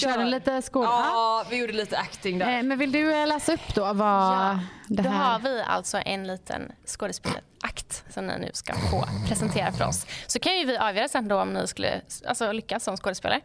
en 0.07 0.29
lite 0.29 0.61
skål. 0.61 0.83
Ja, 0.83 1.45
vi 1.49 1.57
gjorde 1.57 1.73
lite 1.73 1.97
acting 1.97 2.39
där. 2.39 2.57
Eh, 2.57 2.63
men 2.63 2.77
vill 2.77 2.91
du 2.91 3.13
eh, 3.21 3.27
läsa 3.27 3.53
upp 3.53 3.75
då 3.75 3.93
vad 3.93 4.07
Ja, 4.07 4.59
det 4.87 5.03
Då 5.03 5.09
har 5.09 5.17
här... 5.17 5.39
vi 5.39 5.61
alltså 5.61 5.97
en 6.05 6.27
liten 6.27 6.71
skådespelarakt 6.85 8.03
som 8.09 8.27
ni 8.27 8.39
nu 8.39 8.49
ska 8.53 8.73
få 8.73 9.05
presentera 9.27 9.71
för 9.71 9.87
oss. 9.87 10.05
Så 10.27 10.39
kan 10.39 10.57
ju 10.57 10.65
vi 10.65 10.77
avgöra 10.77 11.07
sen 11.07 11.27
då 11.27 11.41
om 11.41 11.53
ni 11.53 11.67
skulle 11.67 12.01
alltså, 12.27 12.51
lyckas 12.51 12.83
som 12.83 12.97
skådespelare. 12.97 13.41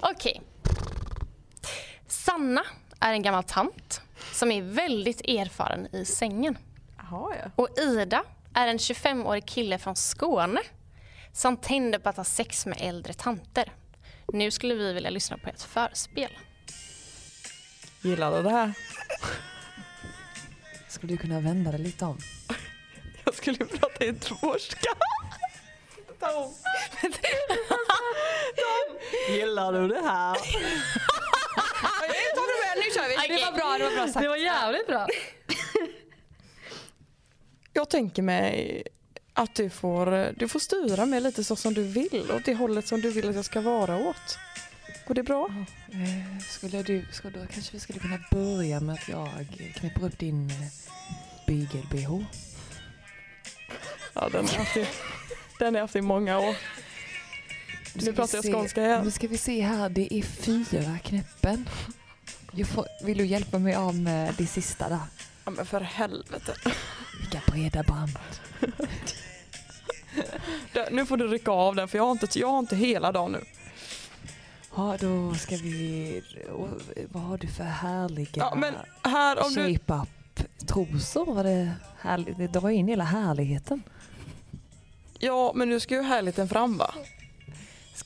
Okej. 0.00 0.42
Sanna 2.08 2.62
är 3.00 3.12
en 3.12 3.22
gammal 3.22 3.44
tant 3.44 4.00
som 4.32 4.52
är 4.52 4.62
väldigt 4.62 5.20
erfaren 5.20 5.94
i 5.94 6.04
sängen. 6.04 6.58
Jaha 6.96 7.34
ja. 7.42 7.50
Och 7.56 7.68
Ida 7.78 8.22
är 8.54 8.66
en 8.68 8.76
25-årig 8.78 9.46
kille 9.46 9.78
från 9.78 9.96
Skåne 9.96 10.60
som 11.32 11.56
tänder 11.56 11.98
på 11.98 12.08
att 12.08 12.16
ha 12.16 12.24
sex 12.24 12.66
med 12.66 12.78
äldre 12.80 13.12
tanter. 13.12 13.72
Nu 14.32 14.50
skulle 14.50 14.74
vi 14.74 14.92
vilja 14.92 15.10
lyssna 15.10 15.38
på 15.38 15.48
ett 15.48 15.62
förspel. 15.62 16.30
Gillar 18.02 18.36
du 18.36 18.42
det 18.42 18.50
här? 18.50 18.72
Skulle 20.88 21.12
du 21.12 21.16
kunna 21.16 21.40
vända 21.40 21.72
det 21.72 21.78
lite 21.78 22.04
om? 22.04 22.18
Jag 23.24 23.34
skulle 23.34 23.58
prata 23.58 24.04
göteborgska. 24.04 24.88
Tom. 26.20 26.54
Tom. 28.56 28.98
Gillar 29.28 29.72
du 29.72 29.88
det 29.88 30.00
här? 30.00 30.34
Ta 32.34 32.40
det 32.40 32.58
med, 32.64 32.76
nu 32.76 32.90
kör 32.94 33.08
vi. 33.08 33.36
Det 33.36 33.44
var 33.44 33.52
bra, 33.52 33.78
det 33.78 33.84
var 33.84 33.90
bra 33.96 34.06
sagt. 34.06 34.22
Det 34.22 34.28
var 34.28 34.36
jävligt 34.36 34.86
bra. 34.86 35.06
Jag 37.72 37.90
tänker 37.90 38.22
mig 38.22 38.82
att 39.34 39.54
du 39.54 39.70
får, 39.70 40.32
du 40.38 40.48
får 40.48 40.60
styra 40.60 41.06
mig 41.06 41.20
lite 41.20 41.44
så 41.44 41.56
som 41.56 41.74
du 41.74 41.82
vill. 41.82 42.30
Åt 42.30 42.44
det 42.44 42.54
hållet 42.54 42.86
som 42.86 43.00
du 43.00 43.10
vill 43.10 43.28
att 43.28 43.34
jag 43.34 43.44
ska 43.44 43.60
vara 43.60 43.96
åt. 43.96 44.38
Går 45.06 45.14
det 45.14 45.22
bra? 45.22 45.48
Eh, 45.92 46.38
Skulle 46.48 46.82
du, 46.82 47.06
skulle, 47.12 47.38
då 47.38 47.46
kanske 47.46 47.72
vi 47.72 47.80
skulle 47.80 47.98
kunna 47.98 48.18
börja 48.30 48.80
med 48.80 48.94
att 48.94 49.08
jag 49.08 49.28
knäpper 49.76 50.04
upp 50.04 50.18
din 50.18 50.50
eh, 50.50 50.56
bygel-bh. 51.46 52.24
Ja, 54.14 54.28
den 54.32 54.46
har 54.46 54.52
jag 54.52 54.58
haft 54.58 54.76
i, 54.76 54.86
den 55.58 55.74
har 55.74 55.80
haft 55.80 55.96
i 55.96 56.00
många 56.00 56.38
år. 56.38 56.56
Nu 57.94 58.12
pratar 58.12 58.38
jag 58.44 58.54
skånska 58.54 58.82
igen. 58.84 59.04
Nu 59.04 59.10
ska 59.10 59.28
vi 59.28 59.38
se 59.38 59.60
här, 59.60 59.88
det 59.88 60.14
är 60.14 60.22
fyra 60.22 60.98
knäppen. 61.04 61.68
Får, 62.74 62.86
vill 63.04 63.18
du 63.18 63.26
hjälpa 63.26 63.58
mig 63.58 63.74
av 63.74 63.94
med 63.94 64.34
det 64.38 64.46
sista 64.46 64.88
där? 64.88 64.98
Ja, 65.44 65.50
men 65.50 65.66
för 65.66 65.80
helvete. 65.80 66.54
Vilka 67.20 67.40
breda 67.46 67.82
band. 67.82 68.18
Nu 70.90 71.06
får 71.06 71.16
du 71.16 71.28
rycka 71.28 71.50
av 71.50 71.76
den 71.76 71.88
för 71.88 71.98
jag 71.98 72.04
har 72.04 72.12
inte, 72.12 72.38
jag 72.38 72.48
har 72.48 72.58
inte 72.58 72.76
hela 72.76 73.12
dagen 73.12 73.32
nu. 73.32 73.44
Ja, 74.76 74.96
då 75.00 75.34
ska 75.34 75.56
vi... 75.56 76.22
Vad 77.08 77.22
har 77.22 77.38
du 77.38 77.46
för 77.48 77.64
härliga 77.64 78.28
Ja, 78.34 78.54
men 78.54 78.74
här 79.02 79.46
om 79.46 79.54
du... 79.54 79.74
shape-up-trosor? 79.74 81.34
Var 81.34 81.44
det, 81.44 81.72
härligt? 81.98 82.38
det 82.38 82.46
drar 82.46 82.70
in 82.70 82.88
hela 82.88 83.04
härligheten. 83.04 83.82
Ja, 85.18 85.52
men 85.54 85.68
nu 85.68 85.80
ska 85.80 85.94
ju 85.94 86.02
härligheten 86.02 86.48
fram 86.48 86.78
va? 86.78 86.94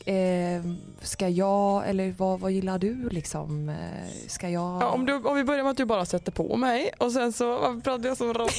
Eh, 0.05 0.63
ska 1.03 1.29
jag, 1.29 1.89
eller 1.89 2.15
vad, 2.19 2.41
vad 2.41 2.51
gillar 2.53 2.79
du 2.79 3.09
liksom? 3.09 3.69
Eh, 3.69 4.29
Ska 4.29 4.49
jag... 4.49 4.83
Ja, 4.83 4.87
om, 4.89 5.07
du, 5.07 5.15
om 5.15 5.37
vi 5.37 5.45
börjar 5.45 5.63
med 5.63 5.71
att 5.71 5.77
du 5.77 5.85
bara 5.85 6.07
sätter 6.07 6.33
på 6.33 6.57
mig 6.57 6.91
och 6.99 7.13
sen 7.13 7.33
så, 7.33 7.59
varför 7.59 7.81
pratar 7.81 8.09
jag 8.09 8.17
som 8.17 8.35
Robin? 8.35 8.55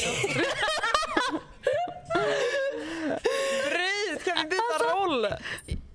Bry, 3.69 4.19
ska 4.21 4.33
vi 4.33 4.43
byta 4.49 4.93
roll? 4.93 5.27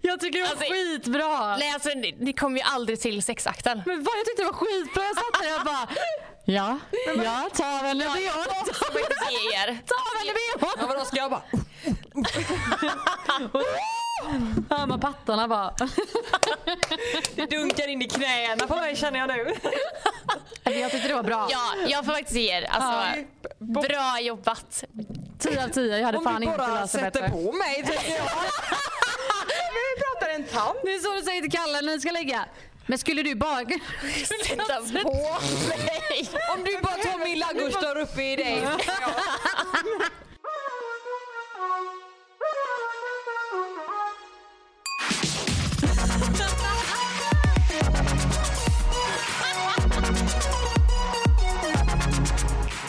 Jag 0.01 0.20
tycker 0.20 0.38
det 0.38 0.44
var 0.44 0.51
Alltså- 0.51 0.73
skitbra. 0.73 1.57
Nej, 1.57 1.70
alltså, 1.75 1.88
ni, 1.88 2.14
ni 2.18 2.33
kommer 2.33 2.57
ju 2.57 2.62
aldrig 2.66 3.01
till 3.01 3.23
sexakten. 3.23 3.83
Men 3.87 4.05
vad, 4.05 4.14
jag 4.18 4.25
tyckte 4.27 4.42
det 4.42 4.47
var 4.47 4.53
skitbra. 4.53 5.03
Jag 5.05 5.16
satt 5.16 5.42
där 5.42 5.59
och 5.61 5.64
bara... 5.66 5.88
Ja, 6.47 6.79
ja, 7.25 7.49
ta 7.57 7.90
inte 7.90 8.05
ge 9.31 9.57
er. 9.57 9.79
Ta 9.87 9.94
av 9.94 10.18
henne 10.18 10.33
bhn. 10.33 10.68
Ja, 10.81 10.87
vadå, 10.87 11.05
ska 11.05 11.16
jag 11.16 11.31
bara... 11.31 11.42
Hör 14.70 14.87
man 14.87 15.00
pattarna 15.00 15.48
bara. 15.48 15.74
Det 17.34 17.46
dunkar 17.46 17.88
in 17.88 18.02
i 18.02 18.08
knäna 18.08 18.66
på 18.66 18.76
mig 18.76 18.96
känner 18.96 19.18
jag 19.18 19.28
nu. 19.28 19.54
Jag 20.80 20.90
tyckte 20.90 21.08
det 21.08 21.14
var 21.14 21.22
bra. 21.22 21.48
Ja, 21.50 21.74
jag 21.88 22.04
får 22.04 22.12
faktiskt 22.12 22.37
ge 22.37 22.50
er. 22.56 22.66
Alltså, 22.70 23.22
bra 23.58 24.20
jobbat. 24.20 24.84
10 25.38 25.64
av 25.64 25.68
10. 25.68 25.98
Jag 25.98 26.06
hade 26.06 26.18
Om 26.18 26.24
fan 26.24 26.40
du 26.40 26.46
inte 26.46 26.58
bara 26.58 26.80
löst 26.80 26.92
det 26.92 26.98
sätter 26.98 27.20
bättre. 27.22 27.28
på 27.37 27.52
mig 27.52 27.74
tänker 27.74 28.10
jag. 28.14 28.24
Vi 29.74 30.02
pratar 30.02 30.34
en 30.34 30.44
tant. 30.44 30.78
Det 30.82 30.94
är 30.94 30.98
så 30.98 31.14
du 31.14 31.22
säger 31.22 31.40
till 31.42 31.52
Kalle 31.52 31.80
när 31.80 31.92
ni 31.92 32.00
ska 32.00 32.10
lägga. 32.10 32.44
Men 32.87 32.98
skulle 32.98 33.22
du 33.22 33.34
bara... 33.34 33.56
Sätta 34.26 35.02
på 35.02 35.12
mig. 35.68 36.28
Om 36.56 36.64
du 36.64 36.78
bara 36.82 36.94
tar 36.94 37.24
min 37.24 37.38
ladugårdsdörr 37.38 37.96
uppe 38.00 38.22
i 38.22 38.37
dig. 38.37 38.62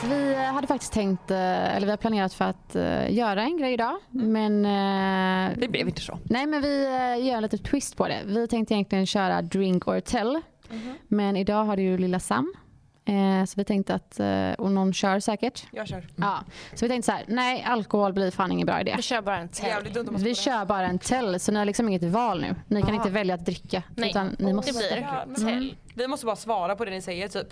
Vi 0.10 0.36
hade 0.36 0.68
faktiskt 0.68 0.94
tänkt, 0.94 1.32
eh, 1.32 1.76
eller 1.76 1.86
vi 1.86 1.90
har 1.92 1.98
planerat 1.98 2.34
för 2.34 2.46
att 2.46 2.76
eh, 2.76 3.14
göra 3.14 3.42
en 3.44 3.58
grej 3.58 3.74
idag. 3.74 3.96
Men, 4.10 4.66
eh, 4.66 5.58
Det 5.58 5.68
blev 5.68 5.88
inte 5.88 6.02
så. 6.02 6.20
nej, 6.24 6.46
men 6.46 6.62
vi 6.62 6.86
eh, 6.86 7.26
gör 7.28 7.36
en 7.36 7.42
liten 7.44 7.60
twist 7.60 7.98
på 7.98 8.08
det. 8.08 8.20
Vi 8.26 8.48
tänkte 8.48 8.74
egentligen 8.74 9.06
köra 9.06 9.42
drink 9.42 9.88
or 9.88 10.00
tell. 10.00 10.42
Men 11.08 11.36
idag 11.38 11.64
har 11.66 11.78
du 11.78 11.84
ju 11.84 11.98
lilla 11.98 12.20
Sam. 12.20 12.54
Eh, 13.08 13.46
så 13.46 13.54
vi 13.58 13.64
tänkte 13.64 13.94
att, 13.96 14.20
eh, 14.20 14.52
och 14.52 14.72
någon 14.72 14.94
kör 14.94 15.20
säkert. 15.20 15.64
Jag 15.72 15.88
kör. 15.88 16.08
Ja. 16.16 16.40
Så 16.74 16.86
vi 16.86 16.90
tänkte 16.90 17.06
så 17.06 17.12
här, 17.12 17.24
nej 17.28 17.64
alkohol 17.68 18.14
blir 18.14 18.32
fan 18.32 18.52
ingen 18.52 18.66
bra 18.66 18.82
idé. 18.82 18.94
Vi 18.98 19.02
kör 19.02 19.22
bara 19.22 19.38
en 19.38 19.50
tell. 19.50 19.84
Vi 20.12 20.36
kör 20.36 20.66
bara 20.66 20.88
en 20.88 21.00
tell 21.00 21.40
så 21.40 21.52
ni 21.52 21.58
har 21.60 21.66
liksom 21.66 21.88
inget 21.90 22.04
val 22.04 22.42
nu. 22.42 22.56
Ni 22.68 22.82
kan 22.82 22.90
Aha. 22.90 22.98
inte 23.00 23.10
välja 23.10 23.36
att 23.36 23.46
dricka. 23.46 23.84
Nej, 23.96 24.10
utan 24.10 24.36
ni 24.40 24.54
måste 24.54 24.72
det 24.72 24.78
blir 24.78 25.08
men- 25.28 25.36
tell. 25.36 25.76
Vi 25.96 26.08
måste 26.08 26.26
bara 26.26 26.36
svara 26.36 26.76
på 26.76 26.86
det 26.86 26.92
ni 26.92 27.02
säger 27.02 27.28
typ. 27.28 27.48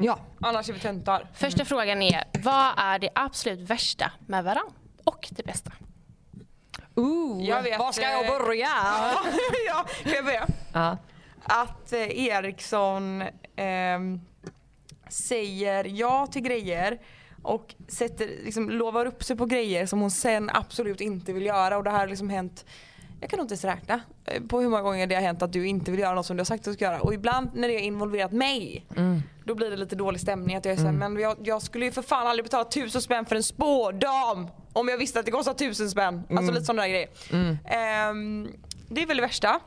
Ja. 0.00 0.18
Annars 0.40 0.68
är 0.68 0.72
vi 0.72 0.80
töntar. 0.80 1.26
Första 1.34 1.64
frågan 1.64 2.02
är, 2.02 2.24
vad 2.38 2.72
är 2.76 2.98
det 2.98 3.08
absolut 3.14 3.70
värsta 3.70 4.12
med 4.26 4.44
varann? 4.44 4.72
Och 5.04 5.28
det 5.30 5.42
bästa? 5.42 5.72
Ooh, 6.94 7.44
Jag 7.44 7.62
vet, 7.62 7.78
var 7.78 7.92
ska 7.92 8.02
jag 8.02 8.26
eh, 8.26 8.38
börja? 8.38 8.68
ja, 9.66 9.86
kan 10.02 10.12
jag 10.12 10.24
börja? 10.24 10.46
Ja. 10.72 10.96
Att 11.42 11.92
eh, 11.92 12.24
Eriksson 12.26 13.24
ehm, 13.56 14.20
säger 15.08 15.84
ja 15.84 16.26
till 16.26 16.42
grejer 16.42 16.98
och 17.42 17.74
sätter, 17.88 18.26
liksom, 18.44 18.70
lovar 18.70 19.06
upp 19.06 19.24
sig 19.24 19.36
på 19.36 19.46
grejer 19.46 19.86
som 19.86 20.00
hon 20.00 20.10
sen 20.10 20.50
absolut 20.54 21.00
inte 21.00 21.32
vill 21.32 21.46
göra 21.46 21.76
och 21.76 21.84
det 21.84 21.90
här 21.90 21.98
har 21.98 22.06
liksom 22.06 22.30
hänt 22.30 22.64
jag 23.20 23.30
kan 23.30 23.36
nog 23.36 23.44
inte 23.44 23.52
ens 23.52 23.64
räkna 23.64 24.00
eh, 24.24 24.42
på 24.42 24.60
hur 24.60 24.68
många 24.68 24.82
gånger 24.82 25.06
det 25.06 25.14
har 25.14 25.22
hänt 25.22 25.42
att 25.42 25.52
du 25.52 25.66
inte 25.66 25.90
vill 25.90 26.00
göra 26.00 26.14
något 26.14 26.26
som 26.26 26.36
du 26.36 26.40
har 26.40 26.44
sagt 26.44 26.60
att 26.60 26.64
du 26.64 26.74
ska 26.74 26.84
göra. 26.84 27.00
Och 27.00 27.14
ibland 27.14 27.50
när 27.54 27.68
det 27.68 27.74
har 27.74 27.80
involverat 27.80 28.32
mig 28.32 28.86
då 29.44 29.54
blir 29.54 29.70
det 29.70 29.76
lite 29.76 29.96
dålig 29.96 30.20
stämning. 30.20 30.56
Att 30.56 30.64
jag, 30.64 30.72
är 30.72 30.76
så 30.76 30.84
här, 30.84 30.92
men 30.92 31.16
jag, 31.16 31.36
jag 31.44 31.62
skulle 31.62 31.84
ju 31.84 31.92
för 31.92 32.02
fan 32.02 32.26
aldrig 32.26 32.44
betala 32.44 32.64
tusen 32.64 33.02
spänn 33.02 33.26
för 33.26 33.36
en 33.36 33.42
spådam 33.42 34.48
om 34.72 34.88
jag 34.88 34.98
visste 34.98 35.20
att 35.20 35.26
det 35.26 35.32
kostar 35.32 35.54
tusen 35.54 35.90
spänn. 35.90 36.22
Alltså 36.30 36.52
lite 36.52 36.64
sådana 36.64 36.82
där 36.82 36.88
grejer. 36.88 37.08
Ehm, 37.64 38.48
det 38.88 39.02
är 39.02 39.06
väl 39.06 39.16
det 39.16 39.22
värsta. 39.22 39.60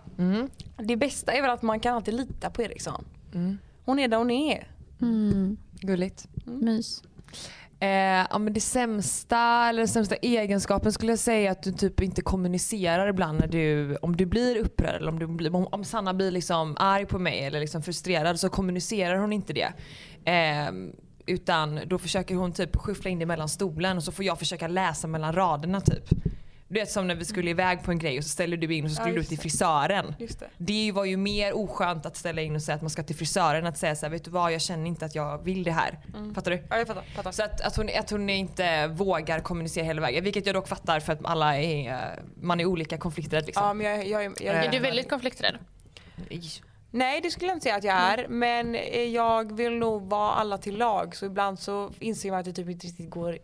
Det 0.78 0.96
bästa 0.96 1.32
är 1.32 1.42
väl 1.42 1.52
att 1.52 1.62
man 1.62 1.80
kan 1.80 1.96
alltid 1.96 2.14
lita 2.14 2.50
på 2.50 2.62
Eriksson. 2.62 3.06
Hon 3.86 4.00
är 4.00 4.08
där 4.08 4.18
hon 4.18 4.32
är. 4.32 4.68
Mm, 5.02 5.58
Gulligt. 5.72 6.28
mys. 6.46 7.04
Eh, 7.84 8.26
ja, 8.30 8.38
men 8.40 8.54
det 8.54 8.60
sämsta, 8.60 9.70
eller 9.70 9.80
den 9.80 9.88
sämsta 9.88 10.16
egenskapen 10.16 10.94
skulle 10.94 11.12
jag 11.12 11.20
säga 11.20 11.52
att 11.52 11.64
du 11.64 11.72
typ 11.72 12.02
inte 12.02 12.22
kommunicerar 12.22 13.08
ibland 13.08 13.40
när 13.40 13.48
du, 13.48 13.96
om 13.96 14.18
du 14.18 14.26
blir 14.26 14.58
upprörd 14.58 14.96
eller 14.96 15.12
om, 15.12 15.20
du 15.20 15.28
blir, 15.28 15.56
om, 15.56 15.68
om 15.72 15.84
Sanna 15.84 16.14
blir 16.14 16.32
liksom 16.32 16.76
arg 16.80 17.06
på 17.06 17.20
mig 17.20 17.44
eller 17.44 17.60
liksom 17.60 17.84
frustrerad 17.84 18.40
så 18.40 18.50
kommunicerar 18.50 19.16
hon 19.16 19.34
inte 19.34 19.54
det. 19.54 19.74
Eh, 20.32 20.72
utan 21.26 21.80
då 21.86 21.98
försöker 21.98 22.36
hon 22.36 22.52
typ 22.52 22.76
skyffla 22.76 23.10
in 23.10 23.20
det 23.20 23.26
mellan 23.26 23.50
stolen 23.50 23.98
och 23.98 24.04
så 24.04 24.12
får 24.12 24.26
jag 24.26 24.40
försöka 24.40 24.68
läsa 24.68 25.08
mellan 25.08 25.34
raderna 25.34 25.82
typ. 25.82 26.10
Du 26.74 26.80
vet 26.80 26.92
som 26.92 27.08
när 27.08 27.16
vi 27.16 27.26
skulle 27.26 27.50
iväg 27.50 27.84
på 27.84 27.92
en 27.92 28.00
grej 28.00 28.18
och 28.18 28.24
så 28.24 28.30
ställer 28.30 28.58
du 28.58 28.76
in 28.76 28.86
och 28.86 28.92
så 28.92 28.96
skulle 28.96 29.16
Ja, 29.16 29.20
du 29.22 29.24
till 29.24 29.40
frisören. 29.40 30.16
Just 30.20 30.40
det. 30.40 30.48
Det 30.58 30.92
var 30.92 31.06
ju 31.06 31.18
mer 31.18 31.54
oskönt 31.58 32.06
att 32.06 32.18
ställa 32.18 32.42
in 32.42 32.56
och 32.56 32.62
säga 32.62 32.76
att 32.76 32.82
man 32.82 32.90
ska 32.90 33.04
till 33.04 33.16
frisören 33.16 33.66
att 33.66 33.78
säga 33.78 33.96
så 33.96 34.06
här, 34.06 34.12
vet 34.12 34.26
du 34.26 34.32
vad 34.32 34.54
jag 34.54 34.62
känner 34.62 34.88
inte 34.88 35.06
att 35.06 35.16
jag 35.16 35.44
vill 35.44 35.64
det 35.64 35.72
här. 35.72 36.00
Fattar 36.36 36.52
du? 36.52 36.64
Ja 36.70 36.78
jag 36.78 36.88
fattar. 36.88 37.02
fattar. 37.16 37.32
Så 37.32 37.44
att, 37.44 37.62
att, 37.62 37.76
hon, 37.76 37.90
att 38.00 38.10
hon 38.10 38.30
inte 38.30 38.88
vågar 38.88 39.40
kommunicera 39.40 39.86
hela 39.86 40.02
vägen. 40.02 40.24
Vilket 40.24 40.46
jag 40.46 40.56
dock 40.56 40.68
fattar 40.68 41.00
för 41.00 41.14
att 41.14 41.26
alla 41.26 41.58
är, 41.58 42.20
man 42.42 42.60
är 42.60 42.66
olika 42.66 42.98
konflikträdd 42.98 43.46
liksom. 43.46 43.66
Ja, 43.66 43.74
men 43.74 43.88
jag, 43.88 44.08
jag, 44.08 44.24
jag, 44.24 44.34
jag, 44.42 44.56
Eh. 44.56 44.64
Är 44.64 44.72
du 44.72 44.80
väldigt 44.80 45.10
konflikträdd? 45.10 45.56
Nej 46.96 47.22
det 47.22 47.32
skulle 47.32 47.48
jag 47.48 47.56
inte 47.56 47.64
säga 47.64 47.76
att 47.76 47.84
jag 47.84 47.96
är 47.96 48.28
men 48.28 48.76
eh, 48.76 49.04
jag 49.04 49.58
vill 49.58 49.74
nog 49.74 50.10
vara 50.10 50.32
alla 50.34 50.58
till 50.58 50.78
lag. 50.78 51.16
Så 51.16 51.26
ibland 51.26 51.60
så 51.60 51.92
inser 52.00 52.32
man 52.32 52.40
att 52.40 52.46
det 52.46 52.54
typ 52.54 52.70
inte 52.70 52.88
riktigt 52.88 53.10
går, 53.10 53.38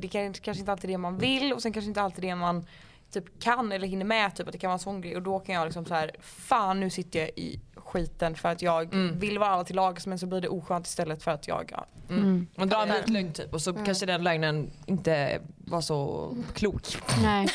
det 0.00 0.08
kan, 0.08 0.32
kanske 0.32 0.60
inte 0.60 0.72
alltid 0.72 0.90
är 0.90 0.94
det 0.94 0.98
man 0.98 1.18
vill 1.18 1.52
och 1.52 1.62
sen 1.62 1.72
kanske 1.72 1.88
inte 1.88 2.02
alltid 2.02 2.24
det 2.24 2.34
man 2.34 2.66
typ 3.10 3.42
kan 3.42 3.72
eller 3.72 3.88
hinner 3.88 4.04
med 4.04 4.36
typ 4.36 4.46
att 4.46 4.52
det 4.52 4.58
kan 4.58 4.68
vara 4.68 4.74
en 4.74 4.78
sån 4.78 5.00
grej 5.00 5.16
och 5.16 5.22
då 5.22 5.38
kan 5.38 5.54
jag 5.54 5.64
liksom 5.64 5.84
så 5.84 5.94
här 5.94 6.10
fan 6.20 6.80
nu 6.80 6.90
sitter 6.90 7.18
jag 7.18 7.28
i 7.28 7.60
skiten 7.74 8.34
för 8.34 8.48
att 8.48 8.62
jag 8.62 8.94
vill 8.94 9.38
vara 9.38 9.50
alla 9.50 9.64
till 9.64 9.76
lag 9.76 9.98
men 10.06 10.18
så 10.18 10.26
blir 10.26 10.40
det 10.40 10.48
oskönt 10.48 10.86
istället 10.86 11.22
för 11.22 11.30
att 11.30 11.48
jag 11.48 11.72
ja. 11.72 11.86
Mm. 12.10 12.46
Man 12.54 12.68
drar 12.68 12.82
en 12.82 12.94
vit 12.94 13.08
lögn 13.08 13.32
typ 13.32 13.54
och 13.54 13.62
så 13.62 13.72
kanske 13.72 14.06
den 14.06 14.24
lögnen 14.24 14.70
inte 14.86 15.40
var 15.58 15.80
så 15.80 16.30
klok. 16.54 16.82
Nej. 17.22 17.48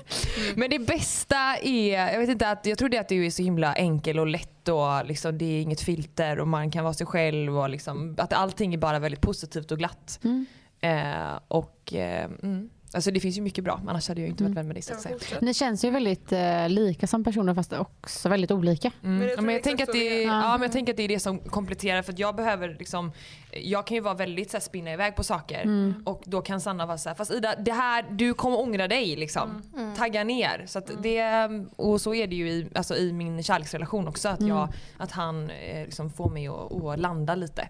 Men 0.54 0.70
det 0.70 0.78
bästa 0.78 1.56
är, 1.62 2.12
jag 2.12 2.18
vet 2.18 2.28
inte 2.28 2.50
att, 2.50 2.66
jag 2.66 2.78
tror 2.78 2.88
det 2.88 2.98
att 2.98 3.08
du 3.08 3.26
är 3.26 3.30
så 3.30 3.42
himla 3.42 3.74
enkel 3.74 4.18
och 4.18 4.26
lätt 4.26 4.68
och 4.68 5.06
liksom, 5.06 5.38
det 5.38 5.44
är 5.44 5.62
inget 5.62 5.80
filter 5.80 6.40
och 6.40 6.48
man 6.48 6.70
kan 6.70 6.84
vara 6.84 6.94
sig 6.94 7.06
själv 7.06 7.58
och 7.58 7.70
liksom, 7.70 8.14
att 8.18 8.32
allting 8.32 8.74
är 8.74 8.78
bara 8.78 8.98
väldigt 8.98 9.20
positivt 9.20 9.72
och 9.72 9.78
glatt. 9.78 10.20
Mm. 10.24 10.46
Eh, 10.80 11.38
och 11.48 11.94
eh, 11.94 12.30
mm. 12.42 12.70
Alltså 12.94 13.10
det 13.10 13.20
finns 13.20 13.36
ju 13.38 13.42
mycket 13.42 13.64
bra, 13.64 13.80
annars 13.86 14.08
hade 14.08 14.20
jag 14.20 14.30
inte 14.30 14.44
varit 14.44 14.56
vän 14.56 14.66
med 14.66 14.76
dig 14.76 14.82
så 14.82 14.94
att 14.94 15.00
säga. 15.00 15.16
Ni 15.40 15.54
känns 15.54 15.84
ju 15.84 15.90
väldigt 15.90 16.32
eh, 16.32 16.68
lika 16.68 17.06
som 17.06 17.24
personer 17.24 17.54
fast 17.54 17.72
också 17.72 18.28
väldigt 18.28 18.50
olika. 18.50 18.90
Mm. 19.02 19.18
Men 19.18 19.28
jag 19.28 19.44
men, 19.44 19.62
tänker 19.62 19.84
att 19.84 19.92
det, 19.92 20.08
är. 20.08 20.22
är- 20.22 20.26
Ja. 20.26 20.42
ja, 20.42 20.52
men 20.52 20.62
jag 20.62 20.72
tänker 20.72 20.92
att 20.92 20.96
det 20.96 21.02
är 21.02 21.08
det 21.08 21.20
som 21.20 21.38
kompletterar 21.38 22.02
för 22.02 22.12
att 22.12 22.18
jag 22.18 22.36
behöver 22.36 22.76
liksom, 22.78 23.12
jag 23.52 23.86
kan 23.86 23.94
ju 23.94 24.00
vara 24.00 24.14
väldigt 24.14 24.50
så 24.50 24.56
här, 24.56 24.62
spinna 24.62 24.92
iväg 24.92 25.16
på 25.16 25.24
saker 25.24 25.62
Mm. 25.62 26.02
och 26.06 26.22
då 26.26 26.42
kan 26.42 26.60
Sanna 26.60 26.86
vara 26.86 26.98
så 26.98 27.08
här, 27.08 27.16
fast 27.16 27.30
Ida 27.30 27.54
det 27.56 27.72
här, 27.72 28.06
du 28.10 28.34
kommer 28.34 28.60
ångra 28.60 28.88
dig 28.88 29.16
liksom. 29.16 29.62
Tagga 29.96 30.24
ner. 30.24 30.64
Så 30.66 30.78
att 30.78 31.02
det, 31.02 31.48
och 31.76 32.00
så 32.00 32.14
är 32.14 32.26
det 32.26 32.36
ju 32.36 32.48
i, 32.50 32.68
alltså, 32.74 32.96
i 32.96 33.12
min 33.12 33.42
kärleksrelation 33.42 34.08
också 34.08 34.28
att, 34.28 34.40
jag, 34.46 34.68
att 34.98 35.10
han 35.12 35.50
eh, 35.50 35.84
liksom 35.84 36.10
får 36.10 36.30
mig 36.30 36.48
att, 36.48 36.72
att 36.72 36.98
landa 37.00 37.34
lite. 37.34 37.68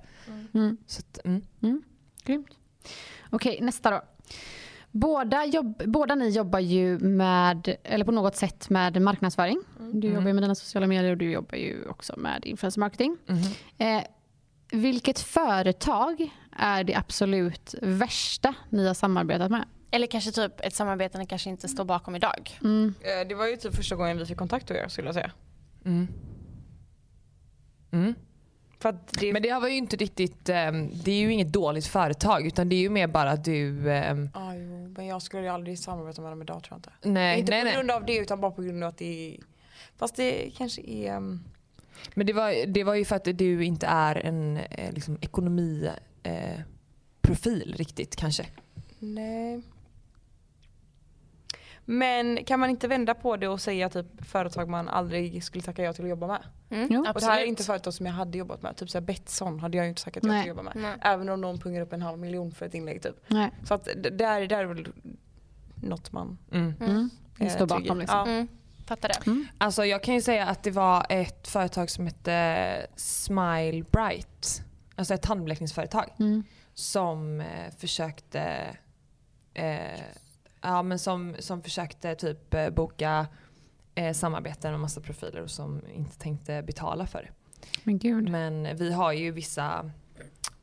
Mm. 0.55 0.77
Så 0.87 1.01
att, 1.01 1.19
mm. 1.25 1.83
Grymt. 2.25 2.49
Okej, 3.31 3.59
nästa 3.63 3.91
då. 3.91 4.03
Båda, 4.97 5.45
jobb, 5.45 5.83
båda 5.87 6.15
ni 6.15 6.29
jobbar 6.29 6.59
ju 6.59 6.99
med, 6.99 7.77
eller 7.85 8.05
på 8.05 8.13
något 8.13 8.37
sätt 8.37 8.71
med 8.71 9.03
marknadsföring. 9.03 9.61
Du 9.93 10.09
jobbar 10.09 10.27
ju 10.27 10.33
med 10.33 10.43
dina 10.43 10.55
sociala 10.55 10.87
medier 10.87 11.11
och 11.11 11.17
du 11.19 11.31
jobbar 11.33 11.57
ju 11.59 11.87
också 11.89 12.15
med 12.17 12.47
influencer 12.47 12.81
marketing. 12.81 13.17
Eh, 13.79 14.03
vilket 14.73 15.19
företag 15.21 16.31
är 16.59 16.85
det 16.85 16.95
absolut 16.95 17.75
värsta 17.83 18.55
ni 18.71 18.87
har 18.87 18.95
samarbetat 18.95 19.51
med? 19.51 19.65
Eller 19.91 20.07
kanske 20.07 20.31
typ 20.33 20.61
ett 20.61 20.75
samarbete 20.75 21.19
ni 21.19 21.27
kanske 21.27 21.51
inte 21.51 21.69
står 21.69 21.85
bakom 21.85 22.17
idag? 22.17 22.59
Eh, 23.01 23.29
Det 23.29 23.35
var 23.35 23.47
ju 23.47 23.57
typ 23.57 23.75
första 23.75 23.97
gången 23.97 24.19
vi 24.19 24.27
fick 24.27 24.37
kontakt 24.39 24.69
med 24.69 24.79
er 24.79 24.89
skulle 24.89 25.09
jag 25.09 25.15
säga. 25.15 25.31
Mm. 25.85 26.09
Det, 28.93 29.33
Men 29.33 29.43
det 29.43 29.61
var 29.61 29.69
ju 29.69 29.77
inte 29.77 29.97
riktigt, 29.97 30.49
ehm, 30.49 30.91
det 31.05 31.13
är 31.13 31.21
ju 31.21 31.33
inget 31.33 31.53
dåligt 31.53 31.87
företag 31.87 32.47
utan 32.47 32.69
det 32.69 32.77
är 32.77 32.81
ju 32.81 32.91
mer 32.91 33.07
bara 33.07 33.31
att 33.31 33.45
du, 33.45 33.93
ehm, 33.93 34.29
ah, 34.35 34.53
men 34.97 35.07
jag 35.07 35.23
skulle 35.23 35.43
ju 35.43 35.49
aldrig 35.49 35.79
samarbeta 35.79 36.23
med 36.23 36.33
dem 36.33 36.43
idag 36.43 36.63
tror 36.63 36.73
jag 36.73 36.79
inte. 36.79 36.93
nej, 37.09 37.39
inte 37.41 37.51
nej, 37.51 37.61
på 37.61 37.65
nej. 37.65 37.75
grund 37.75 37.91
av 37.91 38.07
det 38.07 38.17
utan 38.17 38.41
bara 38.41 38.51
på 38.51 38.63
grund 38.63 38.83
av 38.85 38.89
att 38.89 38.99
det 38.99 39.37
fast 39.97 40.17
det 40.17 40.51
kanske 40.57 40.83
är 40.83 41.17
um, 41.17 41.45
Men 42.15 42.27
det 42.27 42.33
var, 42.33 42.67
det 42.67 42.85
var 42.85 42.95
ju 42.95 43.05
för 43.05 43.17
att 43.17 43.39
du 43.39 43.65
inte 43.65 43.87
är 43.87 44.27
en 44.27 44.57
eh, 44.57 44.93
liksom, 44.93 45.19
ekonomiprofil 45.21 47.73
eh, 47.73 47.77
riktigt 47.77 48.17
kanske. 48.17 48.47
Nej. 48.99 49.63
Men 51.85 52.45
kan 52.45 52.61
man 52.61 52.71
inte 52.71 52.89
vända 52.89 53.15
på 53.15 53.37
det 53.37 53.49
och 53.49 53.61
säga 53.61 53.89
typ 53.89 54.07
företag 54.27 54.69
man 54.69 54.89
aldrig 54.89 55.45
skulle 55.45 55.63
tacka 55.63 55.83
ja 55.83 55.93
till 55.93 56.05
att 56.05 56.11
jobba 56.11 56.27
med? 56.27 56.43
Mm, 56.71 56.89
Jo. 56.91 57.07
Och 57.15 57.21
det 57.21 57.27
här 57.27 57.41
är 57.41 57.45
inte 57.45 57.65
företag 57.65 57.95
som 57.95 58.07
jag 58.07 58.13
hade 58.13 58.39
jobbat 58.39 58.63
med. 58.63 58.77
Typ 58.77 58.91
såhär 58.91 59.05
Betsson 59.07 59.61
hade 59.61 59.77
jag 59.77 59.85
ju 59.85 59.89
inte 59.89 60.05
tackat 60.05 60.25
ja 60.25 60.31
till 60.31 60.41
att 60.41 60.47
jobba 60.47 60.63
med. 60.63 60.73
Nej. 60.77 60.97
Även 61.01 61.29
om 61.29 61.41
någon 61.41 61.59
pungar 61.59 61.81
upp 61.81 61.93
en 61.93 62.03
halv 62.03 62.19
miljon 62.19 62.53
för 62.53 62.67
ett 62.67 62.75
inlägg 62.75 63.03
typ. 63.03 63.17
Nej. 63.29 63.51
Så 63.65 63.75
att 63.75 63.85
det 63.85 64.11
där, 64.11 64.47
där 64.47 64.59
är 64.59 64.65
väl 64.65 64.89
något 65.75 66.13
man 66.13 66.39
Mm. 66.53 66.75
Mm. 66.81 67.11
Eh, 67.39 67.55
står 67.55 67.67
bakom 67.67 67.99
liksom. 67.99 68.19
Ja. 68.19 68.27
Mm, 68.27 68.49
fattar 68.87 69.09
det. 69.09 69.47
Alltså 69.59 69.85
jag 69.85 70.03
kan 70.03 70.15
ju 70.15 70.21
säga 70.21 70.47
att 70.47 70.63
det 70.63 70.71
var 70.71 71.07
ett 71.09 71.49
företag 71.49 71.91
som 71.91 72.07
hette 72.07 72.87
Smile 72.97 73.85
Bright. 73.91 74.63
Alltså 74.97 75.15
ett 75.15 75.23
tandblekningsföretag. 75.23 76.05
Mm. 76.19 76.45
Som 76.75 77.41
eh, 77.41 77.47
försökte 77.79 78.43
eh, 79.55 80.01
Ja 80.65 80.83
men 80.83 80.99
som, 80.99 81.37
som 81.39 81.63
försökte 81.63 82.15
typ 82.15 82.55
eh, 82.55 82.71
boka 82.71 83.27
eh, 83.95 84.13
samarbeten 84.13 84.71
med 84.71 84.81
massa 84.81 85.01
profiler 85.01 85.41
och 85.43 85.51
som 85.51 85.81
inte 85.95 86.19
tänkte 86.19 86.63
betala 86.63 87.07
för 87.07 87.23
det. 87.23 87.29
Men 87.85 87.99
gud. 87.99 88.29
Men 88.31 88.77
vi 88.77 88.93
har 88.93 89.13
ju 89.13 89.31
vissa 89.31 89.91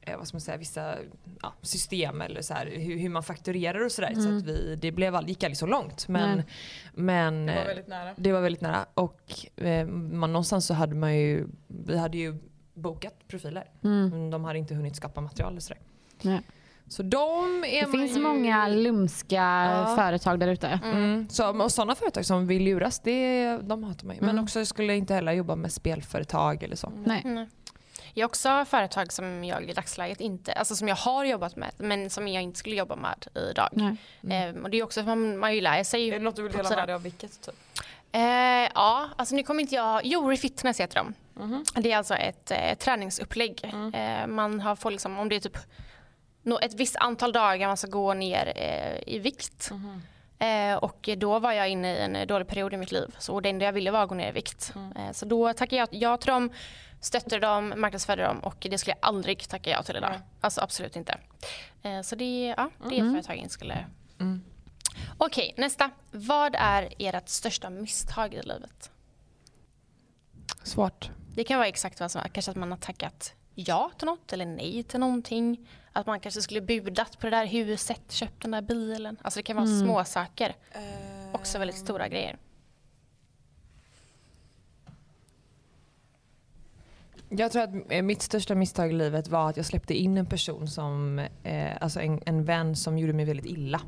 eh, 0.01 0.17
vad 0.17 0.27
ska 0.27 0.35
man 0.35 0.41
säga, 0.41 0.57
vissa 0.57 0.95
ja, 1.41 1.53
system 1.61 2.21
eller 2.21 2.41
så 2.41 2.53
här, 2.53 2.65
hur, 2.65 2.97
hur 2.97 3.09
man 3.09 3.23
fakturerar 3.23 3.85
och 3.85 3.91
sådär. 3.91 4.13
Så 4.13 4.21
Mm. 4.21 4.37
att 4.37 4.43
vi, 4.43 4.75
det 4.81 4.91
blev, 4.91 5.15
all- 5.15 5.27
gick 5.29 5.43
aldrig 5.43 5.57
så 5.57 5.65
långt. 5.65 6.07
Men, 6.07 6.37
Nej. 6.37 6.45
men 6.93 7.45
Det 7.45 7.53
var 7.55 7.61
eh, 7.61 7.67
väldigt 7.67 7.87
nära. 7.87 8.13
det 8.17 8.31
var 8.31 8.41
väldigt 8.41 8.61
nära. 8.61 8.85
Och 8.93 9.45
eh, 9.65 9.87
man, 9.87 10.33
någonstans 10.33 10.65
så 10.65 10.73
hade 10.73 10.95
man 10.95 11.15
ju, 11.17 11.47
vi 11.67 11.97
hade 11.97 12.17
ju 12.17 12.37
bokat 12.73 13.27
profiler. 13.27 13.69
Mm. 13.83 14.09
Men 14.09 14.29
de 14.29 14.45
hade 14.45 14.59
inte 14.59 14.75
hunnit 14.75 14.95
skapa 14.95 15.21
material 15.21 15.55
och 15.55 15.63
sådär. 15.63 15.81
Nej. 16.21 16.41
Så 16.91 17.03
de 17.03 17.63
är 17.63 17.81
Det 17.81 17.87
man 17.87 17.91
finns 17.91 18.17
ju, 18.17 18.21
många 18.21 18.67
lumska 18.67 19.35
Ja. 19.35 19.95
företag 19.95 20.39
där 20.39 20.47
ute. 20.47 20.79
Mm. 20.83 21.29
Så, 21.29 21.61
och 21.63 21.71
sådana 21.71 21.95
företag 21.95 22.25
som 22.25 22.47
vill 22.47 22.63
luras, 22.63 22.99
det, 22.99 23.57
de 23.61 23.83
hatar 23.83 24.05
mig. 24.07 24.17
Men 24.21 24.29
Mm. 24.29 24.43
också 24.43 24.65
skulle 24.65 24.87
jag 24.87 24.97
inte 24.97 25.13
heller 25.13 25.31
jobba 25.31 25.55
med 25.55 25.71
spelföretag 25.73 26.63
eller 26.63 26.75
så. 26.75 26.91
Nej. 27.05 27.21
Mm. 27.25 27.49
Jag 28.13 28.23
har 28.23 28.27
också 28.29 28.65
företag 28.65 29.13
som 29.13 29.43
jag 29.43 29.63
i 29.69 29.73
dagsläget 29.73 30.21
inte, 30.21 30.53
alltså 30.53 30.75
som 30.75 30.87
jag 30.87 30.95
har 30.95 31.25
jobbat 31.25 31.55
med 31.55 31.71
men 31.77 32.09
som 32.09 32.27
jag 32.27 32.43
inte 32.43 32.59
skulle 32.59 32.75
jobba 32.75 32.95
med 32.95 33.27
idag. 33.51 33.69
Nej. 34.21 34.47
Eh, 34.49 34.55
och 34.63 34.69
det 34.69 34.77
är 34.79 34.83
också 34.83 34.99
för 35.03 35.07
man, 35.15 35.37
man 35.37 35.55
ju 35.55 35.61
lär 35.61 35.83
sig. 35.83 36.07
Är 36.09 36.11
det 36.11 36.19
något 36.19 36.35
du 36.35 36.43
vill 36.43 36.51
dela 36.51 36.69
med 36.69 36.87
dig 36.87 36.95
av 36.95 37.03
vilket? 37.03 37.41
Typ? 37.41 37.55
Eh, 38.11 38.21
ja, 38.75 39.09
alltså 39.15 39.35
nu 39.35 39.43
kommer 39.43 39.61
inte 39.61 39.75
jag... 39.75 40.01
Jo, 40.03 40.29
Refitness 40.29 40.79
heter 40.79 40.95
de. 40.95 41.13
Det 41.81 41.91
är 41.91 41.97
alltså 41.97 42.15
ett 42.15 42.51
eh, 42.51 42.73
träningsupplägg. 42.79 43.63
Eh, 43.93 44.27
man 44.27 44.59
har, 44.59 44.75
får 44.75 44.91
liksom, 44.91 45.19
om 45.19 45.29
det 45.29 45.35
är 45.35 45.39
typ 45.39 45.57
ett 46.61 46.73
visst 46.73 46.95
antal 46.95 47.31
dagar 47.31 47.67
man 47.67 47.77
ska 47.77 47.87
gå 47.87 48.13
ner 48.13 48.53
eh, 48.55 49.13
i 49.15 49.19
vikt. 49.19 49.71
Eh, 50.39 50.75
och 50.75 51.09
då 51.17 51.39
var 51.39 51.51
jag 51.51 51.69
inne 51.69 51.95
i 51.95 51.99
en 51.99 52.27
dålig 52.27 52.47
period 52.47 52.73
i 52.73 52.77
mitt 52.77 52.91
liv. 52.91 53.15
Så 53.19 53.39
det 53.39 53.49
enda 53.49 53.65
jag 53.65 53.73
ville 53.73 53.91
var 53.91 54.03
att 54.03 54.09
gå 54.09 54.15
ner 54.15 54.29
i 54.29 54.31
vikt. 54.31 54.73
Eh, 54.95 55.11
så 55.11 55.25
då 55.25 55.53
tackade 55.53 55.75
jag 55.75 55.87
ja 55.91 56.17
till 56.17 56.31
dem, 56.31 56.49
stöttade 57.01 57.39
dem, 57.39 57.73
marknadsförde 57.77 58.23
dem 58.23 58.39
och 58.39 58.67
det 58.69 58.77
skulle 58.77 58.95
jag 59.01 59.07
aldrig 59.09 59.49
tacka 59.49 59.69
ja 59.69 59.83
till 59.83 59.95
idag. 59.95 60.19
Alltså 60.41 60.61
absolut 60.61 60.95
inte. 60.95 61.17
Eh, 61.83 62.01
så 62.01 62.15
det, 62.15 62.53
ja, 62.57 62.69
det 62.89 62.99
är 62.99 63.05
ett 63.05 63.11
företag 63.13 63.35
jag 63.35 63.41
inte 63.41 63.53
skulle... 63.53 63.85
Okej, 65.17 65.53
nästa. 65.57 65.89
Vad 66.11 66.55
är 66.55 66.93
ert 66.99 67.29
största 67.29 67.69
misstag 67.69 68.33
i 68.33 68.41
livet? 68.41 68.91
Svårt. 70.63 71.09
Det 71.35 71.43
kan 71.43 71.57
vara 71.57 71.67
exakt 71.67 71.99
vad 71.99 72.11
som 72.11 72.21
är. 72.21 72.27
Kanske 72.27 72.51
att 72.51 72.57
man 72.57 72.71
har 72.71 72.77
tackat 72.77 73.33
ja 73.55 73.91
till 73.97 74.05
något 74.05 74.33
eller 74.33 74.45
nej 74.45 74.83
till 74.83 74.99
någonting. 74.99 75.69
Att 75.93 76.07
man 76.07 76.19
kanske 76.19 76.41
skulle 76.41 76.61
budat 76.61 77.19
på 77.19 77.25
det 77.25 77.35
där 77.35 77.45
huset, 77.45 78.11
köpt 78.11 78.41
den 78.41 78.51
där 78.51 78.61
bilen. 78.61 79.17
Alltså 79.21 79.39
det 79.39 79.43
kan 79.43 79.55
vara 79.55 79.67
små 79.67 80.03
saker. 80.03 80.55
Också 81.33 81.59
väldigt 81.59 81.77
stora 81.77 82.07
grejer. 82.07 82.37
Jag 87.29 87.51
tror 87.51 87.63
att 87.63 87.69
eh, 87.89 88.01
mitt 88.01 88.21
största 88.21 88.55
misstag 88.55 88.89
i 88.89 88.93
livet 88.93 89.27
var 89.27 89.49
att 89.49 89.57
jag 89.57 89.65
släppte 89.65 89.93
in 89.93 90.17
en 90.17 90.25
person 90.25 90.67
som, 90.67 91.19
eh, 91.43 91.71
alltså 91.81 92.01
en, 92.01 92.21
en 92.25 92.45
vän 92.45 92.75
som 92.75 92.97
gjorde 92.97 93.13
mig 93.13 93.25
väldigt 93.25 93.45
illa. 93.45 93.81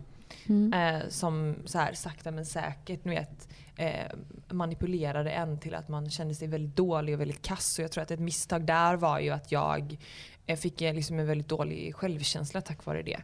Eh, 0.73 1.09
som 1.09 1.55
så 1.65 1.77
här 1.77 1.93
sakta 1.93 2.31
men 2.31 2.45
säkert 2.45 3.05
ni 3.05 3.15
vet, 3.15 3.47
eh, 3.75 4.11
manipulerade 4.49 5.31
en 5.31 5.59
till 5.59 5.75
att 5.75 5.89
man 5.89 6.09
kände 6.09 6.35
sig 6.35 6.47
väldigt 6.47 6.75
dålig 6.75 7.15
och 7.15 7.21
väldigt 7.21 7.41
kass. 7.41 7.79
Och 7.79 7.83
jag 7.83 7.91
tror 7.91 8.01
att 8.01 8.11
ett 8.11 8.19
misstag 8.19 8.65
där 8.65 8.95
var 8.95 9.19
ju 9.19 9.29
att 9.29 9.51
jag 9.51 9.97
eh, 10.45 10.57
fick 10.57 10.81
eh, 10.81 10.93
liksom 10.93 11.19
en 11.19 11.27
väldigt 11.27 11.49
dålig 11.49 11.95
självkänsla 11.95 12.61
tack 12.61 12.85
vare 12.85 13.01
det. 13.01 13.19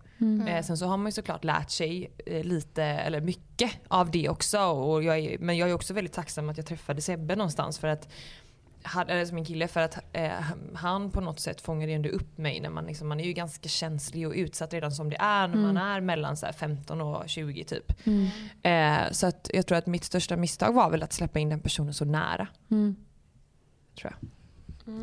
Eh, 0.48 0.64
sen 0.64 0.78
så 0.78 0.86
har 0.86 0.98
man 0.98 1.06
ju 1.06 1.12
såklart 1.12 1.44
lärt 1.44 1.70
sig 1.70 2.12
eh, 2.26 2.44
lite, 2.44 2.84
eller 2.84 3.22
mycket 3.22 3.72
av 3.88 4.12
det 4.12 4.30
också. 4.30 4.60
Och 4.60 5.04
jag 5.04 5.20
är, 5.20 5.38
men 5.38 5.58
jag 5.58 5.70
är 5.70 5.74
också 5.74 5.94
väldigt 5.94 6.14
tacksam 6.14 6.50
att 6.50 6.58
jag 6.58 6.66
träffade 6.66 7.02
Sebbe 7.02 7.36
någonstans 7.36 7.80
för 7.80 7.88
att 7.88 8.10
eller 9.08 9.26
som 9.26 9.36
min 9.36 9.46
kille 9.46 9.68
för 9.68 9.80
att 9.80 9.98
eh, 10.14 10.32
han 10.74 11.12
på 11.12 11.22
något 11.22 11.40
sätt 11.40 11.62
fångade 11.62 11.92
ändå 11.92 12.10
upp 12.10 12.38
mig 12.38 12.60
när 12.60 12.70
man, 12.70 12.86
liksom, 12.86 13.08
man 13.08 13.20
är 13.20 13.24
ju 13.24 13.34
ganska 13.34 13.70
känslig 13.70 14.28
och 14.28 14.34
utsatt 14.34 14.74
redan 14.74 14.92
som 14.92 15.10
det 15.10 15.18
är 15.20 15.48
när 15.48 15.58
man 15.58 15.78
är 15.78 16.02
mellan 16.02 16.38
så 16.38 16.46
här, 16.46 16.54
15 16.54 17.02
och 17.02 17.30
20 17.30 17.64
typ. 17.64 17.94
Eh, 18.62 19.12
så 19.12 19.28
att 19.28 19.50
jag 19.54 19.68
tror 19.68 19.78
att 19.78 19.86
mitt 19.86 20.04
största 20.04 20.36
misstag 20.36 20.74
var 20.74 20.90
väl 20.90 21.04
att 21.04 21.14
släppa 21.14 21.40
in 21.40 21.50
den 21.50 21.60
personen 21.60 21.94
så 21.94 22.06
nära. 22.06 22.48
Mm. 22.72 22.96
Tror 24.00 24.14
jag. 24.20 24.30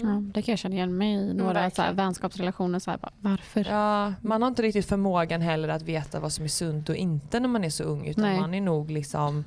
Ja, 0.02 0.22
det 0.34 0.42
kan 0.42 0.52
jag 0.52 0.58
känna 0.58 0.74
igen 0.74 0.96
mig 0.96 1.14
i. 1.14 1.34
Några 1.34 1.70
så 1.70 1.82
här, 1.82 1.92
vänskapsrelationer. 1.92 2.78
Så 2.78 2.90
här, 2.90 2.98
bara, 2.98 3.12
varför? 3.20 3.66
Ja, 3.70 4.14
man 4.20 4.42
har 4.42 4.48
inte 4.48 4.62
riktigt 4.62 4.86
förmågan 4.86 5.40
heller 5.40 5.68
att 5.68 5.82
veta 5.82 6.20
vad 6.20 6.32
som 6.32 6.44
är 6.44 6.48
sunt 6.48 6.88
och 6.88 6.96
inte 6.96 7.40
när 7.40 7.48
man 7.48 7.64
är 7.64 7.70
så 7.70 7.84
ung 7.84 8.06
utan 8.06 8.24
Nej. 8.24 8.40
man 8.40 8.54
är 8.54 8.60
nog 8.60 8.90
liksom 8.90 9.44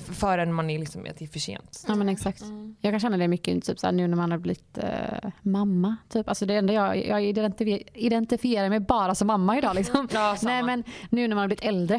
förrän 0.00 0.52
man 0.54 0.70
är 0.70 0.78
liksom 0.78 1.06
att 1.10 1.16
det 1.18 1.24
är 1.24 1.28
för 1.28 1.38
sent. 1.38 1.84
Ja 1.88 1.94
men 1.94 2.08
exakt. 2.08 2.42
Jag 2.80 2.92
kan 2.92 3.00
känna 3.00 3.16
det 3.16 3.28
mycket 3.28 3.64
typ, 3.64 3.78
så 3.78 3.86
här, 3.86 3.92
nu 3.92 4.06
när 4.08 4.16
man 4.16 4.30
har 4.30 4.38
blivit 4.38 4.78
eh, 4.78 5.30
mamma. 5.42 5.96
Typ. 6.08 6.28
Alltså, 6.28 6.46
det 6.46 6.54
enda 6.54 6.72
jag, 6.72 7.06
jag 7.06 7.24
identifierar, 7.24 7.82
identifierar 7.94 8.68
mig 8.68 8.80
bara 8.80 9.14
som 9.14 9.26
mamma 9.26 9.58
idag. 9.58 9.74
Liksom. 9.74 10.08
Ja. 10.12 10.36
Nej, 10.42 10.62
men 10.62 10.84
nu 11.10 11.28
när 11.28 11.34
man 11.34 11.42
har 11.42 11.48
blivit 11.48 11.64
äldre 11.64 11.94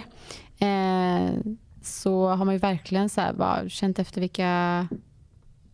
eh, 0.60 1.30
så 1.82 2.28
har 2.28 2.46
man 2.46 2.54
ju 2.56 2.60
verkligen 2.60 3.10
så 3.10 3.22
bara 3.38 3.70
känt 3.70 4.00
efter 4.00 4.22
vilka, 4.22 4.88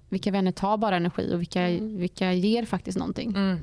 vilka 0.09 0.32
vänner 0.32 0.51
tar 0.51 0.78
bara 0.78 0.95
energi 0.95 1.32
och 1.36 1.41
vilka, 1.41 1.68
vilka 1.82 2.34
ger 2.34 2.66
faktiskt 2.66 2.97
någonting. 2.97 3.36
Mm. 3.36 3.57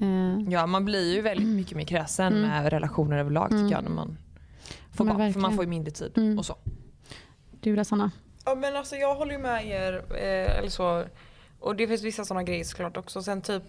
Eh, 0.00 0.52
Ja, 0.52 0.66
man 0.66 0.84
blir 0.84 1.14
ju 1.14 1.20
väldigt 1.20 1.48
mycket 1.48 1.76
mer 1.76 1.84
kräsen 1.84 2.40
med 2.40 2.70
relationer 2.72 3.18
överlag 3.18 3.50
tycker 3.50 3.70
jag. 3.70 3.82
När 3.82 3.90
man 3.90 4.18
får 4.92 5.04
barn, 5.04 5.32
för 5.32 5.40
man 5.40 5.54
får 5.54 5.64
ju 5.64 5.70
mindre 5.70 5.90
tid 5.92 6.12
Mm. 6.16 6.38
och 6.38 6.46
så. 6.46 6.56
Du 7.64 7.76
då 7.76 7.84
Sanna? 7.84 8.10
Ja 8.44 8.54
men 8.54 8.76
alltså 8.76 8.96
jag 8.96 9.14
håller 9.14 9.32
ju 9.32 9.38
med 9.38 9.66
er. 9.66 10.04
Eh, 10.10 10.58
eller 10.58 10.68
så. 10.68 11.04
Och 11.60 11.76
det 11.76 11.88
finns 11.88 12.02
vissa 12.02 12.24
sådana 12.24 12.42
grejer 12.42 12.64
såklart 12.64 12.96
också. 12.96 13.22
Sen 13.22 13.42
typ 13.42 13.62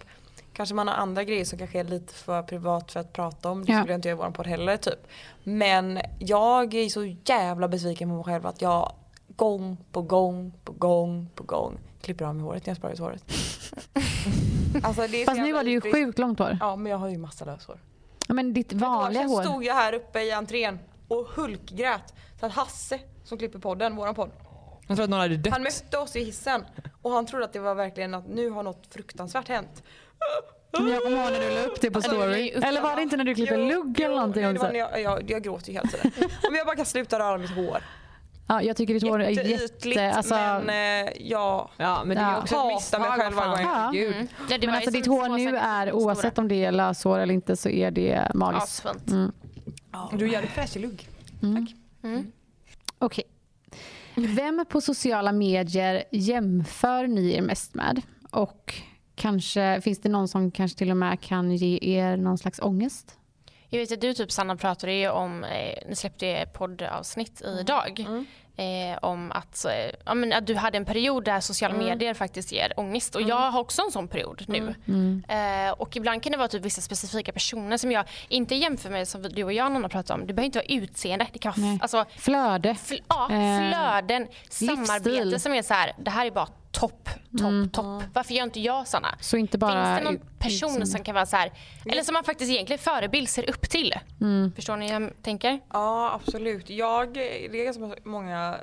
kanske 0.54 0.76
man 0.76 0.88
har 0.88 0.96
andra 0.96 1.24
grejer 1.24 1.46
som 1.46 1.60
kanske 1.60 1.80
är 1.80 1.84
lite 1.84 2.14
för 2.14 2.44
privat 2.44 2.92
för 2.92 3.00
att 3.00 3.14
prata 3.14 3.50
om. 3.52 3.66
Det 3.66 3.72
Ja. 3.72 3.80
skulle 3.80 3.94
jag 3.94 3.98
inte 3.98 4.08
göra 4.10 4.18
i 4.18 4.22
vår 4.28 4.32
podd 4.32 4.48
heller 4.48 4.78
typ. 4.78 5.08
Men 5.44 6.00
jag 6.20 6.74
är 6.74 6.90
så 6.90 7.16
jävla 7.26 7.68
besviken 7.68 8.10
på 8.10 8.16
mig 8.16 8.24
själv 8.24 8.46
att 8.46 8.62
jag 8.62 8.94
gång 9.36 9.78
på 9.92 10.02
gång 10.02 10.54
på 10.64 10.72
gång 10.72 11.30
på 11.36 11.44
gång 11.44 11.78
klipper 12.02 12.26
av 12.26 12.36
mig 12.36 12.44
håret 12.44 12.66
när 12.66 12.72
jag 12.72 12.78
sparar 12.78 12.94
ut 12.94 13.00
håret. 13.00 13.24
alltså, 14.84 15.08
det 15.08 15.22
är 15.22 15.26
så 15.26 15.32
Fast 15.32 15.42
nu 15.42 15.54
var 15.54 15.64
det 15.64 15.70
ju 15.72 15.82
sjukt 15.82 16.20
långt 16.20 16.40
hår. 16.40 16.58
Ja 16.60 16.76
men 16.76 16.92
jag 16.92 16.98
har 16.98 17.10
ju 17.10 17.18
massa 17.18 17.46
löshår. 17.46 17.80
Ja, 18.28 18.34
men 18.34 18.54
ditt 18.54 18.74
vanliga 18.74 19.24
hår. 19.24 19.44
stod 19.44 19.64
jag 19.64 19.74
här 19.74 19.94
uppe 19.94 20.20
i 20.22 20.32
entrén 20.32 20.80
och 21.08 21.26
hulkgrät. 21.36 22.14
Så 22.40 22.46
att 22.46 22.52
Hasse 22.52 23.00
som 23.26 23.38
klipper 23.38 23.60
podden, 23.60 23.96
våran 23.96 24.16
podd. 24.16 24.30
Jag 24.88 24.98
tror 24.98 25.04
att 25.04 25.10
någon 25.10 25.20
hade 25.20 25.38
dött. 25.38 25.54
Han 25.54 25.64
mötte 25.64 25.98
oss 25.98 26.16
i 26.16 26.24
hissen 26.24 26.66
och 27.02 27.12
han 27.12 27.26
trodde 27.26 27.46
att 27.46 27.54
det 27.54 27.60
var 27.60 27.76
verkligen 27.76 28.14
att 28.14 28.28
nu 28.28 28.50
har 28.50 28.64
något 28.64 28.88
fruktansvärt 28.94 29.48
hänt. 29.48 29.84
Men 30.72 30.88
jag 30.88 31.04
kommer 31.04 31.18
ihåg 31.18 31.32
när 31.32 31.40
du 31.50 31.56
la 31.56 31.62
upp 31.62 31.82
det 31.82 31.92
på 31.92 32.02
story. 32.02 32.50
Eller 32.50 32.82
var 32.82 32.96
det 32.96 33.02
inte 33.02 33.18
när 33.18 33.24
du 33.24 33.36
klippte 33.36 33.58
lugg 33.58 34.00
eller 34.00 34.16
någonting 34.16 34.44
nej, 34.44 34.54
det 34.54 34.60
var 34.60 34.66
också? 34.66 34.74
när 34.74 34.80
jag, 34.80 35.02
jag, 35.02 35.32
jag 35.32 35.44
gråter 35.44 35.68
ju 35.68 35.74
hela 35.74 35.88
tiden. 35.88 36.12
Om 36.50 36.56
jag 36.56 36.66
bara 36.66 36.76
kan 36.76 36.86
sluta 36.86 37.20
röra 37.20 37.38
mitt 37.38 37.50
hår. 37.52 37.78
Ja, 38.48 38.62
jag 38.62 38.78
tycker 38.78 38.94
ditt 38.94 39.04
hår 39.04 39.22
är 39.22 39.30
jätte... 39.30 40.12
Alltså, 40.16 40.34
men 40.36 40.70
eh, 41.08 41.12
ja. 41.20 41.72
Ja 41.78 42.04
men 42.06 42.18
det 42.18 42.24
är 42.24 42.32
Ja. 42.32 42.38
också 42.42 42.56
ett 42.56 42.62
Hatar 42.62 42.74
misstag. 42.76 43.02
mig 43.02 43.10
själv 43.12 43.36
varje 43.36 43.64
gång. 43.64 43.74
Ja. 43.74 43.90
Gud. 43.94 44.16
Mm. 44.16 44.28
Ja, 44.50 44.58
det 44.58 44.68
men 44.68 44.76
alltså 44.76 44.92
ditt 44.92 45.08
hår 45.08 45.30
nu 45.30 45.58
är, 45.58 45.92
oavsett 45.92 46.38
om 46.38 46.48
det 46.48 46.66
är 46.66 46.72
löshår 46.72 47.20
eller 47.20 47.34
inte, 47.34 47.56
så 47.56 47.70
är 47.70 47.92
det 47.92 48.32
magiskt. 48.34 48.86
Mm. 49.08 49.32
Du 50.14 50.28
gör 50.28 50.42
det 50.42 50.48
fräsch 50.48 50.78
i 50.78 50.80
lugg. 50.80 51.10
Okej. 53.06 53.24
Vem 54.16 54.66
på 54.70 54.82
sociala 54.82 55.32
medier 55.32 56.04
jämför 56.12 57.08
ni 57.08 57.34
er 57.34 57.42
mest 57.42 57.74
med? 57.74 58.02
Och 58.32 58.76
kanske 59.16 59.82
finns 59.82 60.00
det 60.02 60.10
någon 60.10 60.28
som 60.28 60.52
kanske 60.52 60.78
till 60.78 60.92
och 60.92 60.98
med 60.98 61.22
kan 61.22 61.56
ge 61.56 61.80
er 61.82 62.18
någon 62.18 62.38
slags 62.38 62.60
ångest? 62.60 63.18
Jag 63.70 63.80
vet 63.80 63.92
att 63.92 64.02
du 64.02 64.14
typ 64.14 64.32
Sanna 64.32 64.56
pratade 64.56 64.94
ju 64.94 65.10
om, 65.10 65.44
eh, 65.44 65.88
ni 65.90 65.96
släppte 65.96 66.46
poddavsnitt 66.54 67.42
idag. 67.62 68.06
Eh, 68.58 68.98
om 69.02 69.32
att, 69.32 69.66
eh, 69.66 69.72
ja, 70.06 70.14
men 70.14 70.34
att 70.34 70.48
du 70.48 70.56
hade 70.56 70.78
en 70.78 70.86
period 70.86 71.24
där 71.26 71.40
sociala 71.40 71.76
medier 71.78 72.14
faktiskt 72.14 72.52
ger 72.52 72.74
ångest. 72.80 73.16
Och 73.16 73.22
jag 73.22 73.52
har 73.52 73.60
också 73.60 73.82
en 73.82 73.92
sån 73.92 74.08
period 74.08 74.44
nu. 74.48 74.76
Eh, 75.28 75.72
och 75.72 75.98
ibland 75.98 76.24
kan 76.24 76.32
det 76.32 76.38
vara 76.38 76.48
typ 76.48 76.66
vissa 76.66 76.82
specifika 76.82 77.32
personer 77.32 77.78
som 77.78 77.92
jag 77.92 78.06
inte 78.28 78.56
jämför 78.56 78.90
med 78.90 79.08
som 79.08 79.22
du 79.22 79.44
och 79.44 79.54
jag 79.54 79.72
Nanna 79.72 79.90
pratade 79.90 80.22
om. 80.22 80.28
Det 80.28 80.34
behöver 80.34 80.46
inte 80.46 80.58
vara 80.60 80.66
utseende. 80.68 81.28
Det 81.34 81.40
kan 81.40 81.54
vara 81.58 81.78
alltså, 81.82 82.06
Flöde. 82.18 82.70
fl- 82.74 83.02
ja, 83.10 83.24
Eh, 83.32 83.70
flöden, 83.70 84.28
samarbete 84.50 85.10
livsstil. 85.10 85.40
som 85.40 85.54
är 85.54 85.62
så 85.62 85.74
här, 85.74 85.94
det 85.98 86.12
här 86.12 86.26
är 86.26 86.32
bara 86.32 86.48
topp, 86.80 87.10
topp, 87.38 87.74
topp. 87.74 88.04
Varför 88.14 88.34
gör 88.34 88.44
inte 88.44 88.60
jag 88.60 88.88
Sanna? 88.88 89.18
Så 89.22 89.38
inte 89.38 89.58
bara 89.58 89.86
Finns 89.96 90.00
det 90.00 90.12
någon 90.12 90.38
person 90.40 90.88
som 90.88 91.04
kan 91.04 91.16
vara 91.16 91.26
så 91.26 91.36
här, 91.36 91.52
eller 91.86 92.04
som 92.04 92.14
man 92.14 92.24
faktiskt 92.24 92.52
egentligen 92.52 92.80
förebild 92.80 93.30
ser 93.30 93.50
upp 93.50 93.70
till? 93.70 93.94
Förstår 94.56 94.78
ni 94.78 94.92
hur 94.94 95.02
jag 95.02 95.12
tänker? 95.24 95.60
Ja 95.74 96.14
absolut. 96.14 96.70
Jag, 96.70 97.14
det 97.14 97.46
är 97.62 97.66
ganska 97.66 97.96
många 98.10 98.58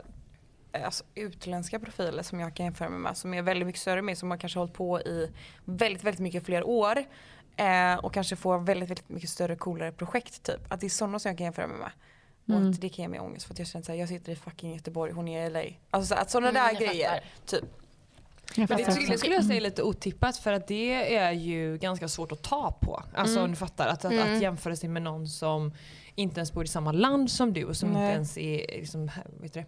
eh, 0.72 0.84
alltså, 0.84 1.04
utländska 1.14 1.78
profiler 1.78 2.22
som 2.22 2.40
jag 2.40 2.56
kan 2.56 2.66
jämföra 2.66 2.88
mig 2.88 2.98
med 2.98 3.16
som 3.16 3.34
är 3.34 3.42
väldigt 3.42 3.66
mycket 3.66 3.82
större 3.82 4.02
mig 4.02 4.16
som 4.16 4.30
har 4.30 4.38
kanske 4.38 4.58
hållit 4.58 4.74
på 4.74 5.00
i 5.00 5.30
väldigt, 5.64 6.04
väldigt 6.04 6.20
mycket 6.20 6.44
fler 6.46 6.64
år. 6.68 7.04
Eh, 7.56 7.94
och 8.04 8.14
kanske 8.14 8.36
får 8.36 8.58
väldigt, 8.58 8.90
väldigt 8.90 9.08
mycket 9.08 9.30
större 9.30 9.56
coolare 9.56 9.92
projekt 9.92 10.42
typ. 10.42 10.72
Att 10.72 10.80
det 10.80 10.86
är 10.86 10.90
sådana 10.90 11.18
som 11.18 11.28
jag 11.28 11.38
kan 11.38 11.44
jämföra 11.44 11.66
mig 11.66 11.76
med. 11.78 11.90
Och 12.56 12.68
att 12.68 12.80
det 12.80 12.88
kan 12.88 13.02
ge 13.02 13.08
mig 13.08 13.20
ångest 13.20 13.46
för 13.46 13.54
att 13.54 13.58
jag 13.58 13.68
känner 13.68 13.84
såhär, 13.84 13.98
jag 13.98 14.08
sitter 14.08 14.32
i 14.32 14.36
fucking 14.36 14.74
Göteborg, 14.74 15.12
hon 15.12 15.28
är 15.28 15.46
i 15.46 15.50
LA. 15.50 15.62
Alltså 15.90 16.14
så 16.14 16.20
att 16.20 16.30
sådana 16.30 16.48
Mm, 16.48 16.74
där 16.74 16.80
grejer. 16.80 17.08
fattar. 17.08 17.24
Typ. 17.46 17.64
Men 18.56 18.66
det, 18.66 19.06
det 19.08 19.18
skulle 19.18 19.34
jag 19.34 19.44
säga 19.44 19.56
är 19.56 19.60
lite 19.60 19.82
otippat 19.82 20.36
för 20.36 20.52
att 20.52 20.68
det 20.68 21.14
är 21.16 21.32
ju 21.32 21.78
ganska 21.78 22.08
svårt 22.08 22.32
att 22.32 22.42
ta 22.42 22.78
på. 22.82 23.02
Alltså 23.14 23.42
om 23.42 23.50
du 23.50 23.56
fattar. 23.56 23.88
Att, 23.88 24.04
att, 24.04 24.18
att 24.18 24.42
jämföra 24.42 24.76
sig 24.76 24.88
med 24.88 25.02
någon 25.02 25.28
som 25.28 25.72
inte 26.14 26.40
ens 26.40 26.52
bor 26.52 26.64
i 26.64 26.68
samma 26.68 26.92
land 26.92 27.30
som 27.30 27.52
du 27.52 27.64
och 27.64 27.76
som 27.76 27.90
Nej. 27.92 28.02
inte 28.02 28.14
ens 28.14 28.38
är 28.38 28.78
liksom, 28.78 29.10
vet 29.40 29.54
du 29.54 29.60
det, 29.60 29.66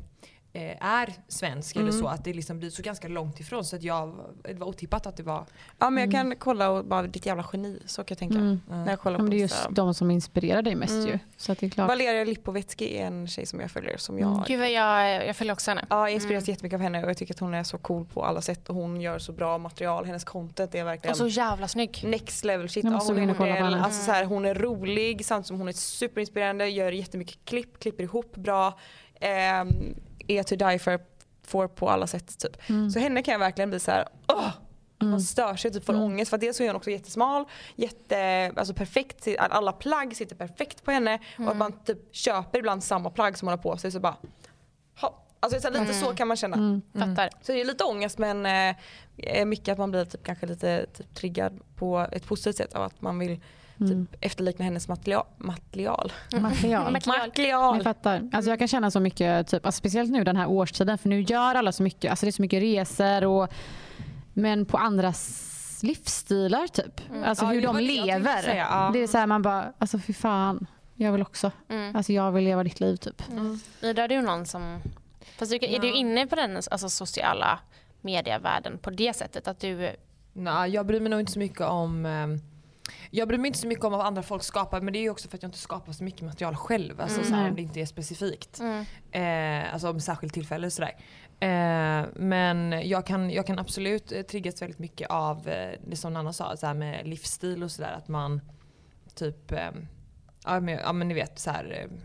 är 0.81 1.13
svensk 1.29 1.77
eller 1.77 1.91
så. 1.91 2.07
Att 2.07 2.25
det 2.25 2.33
liksom 2.33 2.59
blir 2.59 2.71
så 2.71 2.83
ganska 2.83 3.09
långt 3.09 3.41
ifrån. 3.41 3.65
Så 3.65 3.77
att 3.77 3.83
jag, 3.83 4.15
det 4.45 4.55
var 4.55 4.67
otippat 4.67 5.07
att 5.07 5.17
det 5.17 5.23
var 5.23 5.45
Ja 5.79 5.91
men 5.91 6.03
jag 6.05 6.13
kan 6.13 6.37
kolla 6.37 6.71
och 6.71 6.85
bara 6.85 7.03
ditt 7.03 7.27
jävla 7.27 7.47
geni, 7.53 7.79
så 7.87 8.05
kan 8.05 8.07
jag 8.15 8.19
tänka. 8.19 8.35
Mm. 8.39 8.61
När 8.69 8.91
jag 8.91 9.01
kollar 9.01 9.19
Ja, 9.19 9.25
på 9.25 9.31
det 9.31 9.37
är 9.37 9.41
just 9.41 9.67
de 9.71 9.95
som 9.95 10.11
inspirerar 10.11 10.63
dig 10.63 10.75
mest 10.75 10.93
Mm. 10.93 11.07
ju. 11.07 11.19
Så 11.37 11.53
att 11.53 11.59
det 11.59 11.67
är 11.67 11.71
klart. 11.71 11.89
Valeria 11.89 12.25
Lipovetsky 12.25 12.97
är 12.97 13.07
en 13.07 13.29
tjej 13.29 13.47
som 13.47 13.61
jag 13.61 13.71
följer 13.71 13.97
som 13.99 14.19
jag 14.19 14.31
Mm. 14.33 14.45
Gud 14.47 14.59
vad 14.61 14.71
jag, 14.73 15.27
jag 15.27 15.37
följer 15.37 15.53
också 15.53 15.71
henne. 15.71 15.87
Ja, 15.91 16.09
jag 16.09 16.15
inspireras 16.15 16.49
jättemycket 16.49 16.77
av 16.77 16.81
henne 16.81 17.03
och 17.05 17.11
jag 17.11 17.17
tycker 17.17 17.35
att 17.35 17.41
hon 17.41 17.55
är 17.55 17.63
så 17.65 17.79
cool 17.79 18.05
på 18.05 18.25
alla 18.25 18.41
sätt 18.41 18.69
och 18.69 18.75
hon 18.75 19.01
gör 19.01 19.19
så 19.19 19.33
bra 19.33 19.59
material. 19.59 20.05
Hennes 20.05 20.25
content 20.25 20.75
är 20.75 20.85
verkligen 20.85 21.11
Och 21.13 21.17
så 21.17 21.27
jävla 21.29 21.69
snygg. 21.69 22.03
next 22.07 22.45
level 22.45 22.69
shit. 22.69 22.85
Ja, 22.85 22.91
hon, 23.07 23.19
är 23.19 23.31
och 23.31 23.37
kolla 23.37 23.55
på 23.55 23.61
modell, 23.61 23.65
henne. 23.75 23.85
alltså, 23.85 24.05
så 24.05 24.11
här, 24.13 24.25
hon 24.25 24.45
är 24.45 24.55
rolig 24.55 25.25
samtidigt 25.27 25.47
som 25.47 25.59
hon 25.59 25.69
är 25.69 25.73
superinspirerande, 25.73 26.69
gör 26.69 26.93
jättemycket 26.93 27.39
klipp, 27.45 27.79
klipper 27.81 28.05
ihop 28.05 28.37
bra. 28.37 28.79
ehm, 29.21 29.69
är 30.29 30.43
to 30.43 30.57
die 30.57 30.79
for, 30.79 31.01
for 31.43 31.69
på 31.69 31.91
alla 31.91 32.07
sätt 32.07 32.39
typ. 32.39 32.71
Mm. 32.71 32.91
Så 32.91 32.99
henne 32.99 33.23
kan 33.23 33.33
jag 33.33 33.39
verkligen 33.39 33.71
bli 33.71 33.81
så 33.81 33.91
här, 33.91 34.09
åh! 34.29 34.51
Man 34.99 35.21
stör 35.21 35.57
sig, 35.57 35.73
typ 35.73 35.85
får 35.85 35.95
ångest 35.95 36.31
för 36.31 36.39
dels 36.39 36.57
så 36.57 36.63
är 36.63 36.67
hon 36.67 36.77
också 36.77 36.91
jättesmal, 36.91 37.45
jätte, 37.77 38.53
alltså 38.57 38.75
perfekt, 38.75 39.29
alla 39.39 39.73
plagg 39.73 40.17
sitter 40.17 40.37
perfekt 40.37 40.85
på 40.85 40.91
henne 40.91 41.19
och 41.39 41.51
att 41.51 41.57
man 41.57 41.73
typ 41.85 41.99
köper 42.15 42.59
ibland 42.59 42.85
samma 42.85 43.11
plagg 43.11 43.39
som 43.39 43.49
hon 43.49 43.59
har 43.59 43.63
på 43.63 43.77
sig 43.77 43.91
så 43.91 44.01
bara 44.01 44.17
ha. 45.01 45.25
Alltså 45.41 45.61
så 45.61 45.69
här, 45.73 45.81
lite 45.81 45.95
så 45.95 46.15
kan 46.15 46.29
man 46.29 46.37
känna. 46.37 46.57
Mm. 46.57 46.83
Fattar. 46.93 47.31
Så 47.43 47.53
det 47.53 47.61
är 47.61 47.65
lite 47.65 47.85
ångest 47.85 48.19
men 48.19 48.47
eh, 49.17 49.45
mycket 49.45 49.73
att 49.73 49.79
man 49.79 49.91
blir 49.91 50.05
typ, 50.05 50.25
kanske 50.25 50.47
lite 50.47 50.87
typ, 50.87 51.15
triggad 51.15 51.61
på 51.77 52.07
ett 52.13 52.27
positivt 52.27 52.57
sätt 52.57 52.75
av 52.75 52.83
att 52.83 53.01
man 53.01 53.19
vill 53.19 53.41
typ, 53.79 54.17
efterlikna 54.21 54.65
hennes 54.65 54.89
material. 54.89 55.27
material. 55.39 56.13
Material. 56.41 56.93
material. 57.07 57.77
Jag 57.77 57.85
fattar. 57.85 58.31
Alltså 58.33 58.51
jag 58.51 58.59
kan 58.59 58.69
känna 58.69 58.91
så 58.91 59.01
mycket, 59.01 59.49
typ, 59.49 59.67
alltså 59.67 59.79
speciellt 59.79 60.11
nu 60.11 60.25
den 60.25 60.37
här 60.37 60.47
årstiden 60.47 60.99
för 60.99 61.09
nu 61.09 61.21
gör 61.21 61.55
alla 61.55 61.73
så 61.73 61.83
mycket, 61.83 62.11
alltså 62.11 62.27
det 62.27 62.31
är 62.31 62.33
så 62.33 62.43
mycket 62.43 62.63
resor 62.63 63.25
och 63.25 63.49
men 64.33 64.67
på 64.67 64.77
andras 64.79 65.51
livsstilar 65.83 66.67
typ. 66.67 67.01
Alltså 67.25 67.45
Ja, 67.45 67.51
hur 67.51 67.63
de 67.63 67.79
lever. 67.79 68.43
säga, 68.43 68.67
ja. 68.71 68.91
Det 68.93 68.99
är 68.99 69.07
så 69.07 69.19
här 69.19 69.27
man 69.27 69.43
bara, 69.43 69.73
alltså 69.79 69.99
fy 69.99 70.13
fan. 70.13 70.67
Jag 70.95 71.13
vill 71.13 71.23
också. 71.23 71.51
Mm. 71.69 71.97
Alltså 71.97 72.13
jag 72.13 72.33
vill 72.33 72.45
leva 72.45 72.65
ditt 72.65 72.81
liv 72.81 72.97
typ. 72.97 73.23
Ida, 73.81 74.05
är 74.05 74.09
du 74.09 74.23
någon 74.23 74.47
som... 74.47 74.81
Fast 75.39 75.51
du, 75.51 75.57
är 75.57 75.79
du 75.79 75.93
inne 75.93 76.27
på 76.27 76.37
den 76.37 76.57
alltså, 76.57 76.89
sociala 76.89 77.59
medievärlden 78.01 78.79
på 78.79 78.91
det 78.91 79.17
sättet? 79.17 79.49
Att 79.49 79.61
du... 79.61 79.97
Nej, 80.33 80.71
jag 80.71 80.87
bryr 80.87 81.01
mig 81.01 81.11
nog 81.11 81.21
inte 81.21 81.33
så 81.33 81.39
mycket 81.39 81.61
om 81.61 82.07
ehm, 82.07 82.41
jag 83.11 83.29
bryr 83.29 83.39
mig 83.39 83.49
inte 83.49 83.59
så 83.59 83.67
mycket 83.67 83.85
om 83.85 83.93
vad 83.93 84.07
andra 84.07 84.23
folk 84.23 84.43
skapar 84.43 84.81
men 84.81 84.93
det 84.93 84.99
är 84.99 85.01
ju 85.01 85.11
också 85.11 85.29
för 85.29 85.37
att 85.37 85.43
jag 85.43 85.49
inte 85.49 85.59
skapar 85.59 85.93
så 85.93 86.05
mycket 86.05 86.23
material 86.23 86.57
själv. 86.57 87.01
Alltså 87.01 87.25
så 87.25 87.35
här, 87.35 87.41
Nej. 87.41 87.51
om 87.51 87.57
det 87.57 87.63
inte 87.63 87.81
är 87.81 87.87
specifikt. 87.87 88.61
Mm. 88.61 88.85
Eh, 89.13 89.73
alltså 89.73 89.91
om 89.91 90.01
särskilt 90.01 90.35
tillfälle 90.35 90.71
sådär. 90.71 90.97
Eh, 91.41 92.07
men 92.15 92.89
jag 92.89 93.07
kan, 93.07 93.31
jag 93.31 93.47
kan 93.47 93.59
absolut 93.59 94.13
eh, 94.13 94.23
triggas 94.23 94.63
väldigt 94.63 94.79
mycket 94.79 95.11
av 95.11 95.49
eh, 95.49 95.79
det 95.87 95.97
som 95.97 96.13
Nanna 96.13 96.33
sa, 96.33 96.57
så 96.57 96.67
här 96.67 96.75
med 96.75 97.09
livsstil 97.09 97.63
och 97.63 97.71
sådär. 97.71 97.93
Att 97.93 98.09
man 98.09 98.41
typ, 99.15 99.53
eh, 99.53 99.71
ja, 100.45 100.61
men, 100.61 100.75
ja 100.75 100.93
men 100.93 101.09
ni 101.09 101.15
vet 101.15 101.39
så 101.39 101.51
här, 101.51 101.81
eh, 101.81 101.99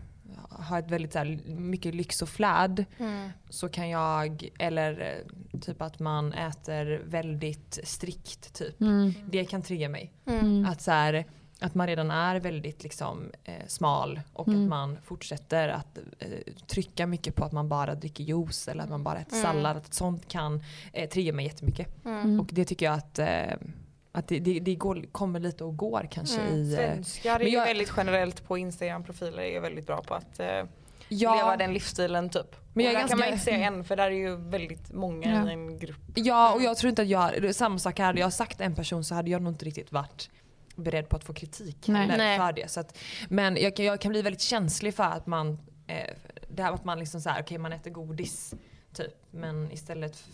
har 0.50 0.78
ett 0.78 0.90
väldigt 0.90 1.12
så 1.12 1.18
här, 1.18 1.40
mycket 1.46 1.94
lyx 1.94 2.22
och 2.22 2.28
fläd. 2.28 2.84
Mm. 2.98 3.30
Så 3.48 3.68
kan 3.68 3.88
jag, 3.88 4.48
eller 4.58 5.00
eh, 5.00 5.58
typ 5.60 5.82
att 5.82 5.98
man 5.98 6.32
äter 6.32 7.02
väldigt 7.04 7.78
strikt 7.84 8.54
typ. 8.54 8.80
Mm. 8.80 9.12
Det 9.30 9.44
kan 9.44 9.62
trigga 9.62 9.88
mig. 9.88 10.12
Mm. 10.26 10.66
Att, 10.66 10.80
så 10.80 10.90
här, 10.90 11.24
att 11.60 11.74
man 11.74 11.86
redan 11.86 12.10
är 12.10 12.40
väldigt 12.40 12.82
liksom, 12.82 13.30
eh, 13.44 13.66
smal 13.66 14.20
och 14.32 14.48
Mm. 14.48 14.62
att 14.62 14.68
man 14.68 14.98
fortsätter 15.04 15.68
att 15.68 15.98
eh, 16.18 16.28
trycka 16.66 17.06
mycket 17.06 17.34
på 17.34 17.44
att 17.44 17.52
man 17.52 17.68
bara 17.68 17.94
dricker 17.94 18.24
juice 18.24 18.68
eller 18.68 18.84
att 18.84 18.90
man 18.90 19.04
bara 19.04 19.18
äter 19.18 19.32
Mm. 19.36 19.42
sallad. 19.42 19.76
Att 19.76 19.94
sånt 19.94 20.28
kan 20.28 20.62
eh, 20.92 21.08
trigga 21.08 21.32
mig 21.32 21.46
jättemycket. 21.46 22.04
Mm. 22.04 22.40
Och 22.40 22.48
det 22.52 22.64
tycker 22.64 22.86
jag 22.86 22.94
att, 22.94 23.18
eh, 23.18 23.56
att 24.12 24.28
det, 24.28 24.38
det, 24.38 24.60
det 24.60 24.74
går, 24.74 25.04
kommer 25.12 25.40
lite 25.40 25.64
och 25.64 25.76
går 25.76 26.08
kanske 26.10 26.40
Mm. 26.40 26.54
i... 26.54 26.72
Eh, 26.72 26.76
Svenskar 26.78 27.34
är 27.34 27.38
men 27.38 27.46
ju 27.48 27.52
jag- 27.56 27.64
väldigt 27.64 27.92
generellt 27.96 28.44
på 28.48 28.58
Instagram-profiler 28.58 29.42
är 29.42 29.60
väldigt 29.60 29.86
bra 29.86 30.02
på 30.02 30.14
att 30.14 30.40
eh, 30.40 30.46
ja, 31.08 31.34
leva 31.34 31.56
den 31.56 31.72
livsstilen 31.72 32.30
typ. 32.30 32.50
Men 32.52 32.60
Men 32.72 32.84
jag 32.84 32.90
är 32.90 32.94
där 32.94 33.00
ganska- 33.00 33.12
kan 33.16 33.18
man 33.18 33.28
inte 33.32 33.44
säga 33.44 33.66
en 33.66 33.84
för 33.84 33.96
där 33.96 34.06
är 34.06 34.10
ju 34.10 34.36
väldigt 34.36 34.92
många 34.92 35.34
Ja. 35.44 35.50
i 35.50 35.52
en 35.52 35.78
grupp. 35.78 35.96
Ja 36.14 36.54
och 36.54 36.62
jag 36.62 36.76
tror 36.76 36.88
inte 36.90 37.02
att 37.02 37.08
jag, 37.08 37.34
är 37.34 37.52
samma 37.52 37.78
sak 37.78 37.98
här, 37.98 38.06
hade 38.06 38.20
jag 38.20 38.32
sagt 38.32 38.60
en 38.60 38.74
person 38.74 39.04
så 39.04 39.14
hade 39.14 39.30
jag 39.30 39.42
nog 39.42 39.52
inte 39.52 39.64
riktigt 39.64 39.92
varit 39.92 40.30
beredd 40.76 41.08
på 41.08 41.16
att 41.16 41.24
få 41.24 41.32
kritik 41.34 41.88
Nej. 41.88 42.00
heller 42.02 42.16
Nej. 42.18 42.38
för 42.38 42.52
det. 42.52 42.70
Så 42.70 42.80
att, 42.80 42.98
men 43.28 43.56
jag, 43.56 43.76
kan- 43.76 43.84
jag 43.86 44.00
kan 44.00 44.10
bli 44.10 44.22
väldigt 44.22 44.40
känslig 44.42 44.94
för 44.94 45.04
att 45.04 45.26
man, 45.26 45.58
eh, 45.86 46.14
det 46.48 46.62
här 46.62 46.72
att 46.72 46.84
man 46.84 46.98
liksom 46.98 47.20
såhär, 47.20 47.42
okej 47.42 47.58
man 47.58 47.72
äter 47.72 47.90
godis 47.90 48.54
typ. 48.92 49.14
Men 49.30 49.72
istället, 49.72 50.24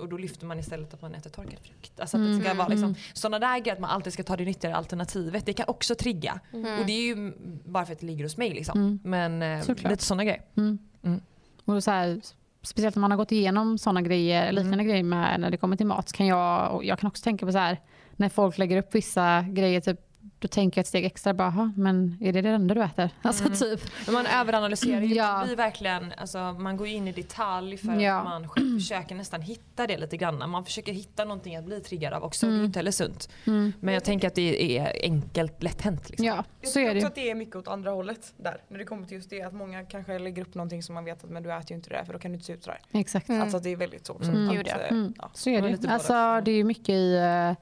och 0.00 0.08
då 0.08 0.16
lyfter 0.16 0.46
man 0.46 0.58
istället 0.58 0.94
att 0.94 1.02
man 1.02 1.14
äter 1.14 1.30
torkad 1.30 1.58
frukt. 1.62 2.00
Alltså 2.00 2.16
att 2.16 2.22
det 2.24 2.34
ska 2.34 2.44
Mm. 2.44 2.56
vara 2.56 2.68
liksom, 2.68 2.84
Mm. 2.88 2.96
sådana 3.12 3.38
där 3.38 3.58
grejer 3.58 3.72
att 3.74 3.80
man 3.80 3.90
alltid 3.90 4.12
ska 4.12 4.22
ta 4.22 4.36
det 4.36 4.44
nyttigare 4.44 4.76
alternativet. 4.76 5.46
Det 5.46 5.52
kan 5.52 5.68
också 5.68 5.94
trigga. 5.94 6.40
Och 6.52 6.86
det 6.86 6.92
är 6.92 7.02
ju 7.16 7.32
bara 7.64 7.86
för 7.86 7.92
att 7.92 8.00
det 8.00 8.06
ligger 8.06 8.24
hos 8.24 8.36
mig 8.36 8.50
liksom. 8.54 8.78
Mm. 8.80 8.98
Men 9.04 9.42
eh, 9.58 9.64
Såklart. 9.64 9.90
lite 9.90 10.04
sådana 10.04 10.24
grejer. 10.24 10.42
Mm. 10.56 10.78
Mm. 11.02 11.20
Och 11.64 11.84
så 11.84 11.90
här, 11.90 12.20
speciellt 12.62 12.96
när 12.96 13.00
man 13.00 13.10
har 13.10 13.18
gått 13.18 13.32
igenom 13.32 13.78
sådana 13.78 14.02
grejer, 14.02 14.52
liknande 14.52 14.74
Mm. 14.74 14.86
grejer 14.86 15.02
med, 15.04 15.40
när 15.40 15.50
det 15.50 15.56
kommer 15.56 15.76
till 15.76 15.86
mat, 15.86 16.12
kan 16.12 16.26
jag, 16.26 16.84
jag 16.84 16.98
kan 16.98 17.08
också 17.08 17.24
tänka 17.24 17.46
på 17.46 17.52
så 17.52 17.58
här, 17.58 17.80
när 18.16 18.28
folk 18.28 18.58
lägger 18.58 18.76
upp 18.78 18.94
vissa 18.94 19.42
grejer, 19.42 19.80
typ, 19.80 20.00
då 20.44 20.48
tänker 20.48 20.78
jag 20.78 20.82
ett 20.82 20.88
steg 20.88 21.04
extra, 21.04 21.34
bara, 21.34 21.48
"Jaha, 21.56 21.72
men 21.76 22.16
är 22.20 22.32
det 22.32 22.40
det 22.40 22.48
enda 22.48 22.74
du 22.74 22.82
äter? 22.82 23.10
Alltså 23.22 23.44
typ. 23.48 23.80
Men 24.06 24.14
man 24.14 24.26
överanalyserar 24.26 25.00
ju. 25.00 25.14
Ja. 25.14 25.38
Det 25.40 25.46
blir 25.46 25.56
verkligen, 25.56 26.12
alltså, 26.16 26.38
man 26.38 26.76
går 26.76 26.86
in 26.86 27.08
i 27.08 27.12
detalj 27.12 27.76
för 27.76 28.00
Ja. 28.00 28.18
att 28.18 28.24
man 28.24 28.48
själv 28.48 28.78
försöker 28.78 29.14
nästan 29.14 29.40
hitta 29.42 29.86
det 29.86 29.96
lite 29.98 30.16
grann. 30.16 30.50
Man 30.50 30.64
försöker 30.64 30.92
hitta 30.92 31.24
någonting 31.24 31.56
att 31.56 31.64
bli 31.64 31.80
triggad 31.80 32.12
av 32.12 32.22
också. 32.24 32.46
Det 32.46 32.52
är 32.52 32.56
ju 32.58 32.64
inte 32.64 32.78
heller 32.78 32.90
sunt. 32.90 33.28
Mm. 33.46 33.72
Men 33.80 33.94
jag 33.94 34.04
tänker 34.04 34.28
att 34.28 34.34
det 34.34 34.78
är 34.78 34.92
enkelt 35.02 35.62
lätt 35.62 35.82
hänt. 35.82 36.10
Liksom. 36.10 36.26
Ja, 36.26 36.44
Jag 36.60 36.70
så 36.70 36.78
är 36.78 36.82
tycker 36.82 36.94
det 36.94 36.98
också 36.98 37.04
ju. 37.04 37.08
att 37.08 37.14
det 37.14 37.30
är 37.30 37.34
mycket 37.34 37.56
åt 37.56 37.68
andra 37.68 37.90
hållet 37.90 38.34
där. 38.36 38.60
När 38.68 38.78
det 38.78 38.84
kommer 38.84 39.06
till 39.06 39.16
just 39.16 39.30
det 39.30 39.42
att 39.42 39.54
många 39.54 39.84
kanske 39.84 40.18
lägger 40.18 40.42
upp 40.42 40.54
någonting 40.54 40.82
som 40.82 40.94
man 40.94 41.04
vet 41.04 41.24
att 41.24 41.30
men 41.30 41.42
du 41.42 41.52
äter 41.52 41.70
ju 41.70 41.76
inte 41.76 41.90
det 41.90 42.04
för 42.06 42.12
då 42.12 42.18
kan 42.18 42.30
du 42.30 42.34
inte 42.34 42.46
se 42.46 42.52
ut 42.52 42.64
sådär. 42.64 42.80
Exakt. 42.92 43.28
Mm. 43.28 43.42
Alltså 43.42 43.58
det 43.58 43.70
är 43.70 43.76
väldigt 43.76 44.06
så 44.06 44.12
också. 44.12 44.30
Mm. 44.30 44.60
Att, 44.60 44.68
eh, 44.68 44.74
Mm. 44.90 45.14
ja. 45.18 45.30
Så 45.34 45.50
är 45.50 45.62
Det. 45.62 45.88
Alltså, 45.88 46.40
det 46.44 46.50
är 46.50 46.64
mycket 46.64 46.88
i 46.88 47.14
eh, 47.16 47.52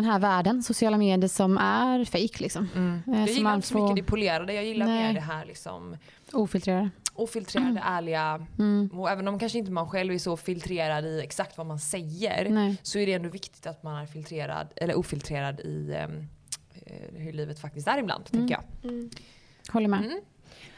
den 0.00 0.04
här 0.10 0.18
världen, 0.18 0.62
sociala 0.62 0.96
medier, 0.98 1.28
som 1.28 1.58
är 1.58 2.04
fake 2.04 2.42
liksom. 2.42 2.68
Mm. 2.74 3.02
Eh, 3.06 3.20
Jag 3.20 3.28
gillar 3.28 3.54
inte 3.54 3.66
så 3.68 3.72
får- 3.78 3.88
mycket 3.88 4.04
det 4.06 4.10
polerade. 4.10 4.52
Jag 4.52 4.64
gillar 4.64 4.86
Nej. 4.86 5.02
mer 5.06 5.14
det 5.14 5.20
här 5.20 5.44
liksom 5.44 5.96
Ofiltrerade. 6.32 6.90
ofiltrerade, 7.14 7.80
ärliga. 7.84 8.46
Mm. 8.58 8.90
Och 8.94 9.10
även 9.10 9.28
om 9.28 9.38
kanske 9.38 9.58
inte 9.58 9.70
man 9.70 9.88
själv 9.90 10.14
är 10.14 10.18
så 10.18 10.36
filtrerad 10.36 11.04
i 11.04 11.20
exakt 11.20 11.56
vad 11.58 11.66
man 11.66 11.78
säger. 11.78 12.50
Nej. 12.50 12.76
Så 12.82 12.98
är 12.98 13.06
det 13.06 13.12
ändå 13.12 13.28
viktigt 13.28 13.66
att 13.66 13.82
man 13.82 14.02
är 14.02 14.06
filtrerad, 14.06 14.68
eller 14.76 14.98
ofiltrerad 14.98 15.60
i 15.60 15.94
ehm, 15.96 16.28
eh, 16.74 17.20
hur 17.20 17.32
livet 17.32 17.58
faktiskt 17.60 17.88
är 17.88 17.98
ibland. 17.98 18.24
Mm. 18.32 18.48
Tänker 18.48 18.64
jag. 18.82 19.08
Håller 19.72 19.88
med. 19.88 20.20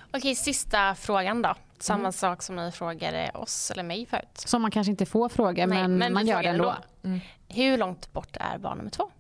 Mm. 0.09 0.21
Okej, 0.21 0.35
sista 0.35 0.95
frågan 0.95 1.43
då. 1.43 1.55
Samma 1.79 2.13
sak 2.13 2.43
som 2.43 2.57
ni 2.57 2.73
frågade 2.73 3.31
oss 3.35 3.71
eller 3.71 3.83
mig 3.83 4.07
förut. 4.07 4.29
Som 4.35 4.63
man 4.63 4.71
kanske 4.71 4.91
inte 4.91 5.07
får 5.07 5.29
fråga, 5.29 5.67
Nej, 5.67 5.79
men, 5.79 5.99
men 5.99 6.13
man 6.15 6.27
gör 6.27 6.43
det 6.43 6.49
ändå. 6.49 6.75
Mm. 7.05 7.21
Hur 7.49 7.79
långt 7.79 8.13
bort 8.13 8.37
är 8.41 8.59
barn 8.59 8.77
nummer 8.79 8.91
två? 8.91 9.11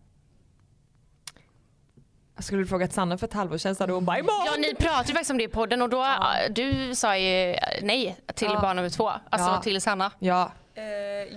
Jag 2.34 2.44
skulle 2.44 2.66
frågat 2.66 2.92
Sanna 2.92 3.18
för 3.18 3.26
ett 3.26 3.32
halvår 3.32 3.58
sedan 3.58 3.74
så 3.74 3.82
hade 3.82 3.92
hon 3.92 4.04
bara 4.04 4.18
imorgon. 4.18 4.46
Ja, 4.46 4.52
ni 4.60 4.74
pratade 4.74 5.08
ju 5.08 5.12
faktiskt 5.12 5.30
om 5.30 5.38
det 5.38 5.44
i 5.44 5.48
podden 5.48 5.82
och 5.82 5.88
då, 5.88 6.06
du 6.50 6.94
sa 6.94 7.16
ju 7.16 7.56
nej 7.82 8.16
till 8.34 8.48
Ja. 8.52 8.60
barn 8.60 8.76
nummer 8.76 8.90
två. 8.90 9.08
Alltså 9.30 9.48
Ja. 9.50 9.60
till 9.62 9.80
Sanna. 9.80 10.12
Ja. 10.18 10.52
Eh, 10.74 10.82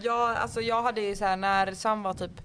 ja, 0.03 0.35
alltså 0.37 0.61
jag 0.61 0.83
hade 0.83 1.01
ju 1.01 1.15
så 1.15 1.25
här 1.25 1.37
när 1.37 1.73
Sam 1.73 2.03
var 2.03 2.13
typ 2.13 2.41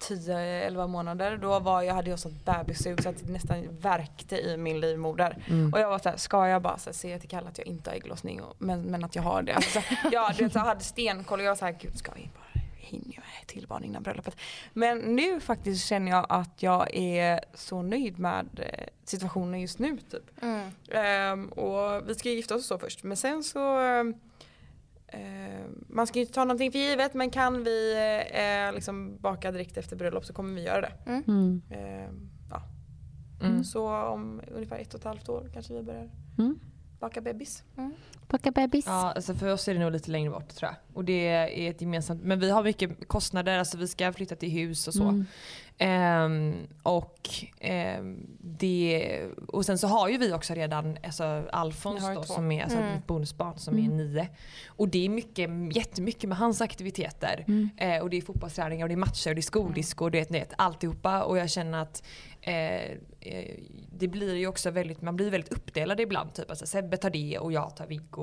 10-11 0.00 0.86
månader 0.88 1.36
då 1.36 1.58
var 1.58 1.82
jag, 1.82 1.94
hade 1.94 2.10
jag 2.10 2.18
sånt 2.18 2.44
bebissug 2.44 3.02
så 3.02 3.08
att 3.08 3.26
det 3.26 3.32
nästan 3.32 3.78
värkte 3.80 4.36
i 4.36 4.56
min 4.56 4.80
livmoder. 4.80 5.44
Mm. 5.46 5.72
Och 5.72 5.80
jag 5.80 5.88
var 5.88 5.98
såhär, 5.98 6.16
ska 6.16 6.48
jag 6.48 6.62
bara 6.62 6.78
så 6.78 6.90
här, 6.90 6.94
säga 6.94 7.18
till 7.18 7.28
Kalle 7.28 7.48
att 7.48 7.58
jag 7.58 7.66
inte 7.66 7.90
har 7.90 7.96
ägglossning 7.96 8.42
och, 8.42 8.54
men, 8.58 8.82
men 8.82 9.04
att 9.04 9.16
jag 9.16 9.22
har 9.22 9.42
det. 9.42 9.54
Alltså, 9.54 9.80
ja, 10.12 10.32
du 10.36 10.44
vet, 10.44 10.52
så 10.52 10.58
jag 10.58 10.64
hade 10.64 10.84
stenkoll 10.84 11.38
och 11.38 11.44
jag 11.44 11.50
var 11.50 11.56
såhär, 11.56 11.76
gud 11.80 11.98
ska 11.98 12.12
vi 12.12 12.30
bara 12.34 12.62
hinner 12.90 13.14
jag 13.14 13.24
med 13.24 13.46
till 13.46 13.66
barn 13.66 13.84
innan 13.84 14.02
bröllopet. 14.02 14.36
Men 14.72 14.98
nu 14.98 15.40
faktiskt 15.40 15.86
känner 15.86 16.12
jag 16.12 16.26
att 16.28 16.62
jag 16.62 16.94
är 16.94 17.40
så 17.54 17.82
nöjd 17.82 18.18
med 18.18 18.46
eh, 18.56 18.86
situationen 19.04 19.60
just 19.60 19.78
nu 19.78 19.98
typ. 20.10 20.42
Mm. 20.42 20.70
Ehm, 20.90 21.48
och 21.48 22.08
vi 22.08 22.14
ska 22.14 22.28
gifta 22.28 22.54
oss 22.54 22.60
och 22.60 22.64
så 22.64 22.78
först 22.78 23.02
men 23.02 23.16
sen 23.16 23.44
så 23.44 23.78
ehm, 23.78 24.14
man 25.88 26.06
ska 26.06 26.18
ju 26.18 26.20
inte 26.20 26.34
ta 26.34 26.44
någonting 26.44 26.72
för 26.72 26.78
givet 26.78 27.14
men 27.14 27.30
kan 27.30 27.64
vi 27.64 27.92
eh, 28.32 28.74
liksom 28.74 29.16
baka 29.20 29.52
direkt 29.52 29.76
efter 29.76 29.96
bröllop 29.96 30.24
så 30.24 30.32
kommer 30.32 30.54
vi 30.54 30.62
göra 30.62 30.80
det. 30.80 30.92
Mm. 31.06 31.62
Ehm, 31.70 32.30
ja. 32.50 32.62
Mm. 33.42 33.64
Så 33.64 33.96
om 33.96 34.40
ungefär 34.54 34.78
ett 34.78 34.94
och 34.94 35.00
ett 35.00 35.04
halvt 35.04 35.28
år 35.28 35.50
kanske 35.52 35.74
vi 35.74 35.82
börjar 35.82 36.10
Mm. 36.38 36.58
Baka 37.00 37.20
bebis. 37.20 37.64
Baka 38.30 38.50
bebis. 38.50 38.86
Ja, 38.86 39.12
alltså 39.12 39.34
för 39.34 39.52
oss 39.52 39.68
är 39.68 39.74
det 39.74 39.80
nog 39.80 39.92
lite 39.92 40.10
längre 40.10 40.30
bort 40.30 40.48
tror 40.48 40.70
jag. 40.70 40.96
Och 40.96 41.04
det 41.04 41.28
är 41.28 41.70
ett 41.70 41.80
gemensamt, 41.80 42.22
men 42.22 42.40
vi 42.40 42.50
har 42.50 42.62
mycket 42.64 43.08
kostnader, 43.08 43.58
alltså 43.58 43.78
vi 43.78 43.88
ska 43.88 44.12
flytta 44.12 44.36
till 44.36 44.50
hus 44.50 44.88
och 44.88 44.94
så. 44.94 45.02
Mm. 45.02 45.26
Ehm, 45.78 46.54
och, 46.82 47.30
ehm, 47.60 48.26
det, 48.40 49.20
och 49.48 49.66
sen 49.66 49.78
så 49.78 49.86
har 49.86 50.08
ju 50.08 50.18
vi 50.18 50.32
också 50.32 50.54
redan 50.54 50.98
alltså 51.04 51.24
Alfons 51.52 52.04
då, 52.14 52.22
som 52.22 52.52
är 52.52 52.62
alltså 52.62 52.78
Mm. 52.78 52.94
mitt 52.94 53.06
bonusbarn 53.06 53.58
som 53.58 53.78
är 53.78 53.88
nio. 53.88 54.28
Och 54.68 54.88
det 54.88 55.04
är 55.04 55.08
mycket, 55.08 55.50
jättemycket 55.76 56.28
med 56.28 56.38
hans 56.38 56.60
aktiviteter. 56.60 57.44
Mm. 57.48 57.70
Eh, 57.76 58.02
och 58.02 58.10
det 58.10 58.16
är 58.16 58.20
fotbollsträningar 58.22 58.84
och 58.84 58.88
det 58.88 58.94
är 58.94 58.96
matcher 58.96 59.28
och 59.30 59.34
det 59.34 59.40
är 59.40 59.42
skoldisko 59.42 60.04
och 60.04 60.10
det 60.10 60.30
är 60.30 60.32
det, 60.32 60.54
alltihopa. 60.58 61.22
Och 61.22 61.38
jag 61.38 61.50
känner 61.50 61.82
att 61.82 62.02
eh, 62.40 62.54
eh, 63.20 63.54
det 63.92 64.08
blir 64.08 64.34
ju 64.34 64.46
också 64.46 64.70
väldigt, 64.70 65.02
man 65.02 65.16
blir 65.16 65.30
väldigt 65.30 65.52
uppdelad 65.52 66.00
ibland. 66.00 66.34
Typ 66.34 66.50
alltså 66.50 66.66
Sebbe 66.66 66.96
tar 66.96 67.10
det 67.10 67.38
och 67.38 67.52
jag 67.52 67.76
tar 67.76 67.86
Viggo. 67.86 68.19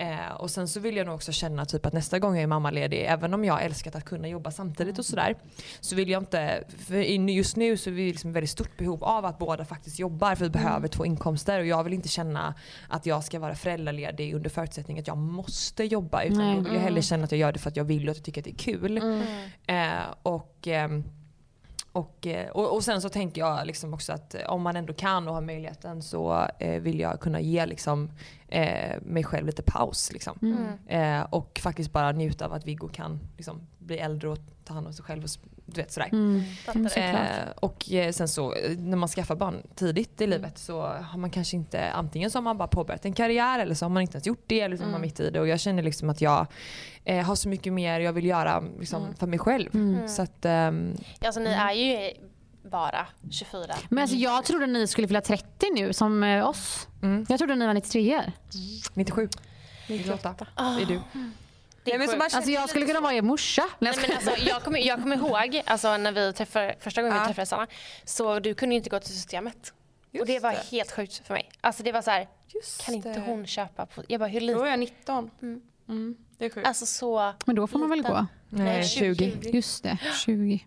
Eh, 0.00 0.32
och 0.38 0.50
sen 0.50 0.68
så 0.68 0.80
vill 0.80 0.96
jag 0.96 1.06
nog 1.06 1.14
också 1.14 1.32
känna 1.32 1.64
typ 1.64 1.86
att 1.86 1.92
nästa 1.92 2.18
gång 2.18 2.34
jag 2.34 2.42
är 2.42 2.46
mammaledig, 2.46 3.04
även 3.08 3.34
om 3.34 3.44
jag 3.44 3.64
älskat 3.64 3.94
att 3.94 4.04
kunna 4.04 4.28
jobba 4.28 4.50
samtidigt 4.50 4.98
och 4.98 5.04
sådär. 5.04 5.36
Så 5.80 5.96
vill 5.96 6.08
jag 6.10 6.22
inte, 6.22 6.64
för 6.78 6.96
just 7.30 7.56
nu 7.56 7.76
så 7.76 7.90
är 7.90 7.94
vi 7.94 8.12
liksom 8.12 8.32
väldigt 8.32 8.50
stort 8.50 8.78
behov 8.78 9.04
av 9.04 9.24
att 9.24 9.38
båda 9.38 9.64
faktiskt 9.64 9.98
jobbar 9.98 10.34
för 10.34 10.44
vi 10.44 10.50
behöver 10.50 10.88
två 10.88 11.06
inkomster 11.06 11.60
och 11.60 11.66
jag 11.66 11.84
vill 11.84 11.92
inte 11.92 12.08
känna 12.08 12.54
att 12.88 13.06
jag 13.06 13.24
ska 13.24 13.38
vara 13.38 13.54
föräldraledig 13.54 14.34
under 14.34 14.50
förutsättning 14.50 14.98
att 14.98 15.06
jag 15.06 15.16
måste 15.16 15.84
jobba 15.84 16.22
utan 16.22 16.38
Nej. 16.38 16.56
jag 16.56 16.62
vill 16.62 16.80
hellre 16.80 17.02
känna 17.02 17.24
att 17.24 17.32
jag 17.32 17.38
gör 17.38 17.52
det 17.52 17.58
för 17.58 17.68
att 17.68 17.76
jag 17.76 17.84
vill 17.84 18.08
och 18.08 18.10
att 18.10 18.16
jag 18.16 18.24
tycker 18.24 18.40
att 18.40 18.44
det 18.44 18.50
är 18.50 18.72
kul. 18.72 18.98
Eh, 19.66 20.14
och, 20.22 20.58
ehm, 20.66 21.04
och, 21.98 22.26
eh, 22.26 22.48
och, 22.50 22.74
och 22.74 22.84
sen 22.84 23.00
så 23.00 23.08
tänker 23.08 23.40
jag 23.40 23.66
liksom 23.66 23.94
också 23.94 24.12
att 24.12 24.34
eh, 24.34 24.40
om 24.50 24.62
man 24.62 24.76
ändå 24.76 24.92
kan 24.92 25.28
och 25.28 25.34
har 25.34 25.40
möjligheten 25.40 26.02
så 26.02 26.46
eh, 26.58 26.80
vill 26.80 27.00
jag 27.00 27.20
kunna 27.20 27.40
ge 27.40 27.66
liksom, 27.66 28.10
eh, 28.48 29.02
mig 29.02 29.24
själv 29.24 29.46
lite 29.46 29.62
paus. 29.62 30.12
Liksom. 30.12 30.38
Mm. 30.42 30.66
Eh, 30.86 31.26
och 31.30 31.60
faktiskt 31.62 31.92
bara 31.92 32.12
njuta 32.12 32.44
av 32.44 32.52
att 32.52 32.66
Viggo 32.66 32.88
kan 32.88 33.20
liksom, 33.36 33.60
bli 33.78 33.98
äldre 33.98 34.28
och 34.28 34.38
ta 34.64 34.74
hand 34.74 34.86
om 34.86 34.92
sig 34.92 35.04
själv. 35.04 35.24
Och, 35.24 35.30
du 35.74 35.80
vet, 35.80 35.92
sådär. 35.92 36.08
Mm. 36.12 36.42
Mm. 36.74 36.86
Eh, 36.86 37.48
och 37.60 37.92
eh, 37.92 38.12
sen 38.12 38.28
så 38.28 38.54
eh, 38.54 38.78
när 38.78 38.96
man 38.96 39.08
skaffar 39.08 39.36
barn 39.36 39.62
tidigt 39.74 40.20
i 40.20 40.26
livet 40.26 40.58
så 40.58 40.82
har 40.82 41.18
man 41.18 41.30
kanske 41.30 41.56
inte, 41.56 41.90
antingen 41.90 42.30
så 42.30 42.38
har 42.38 42.42
man 42.42 42.58
bara 42.58 42.68
påbörjat 42.68 43.04
en 43.04 43.12
karriär 43.12 43.58
eller 43.58 43.74
så 43.74 43.84
har 43.84 43.90
man 43.90 44.02
inte 44.02 44.16
ens 44.16 44.26
gjort 44.26 44.44
det 44.46 44.60
eller 44.60 44.76
så 44.76 44.82
är 44.82 44.88
man 44.88 45.00
mitt 45.00 45.20
i 45.20 45.30
det. 45.30 45.40
Och 45.40 45.48
jag 45.48 45.60
känner 45.60 45.82
liksom 45.82 46.10
att 46.10 46.20
jag 46.20 46.46
eh, 47.04 47.26
har 47.26 47.34
så 47.34 47.48
mycket 47.48 47.72
mer 47.72 48.00
jag 48.00 48.12
vill 48.12 48.26
göra 48.26 48.64
liksom, 48.78 49.14
för 49.18 49.26
mig 49.26 49.38
själv. 49.38 49.74
Mm. 49.74 50.08
Så 50.08 50.22
att, 50.22 50.44
ehm, 50.44 50.96
Alltså 51.20 51.40
ni 51.40 51.50
är 51.50 51.72
ju 51.72 52.12
bara 52.62 53.06
24. 53.30 53.74
Men 53.88 54.02
alltså, 54.02 54.16
jag 54.16 54.44
trodde 54.44 54.66
ni 54.66 54.86
skulle 54.86 55.08
fylla 55.08 55.20
30 55.20 55.46
nu 55.74 55.92
som 55.92 56.22
eh, 56.22 56.48
oss. 56.48 56.88
Mm. 57.02 57.26
Jag 57.28 57.38
trodde 57.38 57.54
ni 57.54 57.66
var 57.66 57.74
93 57.74 58.22
97, 58.94 59.28
98, 59.88 60.34
det 60.56 60.82
är 60.82 60.86
du. 60.86 61.00
Det 61.88 61.94
är 61.94 61.98
Nej, 61.98 62.06
men 62.06 62.08
så 62.08 62.16
man 62.16 62.28
Alltså 62.32 62.50
jag 62.50 62.68
skulle 62.68 62.86
kunna 62.86 63.00
vara 63.00 63.14
er 63.14 63.22
morsa. 63.22 63.64
Nej, 63.78 63.92
men 64.02 64.16
alltså, 64.16 64.30
jag, 64.48 64.62
kommer, 64.62 64.78
jag 64.78 65.02
kommer 65.02 65.16
ihåg 65.16 65.62
alltså, 65.66 65.96
när 65.96 66.12
vi 66.12 66.32
träffade, 66.32 66.74
första 66.80 67.02
gången 67.02 67.16
Ja. 67.16 67.22
vi 67.22 67.26
träffades 67.26 67.52
Anna, 67.52 67.66
så 68.04 68.38
du 68.40 68.54
kunde 68.54 68.74
inte 68.74 68.90
gå 68.90 69.00
till 69.00 69.12
systemet. 69.14 69.72
och 70.20 70.26
det 70.26 70.32
Just 70.32 70.42
var 70.42 70.52
det. 70.52 70.64
helt 70.70 70.92
sjukt 70.92 71.26
för 71.26 71.34
mig. 71.34 71.50
Alltså 71.60 71.82
det 71.82 71.92
var 71.92 72.02
så 72.02 72.10
här, 72.10 72.28
Just 72.54 72.84
kan 72.86 72.94
inte 72.94 73.12
det. 73.12 73.20
hon 73.20 73.46
köpa 73.46 73.86
på... 73.86 74.02
Jag 74.08 74.20
bara, 74.20 74.28
hur 74.28 74.40
Då 74.40 74.46
lite? 74.46 74.60
är 74.60 74.66
jag 74.66 74.78
19. 74.78 75.30
Mm. 75.88 76.16
Det 76.38 76.44
är 76.44 76.50
sjukt. 76.50 76.66
Alltså 76.66 76.86
så... 76.86 77.32
Men 77.46 77.56
då 77.56 77.66
får 77.66 77.78
man 77.78 77.90
väl 77.90 78.02
gå. 78.02 78.26
Nej, 78.48 78.84
20. 78.88 79.32
Just 79.52 79.82
det, 79.82 79.98
20. 80.24 80.60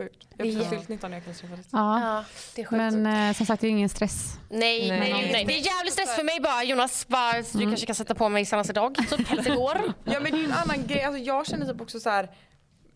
Sjukt. 0.00 0.26
Jag 0.36 0.44
har 0.46 0.52
Det- 0.52 0.56
precis 0.58 0.70
fyllt 0.70 0.88
19 0.88 1.10
när 1.10 1.16
jag 1.16 1.24
kan 1.24 1.34
träffa 1.34 1.56
lite. 1.56 1.68
Ja. 1.72 2.00
Ja, 2.00 2.24
det 2.54 2.62
är 2.62 2.66
sjukt. 2.66 2.76
Men 2.94 3.28
eh, 3.28 3.34
som 3.36 3.46
sagt 3.46 3.60
det 3.60 3.66
är 3.66 3.70
ingen 3.70 3.88
stress. 3.88 4.32
Nej, 4.50 4.88
Nej. 4.88 5.00
nej, 5.00 5.28
nej, 5.32 5.44
det 5.44 5.52
är 5.58 5.66
jävligt 5.76 5.92
stress 5.92 6.16
för 6.16 6.24
mig 6.24 6.40
bara. 6.40 6.64
Jonas, 6.64 7.08
bara, 7.08 7.32
du 7.52 7.60
kanske 7.66 7.86
kan 7.86 7.94
sätta 7.94 8.14
på 8.14 8.28
mig 8.28 8.46
senast 8.46 8.70
idag. 8.70 8.94
Typ 9.10 9.28
helst 9.28 9.46
igår. 9.50 9.92
Ja 10.04 10.20
men 10.20 10.32
det 10.32 10.38
är 10.40 10.44
en 10.44 10.52
annan 10.52 10.86
grej, 10.86 11.02
alltså, 11.02 11.18
jag 11.22 11.46
känner 11.46 11.66
typ 11.72 11.80
också 11.80 12.00
så 12.00 12.10
här. 12.10 12.28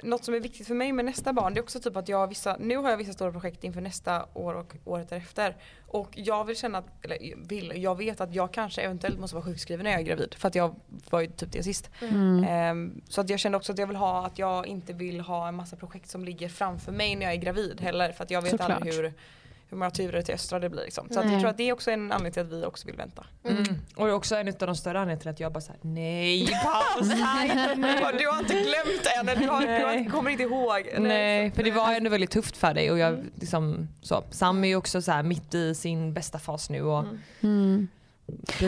Något 0.03 0.25
som 0.25 0.35
är 0.35 0.41
viktigt 0.41 0.67
för 0.67 0.75
mig 0.75 0.93
med 0.93 1.05
nästa 1.05 1.33
barn 1.33 1.55
det 1.55 1.61
är 1.61 1.63
också 1.63 1.81
typ 1.81 1.97
att 1.97 2.09
jag 2.09 2.19
har 2.19 2.27
vissa, 2.27 2.57
nu 2.61 2.77
har 2.77 2.91
jag 2.91 2.97
vissa 2.97 3.13
stora 3.13 3.33
projekt 3.33 3.65
inför 3.65 3.81
nästa 3.81 4.27
år 4.35 4.55
och 4.55 4.77
året 4.85 5.09
därefter. 5.09 5.57
Och 5.87 6.11
jag 6.15 6.45
vill 6.45 6.57
känna 6.57 6.79
att, 6.79 7.05
eller 7.05 7.47
vill, 7.49 7.73
jag 7.77 7.99
vet 7.99 8.21
att 8.21 8.35
jag 8.35 8.53
kanske 8.53 8.83
eventuellt 8.83 9.19
måste 9.19 9.37
vara 9.37 9.45
sjukskriven 9.45 9.85
när 9.85 9.91
jag 9.91 10.01
är 10.01 10.05
gravid. 10.05 10.35
För 10.35 10.49
att 10.49 10.55
jag 10.55 10.75
var 11.11 11.21
ju 11.21 11.27
typ 11.27 11.53
det 11.53 11.63
sist. 11.63 11.91
Ehm, 12.47 13.01
så 13.09 13.21
att 13.21 13.31
jag 13.31 13.41
kände 13.41 13.59
också 13.59 13.73
att 13.73 13.79
jag 13.79 13.87
vill 13.87 13.97
ha, 13.97 14.27
att 14.27 14.39
jag 14.39 14.67
inte 14.67 14.93
vill 14.93 15.21
ha 15.21 15.49
en 15.49 15.55
massa 15.55 15.77
projekt 15.77 16.11
som 16.11 16.25
ligger 16.25 16.49
framför 16.49 16.93
mig 16.93 17.17
när 17.17 17.27
jag 17.27 17.33
är 17.33 17.39
gravid 17.39 17.81
heller. 17.81 18.13
För 18.13 18.25
att 18.25 18.31
jag 18.31 18.43
vet 18.43 18.51
Såklart. 18.51 18.71
aldrig 18.71 18.95
hur, 18.95 19.13
hur 19.69 19.77
många 19.77 19.91
turer 19.91 20.23
till 20.23 20.35
östra 20.35 20.59
det 20.59 20.69
blir 20.71 20.83
liksom. 20.83 21.09
Så 21.11 21.19
att 21.21 21.27
Nej. 21.27 21.35
jag 21.35 21.41
tror 21.41 21.51
att 21.51 21.57
det 21.57 21.69
är 21.69 21.73
också 21.73 21.91
en 21.91 22.13
anledning 22.13 22.33
till 22.33 22.43
att 22.43 22.49
vi 22.49 22.65
också 22.65 22.87
vill 22.87 22.97
vänta. 22.97 23.25
Mm. 23.45 23.65
Och 23.97 24.07
det 24.07 24.11
är 24.13 24.15
också 24.15 24.37
en 24.37 24.49
av 24.49 24.55
de 24.59 24.77
större 24.77 25.01
anledningarna 25.01 25.21
till 25.21 25.31
att 25.31 25.41
jag 25.41 25.53
bara 25.53 25.61
såhär, 25.61 25.81
nej 25.83 26.47
paus, 26.65 27.09
nej, 27.09 27.75
nej. 27.77 28.15
Du 28.19 28.29
har 28.29 28.39
inte 28.39 28.55
glömt 28.55 29.07
än, 29.19 29.43
du, 29.43 29.49
har, 29.49 29.61
du 29.61 29.85
har, 29.85 30.11
kommer 30.11 30.31
inte 30.31 30.43
ihåg. 30.43 30.89
Nej, 30.99 31.51
för 31.51 31.63
det 31.63 31.71
var 31.71 31.93
ändå 31.93 32.11
väldigt 32.11 32.31
tufft 32.31 32.57
för 32.57 32.75
dig 32.75 32.91
och 32.91 32.99
jag 32.99 33.25
liksom 33.41 33.89
så. 34.03 34.25
Sam 34.31 34.65
är 34.65 34.69
ju 34.69 34.77
också 34.77 35.03
så 35.03 35.13
här 35.13 35.23
mitt 35.23 35.55
i 35.55 35.75
sin 35.75 36.15
bästa 36.15 36.39
fas 36.39 36.71
nu 36.71 36.83
och 36.83 37.05
Mm. 37.41 37.89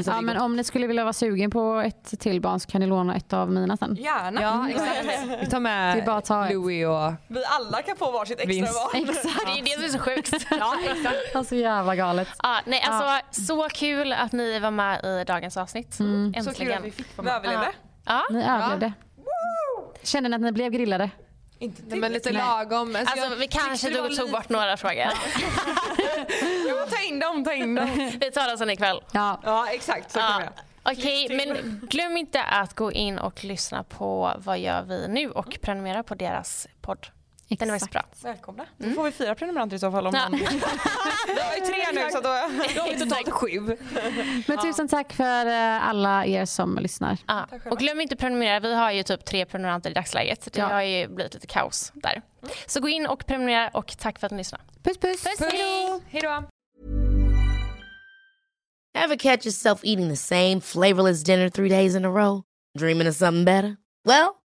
Ja, 0.06 0.20
men 0.20 0.36
om 0.36 0.56
ni 0.56 0.64
skulle 0.64 0.86
vilja 0.86 1.04
vara 1.04 1.12
sugen 1.12 1.50
på 1.50 1.74
ett 1.86 2.20
till 2.20 2.40
barn 2.40 2.60
så 2.60 2.68
kan 2.70 2.80
ni 2.80 2.86
låna 2.86 3.16
ett 3.16 3.32
av 3.32 3.50
mina 3.50 3.76
sen. 3.76 3.94
Gärna. 3.94 4.42
Ja 4.42 4.68
exakt. 4.70 5.40
Vi 5.42 5.46
tar 5.46 5.60
med 5.60 6.04
bara 6.04 6.16
att 6.16 6.24
ta 6.24 6.46
ett. 6.46 6.52
Louis 6.52 6.86
och 6.86 7.12
Vi 7.28 7.44
alla 7.44 7.82
kan 7.82 7.96
få 7.96 8.10
varsitt 8.10 8.40
extra 8.40 8.52
Vinst. 8.52 8.72
barn. 8.92 9.02
Exakt. 9.08 9.46
Det 9.46 9.60
är 9.60 9.64
det 9.64 9.70
som 9.70 9.84
är 9.84 9.88
så 9.88 9.98
sjukt. 9.98 10.46
Ja 10.50 10.74
exakt. 10.84 11.16
Alltså 11.36 11.54
jävla 11.54 11.96
galet. 11.96 12.28
Ja, 12.42 12.56
nej, 12.66 12.82
alltså, 12.88 13.42
Så 13.44 13.68
kul 13.68 14.12
att 14.12 14.32
ni 14.32 14.58
var 14.58 14.70
med 14.70 15.04
i 15.04 15.24
dagens 15.26 15.56
avsnitt. 15.56 15.94
Så 15.94 16.02
kul 16.02 16.32
Äntligen. 16.36 16.78
att 16.78 16.84
vi 16.84 16.90
fick 16.90 17.16
vara 17.16 17.24
med. 17.24 17.42
Vi 17.42 17.48
överlevde. 17.48 17.72
Ja. 18.06 18.22
Ni 18.30 18.44
överlevde. 18.44 18.92
Känner 20.02 20.28
ni 20.28 20.34
att 20.34 20.40
ni 20.42 20.52
blev 20.52 20.72
grillade? 20.72 21.10
Inte 21.58 21.82
Nej, 21.86 21.98
men 21.98 22.12
lite 22.12 22.32
lagom. 22.32 22.96
Alltså, 22.96 23.20
Alltså, 23.20 23.38
vi 23.38 23.46
kanske 23.48 23.90
var 24.00 24.08
tog, 24.08 24.16
tog 24.16 24.30
bort 24.30 24.48
några 24.48 24.76
frågor. 24.76 24.96
Ja, 26.68 26.86
ta 26.90 27.02
in 27.02 27.18
dem, 27.18 27.44
ta 27.44 27.52
in 27.52 27.74
dem. 27.74 28.10
Vi 28.20 28.30
tar 28.30 28.46
den 28.48 28.58
sen 28.58 28.70
ikväll. 28.70 29.00
Ja. 29.12 29.40
Ja 29.44 29.68
exakt, 29.70 30.12
så 30.12 30.18
Ja. 30.18 30.42
Okej, 30.82 31.28
men 31.36 31.80
glöm 31.90 32.16
inte 32.16 32.42
att 32.42 32.74
gå 32.74 32.92
in 32.92 33.18
och 33.18 33.44
lyssna 33.44 33.82
på 33.82 34.32
Vad 34.38 34.58
gör 34.58 34.82
vi 34.82 35.08
nu 35.08 35.30
och 35.30 35.58
prenumerera 35.62 36.02
på 36.02 36.14
deras 36.14 36.66
podd. 36.80 37.06
Den 37.48 37.68
är 37.70 37.72
faktiskt 37.72 37.92
bra. 37.92 38.02
Välkomna. 38.22 38.66
Då 38.78 38.90
får 38.90 39.04
vi 39.04 39.12
fyra 39.12 39.34
prenumeranter 39.34 39.76
i 39.76 39.78
så 39.78 39.90
fall. 39.90 40.06
Om 40.06 40.14
Ja. 40.14 40.28
någon... 40.28 40.38
Vi 41.34 41.40
har 41.40 41.54
ju 41.56 41.60
tre 41.60 41.84
nu 42.04 42.10
så 42.10 42.16
då... 42.20 42.22
då 42.22 42.80
har 42.80 42.92
vi 42.92 42.98
totalt 42.98 43.30
sju. 43.30 43.76
Men 44.48 44.58
tusen 44.58 44.88
tack 44.88 45.12
för 45.12 45.46
eh, 45.46 45.88
alla 45.88 46.26
er 46.26 46.44
som 46.44 46.78
lyssnar. 46.78 47.18
Ja. 47.26 47.46
Och 47.70 47.78
glöm 47.78 48.00
inte 48.00 48.12
att 48.14 48.18
prenumerera. 48.20 48.60
Vi 48.60 48.74
har 48.74 48.90
ju 48.92 49.02
typ 49.02 49.24
tre 49.24 49.44
prenumeranter 49.46 49.90
i 49.90 49.92
dagsläget. 49.94 50.48
Det 50.52 50.58
Ja. 50.60 50.66
har 50.66 50.82
ju 50.82 51.08
blivit 51.08 51.34
lite 51.34 51.46
kaos 51.46 51.92
där. 51.94 52.22
Så 52.66 52.80
gå 52.80 52.88
in 52.88 53.06
och 53.06 53.26
prenumerera 53.26 53.68
och 53.68 53.96
tack 53.98 54.18
för 54.18 54.26
att 54.26 54.30
ni 54.32 54.38
lyssnade. 54.38 54.64
Puss 54.82 54.98
puss! 54.98 55.22
Puss, 55.24 55.40
hej! 55.52 56.00
Hej 56.10 56.20
då. 56.22 56.42
Ever 58.98 59.16
catch 59.16 59.46
yourself 59.46 59.80
eating 59.84 60.08
the 60.08 60.16
same 60.16 60.60
flavorless 60.60 61.22
dinner 61.22 61.48
three 61.50 61.68
days 61.68 61.94
in 61.94 62.04
a 62.04 62.08
row? 62.10 62.42
Dreaming 62.78 63.08
of 63.08 63.14
something 63.16 63.44
better? 63.44 63.76
Well, 64.04 64.34